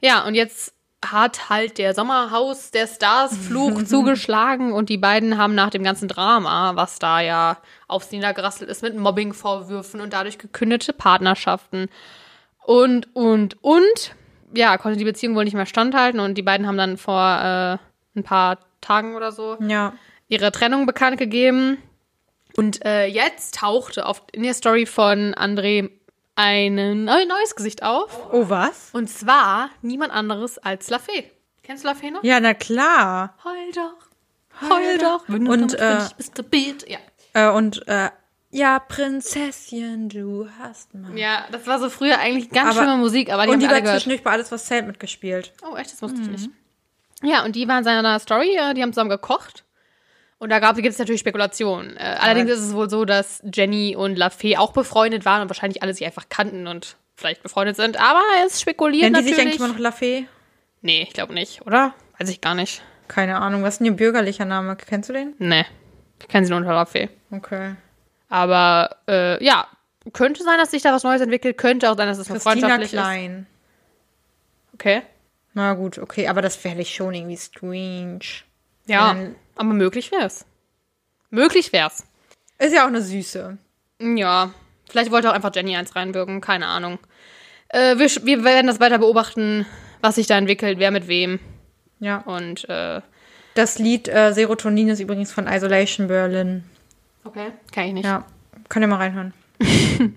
Ja, 0.00 0.24
und 0.26 0.34
jetzt 0.34 0.74
hat 1.04 1.48
halt 1.50 1.78
der 1.78 1.94
Sommerhaus 1.94 2.70
der 2.70 2.86
Stars 2.86 3.36
Fluch 3.48 3.84
zugeschlagen 3.84 4.72
und 4.72 4.88
die 4.88 4.98
beiden 4.98 5.38
haben 5.38 5.54
nach 5.54 5.70
dem 5.70 5.84
ganzen 5.84 6.08
Drama, 6.08 6.72
was 6.76 6.98
da 6.98 7.20
ja 7.20 7.58
aufs 7.88 8.10
Niedergerasselt 8.10 8.68
ist 8.70 8.82
mit 8.82 8.96
Mobbingvorwürfen 8.96 10.00
und 10.00 10.12
dadurch 10.12 10.38
gekündete 10.38 10.92
Partnerschaften 10.92 11.88
und, 12.64 13.14
und, 13.14 13.62
und, 13.62 14.14
ja, 14.54 14.76
konnte 14.78 14.98
die 14.98 15.04
Beziehung 15.04 15.34
wohl 15.34 15.44
nicht 15.44 15.54
mehr 15.54 15.66
standhalten 15.66 16.20
und 16.20 16.34
die 16.36 16.42
beiden 16.42 16.66
haben 16.66 16.76
dann 16.78 16.96
vor 16.96 17.20
äh, 17.20 18.18
ein 18.18 18.22
paar 18.24 18.58
Tagen 18.80 19.14
oder 19.16 19.32
so 19.32 19.56
Ja. 19.60 19.94
ihre 20.28 20.52
Trennung 20.52 20.86
bekannt 20.86 21.18
gegeben. 21.18 21.78
Und 22.56 22.84
äh, 22.84 23.06
jetzt 23.06 23.56
tauchte 23.56 24.06
auf, 24.06 24.22
in 24.32 24.42
der 24.44 24.54
Story 24.54 24.86
von 24.86 25.34
André 25.34 25.90
ein 26.36 27.04
neu, 27.04 27.24
neues 27.26 27.56
Gesicht 27.56 27.82
auf. 27.82 28.32
Oh, 28.32 28.48
was? 28.48 28.90
Und 28.92 29.08
zwar 29.08 29.70
niemand 29.82 30.12
anderes 30.12 30.58
als 30.58 30.88
Lafay. 30.90 31.30
Kennst 31.62 31.82
du 31.84 31.88
Lafay 31.88 32.10
noch? 32.10 32.22
Ja, 32.22 32.38
na 32.40 32.54
klar. 32.54 33.34
Heul 33.44 33.72
doch, 33.72 34.70
heul 34.70 34.98
doch. 34.98 35.24
Wenn 35.28 35.44
du 35.46 35.52
Und, 35.52 35.72
damit 35.80 36.10
äh, 36.12 36.14
bist, 36.16 36.38
du 36.38 36.42
Beat. 36.42 36.88
Ja. 36.88 36.98
Äh, 37.32 37.50
und 37.50 37.86
äh, 37.88 38.10
Ja, 38.54 38.78
Prinzesschen, 38.78 40.08
du 40.08 40.48
hast 40.60 40.94
mal. 40.94 41.18
Ja, 41.18 41.44
das 41.50 41.66
war 41.66 41.80
so 41.80 41.90
früher 41.90 42.20
eigentlich 42.20 42.50
ganz 42.50 42.70
Aber- 42.70 42.84
schlimme 42.84 42.98
Musik, 42.98 43.32
aber 43.32 43.42
die 43.46 43.48
und 43.48 43.54
haben 43.54 43.82
die 43.82 43.84
war 43.84 43.92
zwischendurch 43.94 44.22
bei 44.22 44.30
Alles, 44.30 44.52
was 44.52 44.66
zählt 44.66 44.86
mitgespielt. 44.86 45.52
Oh, 45.68 45.74
echt? 45.74 45.90
Das 45.92 46.00
wusste 46.00 46.20
ich 46.20 46.28
nicht. 46.28 46.50
Ja, 47.20 47.44
und 47.44 47.56
die 47.56 47.66
waren 47.66 47.78
in 47.78 47.84
seiner 47.84 48.16
Story, 48.20 48.56
äh, 48.56 48.72
die 48.74 48.82
haben 48.82 48.92
zusammen 48.92 49.10
gekocht. 49.10 49.64
Und 50.38 50.50
da 50.50 50.60
gibt 50.72 50.86
es 50.86 50.98
natürlich 51.00 51.20
Spekulationen. 51.20 51.96
Äh, 51.96 52.16
allerdings 52.20 52.52
ist 52.52 52.60
es 52.60 52.74
wohl 52.74 52.88
so, 52.88 53.04
dass 53.04 53.42
Jenny 53.52 53.96
und 53.96 54.16
LaFay 54.16 54.56
auch 54.56 54.72
befreundet 54.72 55.24
waren 55.24 55.42
und 55.42 55.48
wahrscheinlich 55.48 55.82
alle 55.82 55.92
sich 55.92 56.06
einfach 56.06 56.28
kannten 56.28 56.68
und 56.68 56.96
vielleicht 57.16 57.42
befreundet 57.42 57.74
sind. 57.74 57.98
Aber 58.00 58.22
es 58.46 58.60
spekuliert 58.60 59.06
die 59.06 59.10
natürlich. 59.10 59.34
sich 59.34 59.40
eigentlich 59.44 59.56
immer 59.58 59.68
noch 59.68 59.78
Lafay? 59.80 60.28
nee, 60.80 61.02
ich 61.02 61.12
glaube 61.12 61.34
nicht, 61.34 61.66
oder? 61.66 61.92
Weiß 62.20 62.28
ich 62.28 62.40
gar 62.40 62.54
nicht. 62.54 62.82
Keine 63.08 63.36
Ahnung. 63.38 63.64
Was 63.64 63.74
ist 63.74 63.78
denn 63.78 63.86
ihr 63.86 63.92
bürgerlicher 63.94 64.44
Name? 64.44 64.76
Kennst 64.76 65.08
du 65.08 65.12
den? 65.12 65.34
Nee, 65.38 65.64
ich 66.20 66.28
kenne 66.28 66.46
sie 66.46 66.50
nur 66.50 66.60
unter 66.60 66.72
LaFay. 66.72 67.08
Okay. 67.32 67.74
Aber 68.34 68.96
äh, 69.06 69.42
ja, 69.44 69.68
könnte 70.12 70.42
sein, 70.42 70.58
dass 70.58 70.72
sich 70.72 70.82
da 70.82 70.92
was 70.92 71.04
Neues 71.04 71.20
entwickelt. 71.20 71.56
Könnte 71.56 71.88
auch 71.88 71.96
sein, 71.96 72.08
dass 72.08 72.18
es 72.18 72.26
Christina 72.26 72.40
freundschaftlich 72.52 72.90
Klein. 72.90 73.46
ist. 74.72 74.74
Okay. 74.74 75.02
Na 75.52 75.74
gut, 75.74 75.98
okay. 75.98 76.26
Aber 76.26 76.42
das 76.42 76.62
wäre 76.64 76.80
ich 76.80 76.92
schon 76.92 77.14
irgendwie 77.14 77.36
strange. 77.36 78.18
Ja, 78.86 79.14
Dann- 79.14 79.36
aber 79.54 79.72
möglich 79.72 80.10
wär's. 80.10 80.44
Möglich 81.30 81.72
wär's. 81.72 82.04
Ist 82.58 82.74
ja 82.74 82.82
auch 82.82 82.88
eine 82.88 83.02
Süße. 83.02 83.56
Ja, 84.00 84.50
vielleicht 84.90 85.12
wollte 85.12 85.30
auch 85.30 85.34
einfach 85.34 85.54
Jenny 85.54 85.76
eins 85.76 85.94
reinwirken, 85.94 86.40
keine 86.40 86.66
Ahnung. 86.66 86.98
Äh, 87.68 87.98
wir, 87.98 88.08
wir 88.26 88.42
werden 88.42 88.66
das 88.66 88.80
weiter 88.80 88.98
beobachten, 88.98 89.64
was 90.00 90.16
sich 90.16 90.26
da 90.26 90.36
entwickelt, 90.36 90.80
wer 90.80 90.90
mit 90.90 91.06
wem. 91.06 91.38
Ja. 92.00 92.18
Und 92.22 92.68
äh, 92.68 93.00
Das 93.54 93.78
Lied 93.78 94.08
äh, 94.08 94.32
Serotonin 94.32 94.88
ist 94.88 94.98
übrigens 94.98 95.30
von 95.32 95.46
Isolation 95.46 96.08
Berlin. 96.08 96.64
Okay, 97.24 97.52
kann 97.72 97.84
ich 97.84 97.92
nicht. 97.94 98.04
Ja. 98.04 98.24
Könnt 98.68 98.84
ihr 98.84 98.88
mal 98.88 98.96
reinhören. 98.96 99.32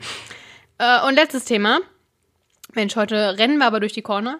Äh, 0.79 1.07
und 1.07 1.15
letztes 1.15 1.45
Thema. 1.45 1.79
Mensch, 2.73 2.95
heute 2.95 3.35
rennen 3.39 3.57
wir 3.57 3.65
aber 3.65 3.79
durch 3.79 3.93
die 3.93 4.03
Corner. 4.03 4.39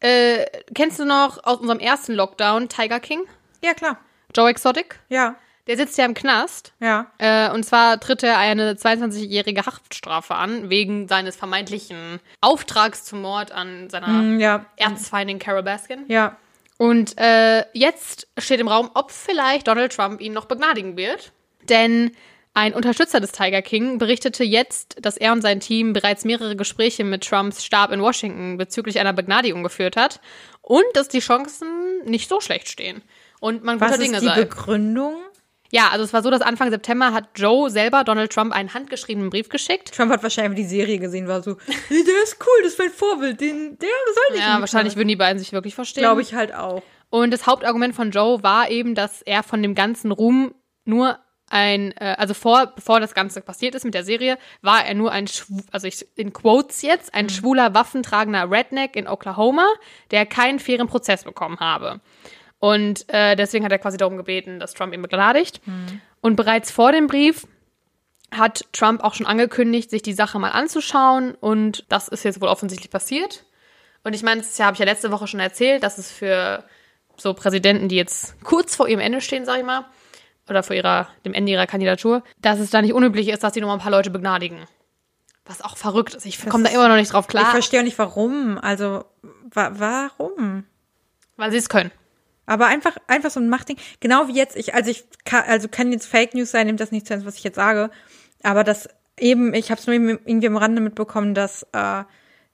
Äh, 0.00 0.46
kennst 0.74 0.98
du 0.98 1.04
noch 1.04 1.44
aus 1.44 1.58
unserem 1.58 1.80
ersten 1.80 2.14
Lockdown 2.14 2.70
Tiger 2.70 2.98
King? 2.98 3.20
Ja, 3.62 3.74
klar. 3.74 3.98
Joe 4.34 4.48
Exotic? 4.48 4.98
Ja. 5.10 5.36
Der 5.66 5.76
sitzt 5.76 5.98
ja 5.98 6.06
im 6.06 6.14
Knast. 6.14 6.72
Ja. 6.80 7.10
Äh, 7.18 7.50
und 7.50 7.64
zwar 7.64 8.00
tritt 8.00 8.22
er 8.22 8.38
eine 8.38 8.72
22-jährige 8.74 9.66
Haftstrafe 9.66 10.34
an, 10.36 10.70
wegen 10.70 11.08
seines 11.08 11.36
vermeintlichen 11.36 12.20
Auftrags 12.40 13.04
zum 13.04 13.20
Mord 13.20 13.52
an 13.52 13.90
seiner 13.90 14.06
Mm, 14.08 14.40
Ja. 14.40 14.64
Erzfeindin 14.76 15.38
Carol 15.38 15.62
Baskin. 15.64 16.04
Ja. 16.08 16.36
Und 16.78 17.18
äh, 17.18 17.64
jetzt 17.74 18.28
steht 18.38 18.60
im 18.60 18.68
Raum, 18.68 18.90
ob 18.94 19.10
vielleicht 19.10 19.66
Donald 19.68 19.94
Trump 19.94 20.22
ihn 20.22 20.32
noch 20.32 20.44
begnadigen 20.46 20.96
wird. 20.96 21.32
Denn 21.68 22.12
ein 22.54 22.72
Unterstützer 22.72 23.20
des 23.20 23.32
Tiger 23.32 23.60
King 23.60 23.98
berichtete 23.98 24.42
jetzt, 24.42 24.96
dass 25.02 25.18
er 25.18 25.32
und 25.32 25.42
sein 25.42 25.60
Team 25.60 25.92
bereits 25.92 26.24
mehrere 26.24 26.56
Gespräche 26.56 27.04
mit 27.04 27.22
Trumps 27.26 27.62
Stab 27.62 27.92
in 27.92 28.00
Washington 28.00 28.56
bezüglich 28.56 28.98
einer 28.98 29.12
Begnadigung 29.12 29.62
geführt 29.62 29.96
hat 29.96 30.20
und 30.62 30.84
dass 30.94 31.08
die 31.08 31.18
Chancen 31.18 31.68
nicht 32.06 32.30
so 32.30 32.40
schlecht 32.40 32.68
stehen. 32.68 33.02
Und 33.40 33.62
man 33.62 33.78
guter 33.78 33.90
Was 33.90 33.98
Dinge 33.98 34.16
ist 34.16 34.22
die 34.22 34.28
sei. 34.28 34.36
Begründung? 34.36 35.16
Ja, 35.70 35.88
also 35.90 36.02
es 36.04 36.14
war 36.14 36.22
so, 36.22 36.30
dass 36.30 36.40
Anfang 36.40 36.70
September 36.70 37.12
hat 37.12 37.28
Joe 37.34 37.68
selber 37.68 38.04
Donald 38.04 38.32
Trump 38.32 38.52
einen 38.54 38.72
handgeschriebenen 38.72 39.28
Brief 39.28 39.50
geschickt. 39.50 39.94
Trump 39.94 40.10
hat 40.10 40.22
wahrscheinlich 40.22 40.56
die 40.56 40.68
Serie 40.68 40.98
gesehen, 40.98 41.28
war 41.28 41.42
so, 41.42 41.56
der 41.90 42.22
ist 42.22 42.38
cool, 42.40 42.62
das 42.62 42.72
ist 42.72 42.78
mein 42.78 42.90
Vorbild, 42.90 43.38
den, 43.38 43.76
der 43.78 43.88
soll 44.14 44.36
ich 44.36 44.40
Ja, 44.40 44.60
wahrscheinlich 44.60 44.96
würden 44.96 45.08
die 45.08 45.16
beiden 45.16 45.38
sich 45.38 45.52
wirklich 45.52 45.74
verstehen. 45.74 46.02
Glaube 46.02 46.22
ich 46.22 46.34
halt 46.34 46.54
auch. 46.54 46.82
Und 47.10 47.32
das 47.32 47.46
Hauptargument 47.46 47.94
von 47.94 48.10
Joe 48.12 48.42
war 48.42 48.70
eben, 48.70 48.94
dass 48.94 49.20
er 49.22 49.42
von 49.42 49.60
dem 49.60 49.74
ganzen 49.74 50.10
Ruhm 50.10 50.54
nur 50.86 51.18
ein, 51.48 51.92
äh, 51.98 52.16
also 52.18 52.34
vor, 52.34 52.72
bevor 52.74 53.00
das 53.00 53.14
Ganze 53.14 53.40
passiert 53.40 53.74
ist 53.74 53.84
mit 53.84 53.94
der 53.94 54.04
Serie, 54.04 54.38
war 54.62 54.84
er 54.84 54.94
nur 54.94 55.12
ein, 55.12 55.26
schwu- 55.26 55.64
also 55.70 55.86
ich, 55.86 56.06
in 56.16 56.32
Quotes 56.32 56.82
jetzt, 56.82 57.14
ein 57.14 57.28
schwuler, 57.28 57.74
waffentragender 57.74 58.50
Redneck 58.50 58.96
in 58.96 59.06
Oklahoma, 59.06 59.66
der 60.10 60.26
keinen 60.26 60.58
fairen 60.58 60.88
Prozess 60.88 61.24
bekommen 61.24 61.60
habe. 61.60 62.00
Und 62.58 63.08
äh, 63.08 63.36
deswegen 63.36 63.64
hat 63.64 63.72
er 63.72 63.78
quasi 63.78 63.96
darum 63.96 64.16
gebeten, 64.16 64.58
dass 64.58 64.74
Trump 64.74 64.94
ihn 64.94 65.02
begnadigt. 65.02 65.60
Und 66.20 66.36
bereits 66.36 66.70
vor 66.70 66.90
dem 66.90 67.06
Brief 67.06 67.46
hat 68.32 68.64
Trump 68.72 69.04
auch 69.04 69.14
schon 69.14 69.26
angekündigt, 69.26 69.90
sich 69.90 70.02
die 70.02 70.14
Sache 70.14 70.38
mal 70.38 70.50
anzuschauen. 70.50 71.34
Und 71.34 71.84
das 71.90 72.08
ist 72.08 72.24
jetzt 72.24 72.40
wohl 72.40 72.48
offensichtlich 72.48 72.90
passiert. 72.90 73.44
Und 74.02 74.14
ich 74.14 74.22
meine, 74.22 74.40
das 74.40 74.58
habe 74.58 74.72
ich 74.72 74.78
ja 74.78 74.84
letzte 74.84 75.12
Woche 75.12 75.26
schon 75.26 75.40
erzählt, 75.40 75.82
dass 75.82 75.98
es 75.98 76.10
für 76.10 76.64
so 77.16 77.34
Präsidenten, 77.34 77.88
die 77.88 77.96
jetzt 77.96 78.42
kurz 78.42 78.74
vor 78.74 78.88
ihrem 78.88 79.00
Ende 79.00 79.20
stehen, 79.20 79.44
sag 79.44 79.58
ich 79.58 79.64
mal, 79.64 79.84
oder 80.48 80.62
vor 80.62 80.76
ihrer, 80.76 81.08
dem 81.24 81.34
Ende 81.34 81.52
ihrer 81.52 81.66
Kandidatur, 81.66 82.22
dass 82.40 82.58
es 82.58 82.70
da 82.70 82.82
nicht 82.82 82.94
unüblich 82.94 83.28
ist, 83.28 83.42
dass 83.42 83.52
die 83.52 83.60
noch 83.60 83.68
mal 83.68 83.74
ein 83.74 83.80
paar 83.80 83.90
Leute 83.90 84.10
begnadigen. 84.10 84.60
Was 85.44 85.62
auch 85.62 85.76
verrückt 85.76 86.14
ist. 86.14 86.26
Ich 86.26 86.44
komme 86.48 86.64
da 86.64 86.70
immer 86.70 86.88
noch 86.88 86.96
nicht 86.96 87.12
drauf 87.12 87.26
Ich 87.26 87.30
klar, 87.30 87.50
verstehe 87.50 87.80
auch 87.80 87.84
nicht, 87.84 87.98
warum. 87.98 88.58
Also, 88.58 89.04
wa 89.52 89.70
warum? 89.74 90.64
weil 91.36 91.50
sie 91.50 91.58
es 91.58 91.68
können. 91.68 91.90
Aber 92.46 92.66
einfach, 92.66 92.96
einfach 93.08 93.30
so 93.30 93.40
ein 93.40 93.48
Machtding. 93.48 93.76
Genau 94.00 94.28
wie 94.28 94.34
jetzt, 94.34 94.56
ich, 94.56 94.74
also 94.74 94.90
ich 94.90 95.04
kann, 95.24 95.44
also 95.46 95.68
kann 95.68 95.92
jetzt 95.92 96.06
Fake 96.06 96.34
News 96.34 96.50
sein, 96.50 96.66
nimmt 96.66 96.80
das 96.80 96.92
nicht 96.92 97.06
zu 97.06 97.12
ernst, 97.12 97.26
was 97.26 97.36
ich 97.36 97.44
jetzt 97.44 97.56
sage. 97.56 97.90
Aber 98.42 98.64
das 98.64 98.88
eben, 99.18 99.52
ich 99.54 99.70
habe 99.70 99.80
es 99.80 99.86
nur 99.86 99.94
irgendwie 99.96 100.46
am 100.46 100.56
Rande 100.56 100.80
mitbekommen, 100.80 101.34
dass 101.34 101.66
äh, 101.72 102.04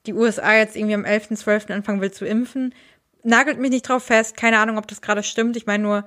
die 0.06 0.14
USA 0.14 0.54
jetzt 0.54 0.76
irgendwie 0.76 0.94
am 0.94 1.04
11.12. 1.04 1.72
anfangen 1.72 2.00
will 2.00 2.10
zu 2.10 2.24
impfen. 2.24 2.74
Nagelt 3.22 3.58
mich 3.58 3.70
nicht 3.70 3.88
drauf 3.88 4.04
fest, 4.04 4.36
keine 4.36 4.58
Ahnung, 4.58 4.78
ob 4.78 4.88
das 4.88 5.02
gerade 5.02 5.22
stimmt. 5.22 5.56
Ich 5.56 5.66
meine 5.66 5.82
nur, 5.82 6.06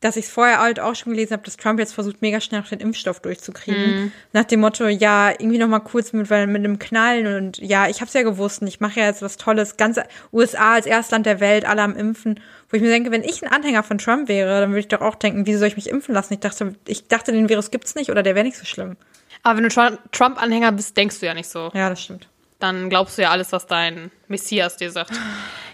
dass 0.00 0.16
ich 0.16 0.26
es 0.26 0.30
vorher 0.30 0.60
halt 0.60 0.78
auch 0.78 0.94
schon 0.94 1.12
gelesen 1.12 1.32
habe, 1.32 1.42
dass 1.42 1.56
Trump 1.56 1.78
jetzt 1.78 1.94
versucht, 1.94 2.20
mega 2.20 2.40
schnell 2.40 2.60
noch 2.60 2.68
den 2.68 2.80
Impfstoff 2.80 3.20
durchzukriegen. 3.20 4.12
Nach 4.32 4.44
dem 4.44 4.60
Motto, 4.60 4.86
ja, 4.86 5.30
irgendwie 5.30 5.58
noch 5.58 5.68
mal 5.68 5.80
kurz 5.80 6.12
mit, 6.12 6.28
mit 6.28 6.30
einem 6.40 6.78
Knallen 6.78 7.26
und 7.36 7.58
ja, 7.58 7.88
ich 7.88 7.96
habe 8.00 8.06
es 8.08 8.12
ja 8.14 8.22
gewusst 8.22 8.60
und 8.60 8.68
ich 8.68 8.80
mache 8.80 9.00
ja 9.00 9.06
jetzt 9.06 9.22
was 9.22 9.36
Tolles. 9.38 9.76
Ganz 9.78 9.98
USA 10.32 10.74
als 10.74 10.86
Erstland 10.86 11.24
der 11.26 11.40
Welt, 11.40 11.64
alle 11.64 11.82
am 11.82 11.96
Impfen. 11.96 12.40
Wo 12.68 12.76
ich 12.76 12.82
mir 12.82 12.90
denke, 12.90 13.10
wenn 13.10 13.22
ich 13.22 13.42
ein 13.42 13.50
Anhänger 13.50 13.82
von 13.82 13.98
Trump 13.98 14.28
wäre, 14.28 14.60
dann 14.60 14.70
würde 14.70 14.80
ich 14.80 14.88
doch 14.88 15.00
auch 15.00 15.14
denken, 15.14 15.46
wieso 15.46 15.60
soll 15.60 15.68
ich 15.68 15.76
mich 15.76 15.88
impfen 15.88 16.14
lassen? 16.14 16.34
Ich 16.34 16.40
dachte, 16.40 16.74
ich 16.86 17.08
dachte, 17.08 17.32
den 17.32 17.48
Virus 17.48 17.70
gibt's 17.70 17.94
nicht 17.94 18.10
oder 18.10 18.22
der 18.22 18.34
wäre 18.34 18.44
nicht 18.44 18.58
so 18.58 18.64
schlimm. 18.64 18.96
Aber 19.42 19.56
wenn 19.58 19.64
du 19.64 19.70
Tru- 19.70 19.98
Trump-Anhänger 20.12 20.72
bist, 20.72 20.96
denkst 20.96 21.20
du 21.20 21.26
ja 21.26 21.34
nicht 21.34 21.48
so. 21.48 21.70
Ja, 21.74 21.88
das 21.88 22.02
stimmt. 22.02 22.28
Dann 22.58 22.90
glaubst 22.90 23.16
du 23.18 23.22
ja 23.22 23.30
alles, 23.30 23.52
was 23.52 23.66
dein 23.66 24.10
Messias 24.28 24.76
dir 24.76 24.90
sagt. 24.90 25.12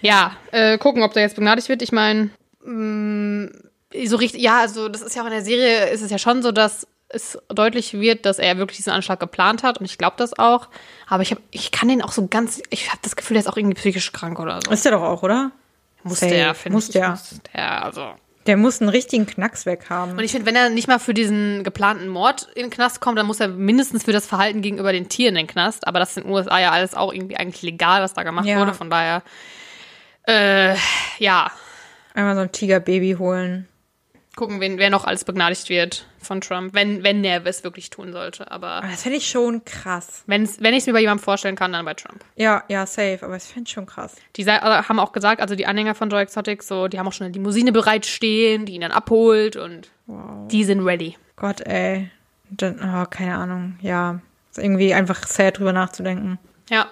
Ja, 0.01 0.37
äh, 0.51 0.79
gucken, 0.79 1.03
ob 1.03 1.13
der 1.13 1.23
jetzt 1.23 1.37
begnadigt 1.37 1.69
wird. 1.69 1.81
Ich 1.81 1.93
meine, 1.93 2.31
so 4.07 4.17
richtig, 4.17 4.41
ja, 4.43 4.61
also 4.61 4.89
das 4.89 5.03
ist 5.03 5.15
ja 5.17 5.23
auch 5.23 5.27
in 5.27 5.33
der 5.33 5.43
Serie, 5.45 5.89
ist 5.91 6.03
es 6.03 6.11
ja 6.11 6.19
schon 6.19 6.43
so, 6.43 6.53
dass 6.53 6.87
es 7.09 7.39
deutlich 7.49 7.93
wird, 7.95 8.25
dass 8.25 8.39
er 8.39 8.57
wirklich 8.57 8.79
diesen 8.79 8.93
Anschlag 8.93 9.21
geplant 9.21 9.63
hat 9.63 9.79
und 9.79 9.85
ich 9.85 9.99
glaube 9.99 10.15
das 10.17 10.39
auch. 10.39 10.69
Aber 11.09 11.23
ich 11.23 11.31
habe, 11.31 11.43
ich 11.51 11.71
kann 11.71 11.89
den 11.89 12.01
auch 12.03 12.13
so 12.13 12.27
ganz, 12.27 12.63
ich 12.71 12.89
habe 12.89 13.01
das 13.03 13.17
Gefühl, 13.17 13.35
der 13.35 13.43
ist 13.43 13.49
auch 13.49 13.57
irgendwie 13.57 13.75
psychisch 13.75 14.13
krank 14.13 14.41
oder 14.41 14.61
so. 14.65 14.71
Ist 14.71 14.85
der 14.85 14.93
doch 14.93 15.03
auch, 15.03 15.23
oder? 15.23 15.51
Muss 16.05 16.21
Safe. 16.21 16.33
der, 16.33 16.55
finde 16.55 16.77
Muss 16.77 16.87
ich. 16.87 16.93
der. 16.93 17.11
Muss 17.11 17.41
der, 17.55 17.85
also. 17.85 18.15
Der 18.47 18.57
muss 18.57 18.81
einen 18.81 18.89
richtigen 18.89 19.25
Knacks 19.25 19.67
weg 19.67 19.85
haben. 19.89 20.13
Und 20.13 20.19
ich 20.21 20.33
finde, 20.33 20.47
wenn 20.47 20.57
er 20.57 20.69
nicht 20.69 20.89
mal 20.89 20.99
für 20.99 21.15
diesen 21.15 21.63
geplanten 21.63 22.09
Mord 22.09 22.49
in 22.57 22.63
den 22.63 22.71
Knast 22.71 23.01
kommt, 23.01 23.17
dann 23.17 23.27
muss 23.27 23.39
er 23.39 23.47
mindestens 23.47 24.03
für 24.03 24.11
das 24.13 24.27
Verhalten 24.27 24.63
gegenüber 24.63 24.91
den 24.91 25.09
Tieren 25.09 25.37
in 25.37 25.47
den 25.47 25.47
Knast. 25.47 25.87
Aber 25.87 26.01
das 26.01 26.11
ist 26.11 26.17
in 26.17 26.23
den 26.25 26.33
USA 26.33 26.59
ja 26.59 26.73
alles 26.73 26.95
auch 26.95 27.13
irgendwie 27.13 27.37
eigentlich 27.37 27.63
legal, 27.63 28.03
was 28.03 28.15
da 28.15 28.25
gemacht 28.25 28.47
Ja. 28.47 28.59
wurde. 28.59 28.75
Von 28.75 28.91
daher, 28.91 29.23
äh, 30.27 30.75
ja, 31.19 31.53
Einmal 32.15 32.35
so 32.35 32.41
ein 32.43 32.51
Tigerbaby 32.53 33.17
holen. 33.19 33.69
Gucken, 34.37 34.61
wen, 34.61 34.79
wer 34.79 34.91
noch 34.91 35.05
alles 35.05 35.25
begnadigt 35.25 35.69
wird 35.69 36.07
von 36.19 36.41
Trump, 36.41 36.75
wenn, 36.75 37.03
wenn 37.03 37.23
er 37.25 37.45
es 37.45 37.65
wirklich 37.65 37.91
tun 37.91 38.13
sollte. 38.13 38.51
Aber 38.51 38.77
Aber 38.77 38.89
das 38.89 39.03
finde 39.03 39.19
ich 39.19 39.29
schon 39.29 39.65
krass. 39.65 40.23
wenn's, 40.27 40.61
wenn 40.61 40.73
ich 40.73 40.81
es 40.81 40.87
mir 40.87 40.95
bei 40.95 41.01
jemandem 41.01 41.23
vorstellen 41.23 41.57
kann, 41.57 41.73
dann 41.73 41.85
bei 41.85 41.95
Trump. 41.95 42.25
Ja, 42.37 42.65
ja, 42.69 42.87
safe, 42.87 43.19
aber 43.23 43.37
ich 43.37 43.43
finde 43.43 43.71
schon 43.71 43.87
krass. 43.87 44.17
Die 44.37 44.49
also 44.49 44.89
haben 44.89 44.99
auch 44.99 45.13
gesagt, 45.13 45.41
also 45.41 45.55
die 45.55 45.67
Anhänger 45.67 45.95
von 45.95 46.09
Joe 46.11 46.21
Exotic, 46.21 46.63
so, 46.63 46.89
die 46.89 46.99
haben 46.99 47.07
auch 47.07 47.13
schon 47.13 47.27
eine 47.27 47.35
Limousine 47.35 47.73
bereitstehen, 47.73 48.65
die 48.65 48.75
ihn 48.75 48.81
dann 48.81 48.93
abholt 48.93 49.57
und 49.57 49.91
die 50.07 50.65
sind 50.65 50.81
ready. 50.85 51.17
Gott, 51.37 51.61
ey. 51.63 52.11
Dann, 52.51 52.81
oh, 52.83 53.07
keine 53.09 53.37
Ahnung. 53.37 53.79
Ja, 53.81 54.21
ist 54.51 54.59
irgendwie 54.59 54.93
einfach 54.95 55.27
sad 55.27 55.59
drüber 55.59 55.73
nachzudenken. 55.73 56.39
Ja. 56.71 56.87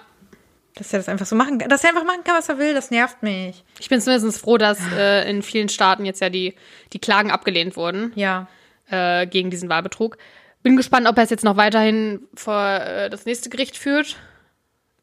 Dass 0.75 0.93
er 0.93 0.99
das 0.99 1.09
einfach 1.09 1.25
so 1.25 1.35
machen 1.35 1.57
kann. 1.57 1.69
Dass 1.69 1.83
er 1.83 1.89
einfach 1.89 2.05
machen 2.05 2.23
kann, 2.23 2.35
was 2.37 2.47
er 2.49 2.57
will, 2.57 2.73
das 2.73 2.91
nervt 2.91 3.21
mich. 3.23 3.63
Ich 3.79 3.89
bin 3.89 3.99
zumindest 3.99 4.39
froh, 4.39 4.57
dass 4.57 4.79
äh, 4.95 5.29
in 5.29 5.41
vielen 5.41 5.67
Staaten 5.69 6.05
jetzt 6.05 6.21
ja 6.21 6.29
die, 6.29 6.55
die 6.93 6.99
Klagen 6.99 7.29
abgelehnt 7.31 7.75
wurden 7.75 8.11
Ja. 8.15 8.47
äh, 8.89 9.27
gegen 9.27 9.49
diesen 9.49 9.67
Wahlbetrug. 9.69 10.17
Bin 10.63 10.77
gespannt, 10.77 11.07
ob 11.07 11.17
er 11.17 11.23
es 11.23 11.29
jetzt 11.29 11.43
noch 11.43 11.57
weiterhin 11.57 12.21
vor 12.35 12.55
äh, 12.63 13.09
das 13.09 13.25
nächste 13.25 13.49
Gericht 13.49 13.77
führt. 13.77 14.15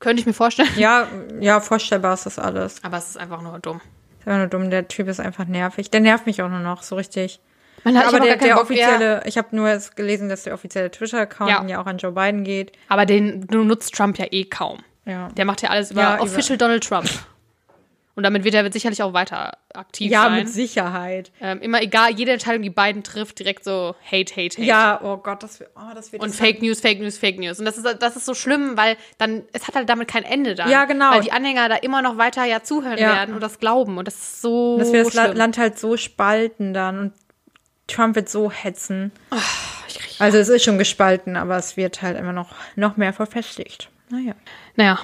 Könnte 0.00 0.20
ich 0.20 0.26
mir 0.26 0.32
vorstellen. 0.32 0.68
Ja, 0.76 1.08
ja, 1.40 1.60
vorstellbar 1.60 2.14
ist 2.14 2.24
das 2.26 2.38
alles. 2.38 2.82
Aber 2.84 2.96
es 2.98 3.08
ist 3.10 3.16
einfach 3.18 3.42
nur 3.42 3.58
dumm. 3.58 3.80
Ist 4.20 4.28
einfach 4.28 4.38
nur 4.38 4.46
dumm. 4.46 4.70
Der 4.70 4.86
Typ 4.88 5.08
ist 5.08 5.18
einfach 5.20 5.46
nervig. 5.46 5.90
Der 5.90 6.00
nervt 6.00 6.26
mich 6.26 6.40
auch 6.42 6.48
nur 6.48 6.60
noch, 6.60 6.82
so 6.84 6.94
richtig. 6.94 7.40
Man 7.84 7.96
hat, 7.98 8.06
aber 8.06 8.20
der, 8.20 8.36
der 8.36 8.54
Bock, 8.54 8.56
ja, 8.56 8.60
offizielle, 8.62 9.22
ich 9.26 9.36
habe 9.38 9.54
nur 9.54 9.68
jetzt 9.68 9.96
gelesen, 9.96 10.28
dass 10.28 10.44
der 10.44 10.54
offizielle 10.54 10.90
Twitter-Account 10.90 11.50
Ja. 11.50 11.64
ja. 11.66 11.80
auch 11.82 11.86
an 11.86 11.98
Joe 11.98 12.12
Biden 12.12 12.42
geht. 12.44 12.72
aber 12.88 13.06
den 13.06 13.46
nutzt 13.50 13.94
Trump 13.94 14.18
ja 14.18 14.26
eh 14.30 14.44
kaum. 14.44 14.78
Ja. 15.08 15.28
Der 15.36 15.44
macht 15.44 15.62
ja 15.62 15.70
alles 15.70 15.90
über 15.90 16.02
Ja, 16.02 16.14
über- 16.14 16.22
Official 16.24 16.56
Donald 16.58 16.84
Trump. 16.86 17.08
Und 18.14 18.24
damit 18.24 18.42
wird 18.42 18.54
er 18.56 18.72
sicherlich 18.72 19.00
auch 19.04 19.12
weiter 19.12 19.56
aktiv 19.72 20.10
Ja, 20.10 20.24
sein. 20.24 20.34
mit 20.34 20.48
Sicherheit. 20.48 21.30
Ähm, 21.40 21.60
immer 21.62 21.80
egal, 21.80 22.10
jede 22.10 22.32
Entscheidung, 22.32 22.62
die 22.62 22.70
beiden 22.70 23.04
trifft, 23.04 23.38
direkt 23.38 23.62
so 23.62 23.94
Hate, 24.04 24.32
Hate, 24.34 24.56
Hate. 24.56 24.62
Ja, 24.62 24.98
oh 25.04 25.18
Gott, 25.18 25.40
das 25.44 25.60
wird, 25.60 25.70
oh, 25.76 25.94
das 25.94 26.10
wird 26.10 26.20
Und 26.20 26.30
das 26.32 26.36
Fake 26.36 26.60
News, 26.60 26.80
Fake 26.80 26.98
News, 27.00 27.16
Fake 27.16 27.38
News. 27.38 27.60
Und 27.60 27.64
das 27.64 27.78
ist, 27.78 27.86
das 28.02 28.16
ist 28.16 28.26
so 28.26 28.34
schlimm, 28.34 28.76
weil 28.76 28.96
dann, 29.18 29.44
es 29.52 29.68
hat 29.68 29.76
halt 29.76 29.88
damit 29.88 30.08
kein 30.08 30.24
Ende 30.24 30.56
dann. 30.56 30.68
Ja, 30.68 30.84
genau. 30.86 31.12
Weil 31.12 31.20
die 31.20 31.30
Anhänger 31.30 31.68
da 31.68 31.76
immer 31.76 32.02
noch 32.02 32.16
weiter 32.18 32.44
ja 32.44 32.64
zuhören 32.64 32.98
Ja. 32.98 33.14
werden 33.14 33.36
und 33.36 33.40
das 33.40 33.60
glauben. 33.60 33.98
Und 33.98 34.08
das 34.08 34.14
ist 34.16 34.42
so 34.42 34.78
dass 34.78 34.92
wir 34.92 35.04
das 35.04 35.12
schlimm. 35.12 35.36
Land 35.36 35.56
halt 35.56 35.78
so 35.78 35.96
spalten 35.96 36.74
dann 36.74 36.98
und 36.98 37.12
Trump 37.86 38.16
wird 38.16 38.28
so 38.28 38.50
hetzen. 38.50 39.12
Krieg- 39.88 40.16
Also 40.20 40.38
es 40.38 40.48
ist 40.48 40.64
schon 40.64 40.76
gespalten, 40.76 41.36
aber 41.36 41.56
es 41.56 41.76
wird 41.76 42.02
halt 42.02 42.18
immer 42.18 42.32
noch, 42.32 42.48
noch 42.74 42.96
mehr 42.96 43.12
verfestigt. 43.12 43.90
Naja, 44.10 44.32
Naja, 44.78 45.00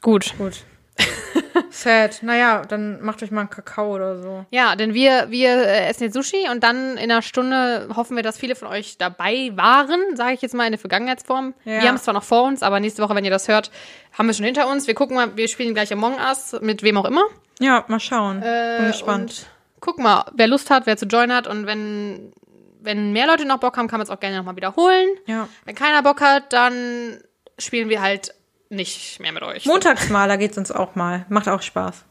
gut. 0.00 0.32
gut. 0.38 0.62
Sad. 1.70 2.22
Naja, 2.22 2.62
dann 2.68 3.02
macht 3.02 3.20
euch 3.22 3.32
mal 3.32 3.40
einen 3.40 3.50
Kakao 3.50 3.94
oder 3.94 4.20
so. 4.22 4.46
Ja, 4.50 4.76
denn 4.76 4.94
wir, 4.94 5.26
wir 5.30 5.48
äh, 5.48 5.88
essen 5.88 6.04
jetzt 6.04 6.14
Sushi 6.14 6.48
und 6.52 6.62
dann 6.62 6.92
in 6.96 7.10
einer 7.10 7.20
Stunde 7.20 7.88
hoffen 7.96 8.14
wir, 8.14 8.22
dass 8.22 8.38
viele 8.38 8.54
von 8.54 8.68
euch 8.68 8.98
dabei 8.98 9.50
waren, 9.54 9.98
sage 10.16 10.34
ich 10.34 10.42
jetzt 10.42 10.54
mal 10.54 10.66
in 10.66 10.70
der 10.72 10.78
Vergangenheitsform. 10.78 11.52
Ja. 11.64 11.80
Wir 11.82 11.88
haben 11.88 11.96
es 11.96 12.04
zwar 12.04 12.14
noch 12.14 12.22
vor 12.22 12.44
uns, 12.44 12.62
aber 12.62 12.78
nächste 12.78 13.02
Woche, 13.02 13.16
wenn 13.16 13.24
ihr 13.24 13.30
das 13.32 13.48
hört, 13.48 13.72
haben 14.12 14.26
wir 14.26 14.30
es 14.30 14.36
schon 14.36 14.46
hinter 14.46 14.68
uns. 14.70 14.86
Wir 14.86 14.94
gucken 14.94 15.16
mal, 15.16 15.36
wir 15.36 15.48
spielen 15.48 15.74
gleich 15.74 15.92
Among 15.92 16.14
Us, 16.18 16.54
mit 16.60 16.84
wem 16.84 16.96
auch 16.96 17.06
immer. 17.06 17.24
Ja, 17.58 17.84
mal 17.88 17.98
schauen. 17.98 18.38
Bin 18.40 18.48
Äh, 18.48 18.86
gespannt. 18.86 19.46
Und 19.74 19.80
guck 19.80 19.98
mal, 19.98 20.26
wer 20.36 20.46
Lust 20.46 20.70
hat, 20.70 20.86
wer 20.86 20.96
zu 20.96 21.06
joinen 21.06 21.34
hat 21.34 21.48
und 21.48 21.66
wenn, 21.66 22.32
wenn 22.80 23.12
mehr 23.12 23.26
Leute 23.26 23.46
noch 23.46 23.58
Bock 23.58 23.76
haben, 23.78 23.88
kann 23.88 23.98
man 23.98 24.04
es 24.04 24.10
auch 24.10 24.20
gerne 24.20 24.36
nochmal 24.36 24.54
wiederholen. 24.54 25.08
Ja. 25.26 25.48
Wenn 25.64 25.74
keiner 25.74 26.02
Bock 26.04 26.20
hat, 26.20 26.52
dann 26.52 27.18
spielen 27.58 27.88
wir 27.88 28.00
halt 28.00 28.34
nicht 28.72 29.20
mehr 29.20 29.32
mit 29.32 29.42
euch. 29.42 29.66
Montagsmaler 29.66 30.36
geht's 30.38 30.58
uns 30.58 30.72
auch 30.72 30.94
mal. 30.94 31.26
Macht 31.28 31.48
auch 31.48 31.62
Spaß. 31.62 32.04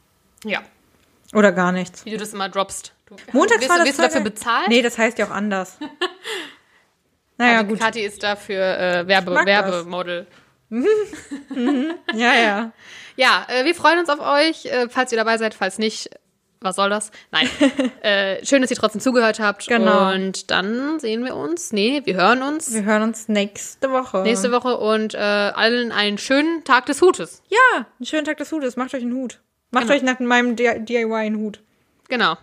Ja, 0.45 0.62
Oder 1.34 1.51
gar 1.51 1.72
nichts. 1.72 2.05
wie 2.05 2.12
du 2.12 2.18
das 2.18 2.34
immer 2.34 2.49
droppst. 2.49 2.93
Du, 3.07 3.16
Montagsmaler 3.34 3.86
wirst, 3.86 3.97
du- 3.99 4.03
wirst 4.03 4.16
du 4.16 4.20
dafür 4.20 4.22
bezahlt? 4.32 4.68
Nee, 4.70 4.82
das 4.82 4.97
heißt 4.97 5.18
ja 5.20 5.26
auch 5.28 5.32
anders. 5.32 5.78
naja, 7.38 7.57
Kathi, 7.57 7.68
gut. 7.70 7.80
Kathi 7.80 8.01
ist 8.01 8.24
dafür 8.24 8.78
äh, 8.78 9.07
Werbe, 9.07 9.32
mag 9.32 9.45
das. 9.45 9.72
Werbemodel. 9.72 10.28
Ja, 12.14 12.34
ja. 12.34 12.72
Ja, 13.18 13.45
äh, 13.49 13.66
wir 13.66 13.76
freuen 13.76 13.99
uns 13.99 14.09
auf 14.09 14.20
euch, 14.22 14.66
äh, 14.66 14.88
falls 14.89 15.12
ihr 15.12 15.18
dabei 15.18 15.38
seid, 15.38 15.53
falls 15.53 15.78
nicht, 15.78 16.09
was 16.62 16.76
soll 16.76 16.89
das? 16.89 17.12
Nein. 17.32 17.49
äh, 18.01 18.45
schön, 18.45 18.62
dass 18.62 18.72
ihr 18.72 18.78
trotzdem 18.78 19.01
zugehört 19.01 19.39
habt. 19.39 19.68
Genau. 19.68 20.14
Und 20.14 20.51
dann 20.51 20.99
sehen 20.99 21.26
wir 21.26 21.36
uns. 21.36 21.74
Nee, 21.74 22.01
wir 22.05 22.16
hören 22.16 22.43
uns 22.43 22.74
Wir 22.74 22.84
hören 22.84 23.01
uns 23.03 23.28
nächste 23.28 23.91
Woche. 23.91 24.22
nächste 24.22 24.51
Woche 24.51 24.78
und 24.78 25.14
äh, 25.16 25.18
allen 25.18 25.91
einen 25.91 26.18
schönen 26.18 26.64
Tag 26.64 26.86
des 26.86 27.01
Hutes. 27.01 27.41
Ja, 27.49 27.57
einen 27.99 28.05
schönen 28.05 28.26
Tag 28.26 28.38
des 28.38 28.51
Hutes. 28.51 28.76
Macht 28.78 28.93
euch 28.93 29.01
einen 29.01 29.14
Hut. 29.16 29.39
Macht 29.72 29.86
Genau. 29.88 29.95
euch 29.95 30.03
nach 30.03 30.20
meinem 30.20 30.55
DIY 30.55 31.14
einen 31.14 31.38
Hut. 31.38 31.62
Genau. 32.09 32.38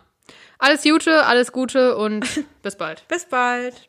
Alles 0.59 0.83
Gute, 0.83 1.25
alles 1.27 1.53
Gute 1.53 1.97
und 1.97 2.27
bis 2.63 2.75
bald. 2.77 3.07
Bis 3.07 3.25
bald. 3.27 3.87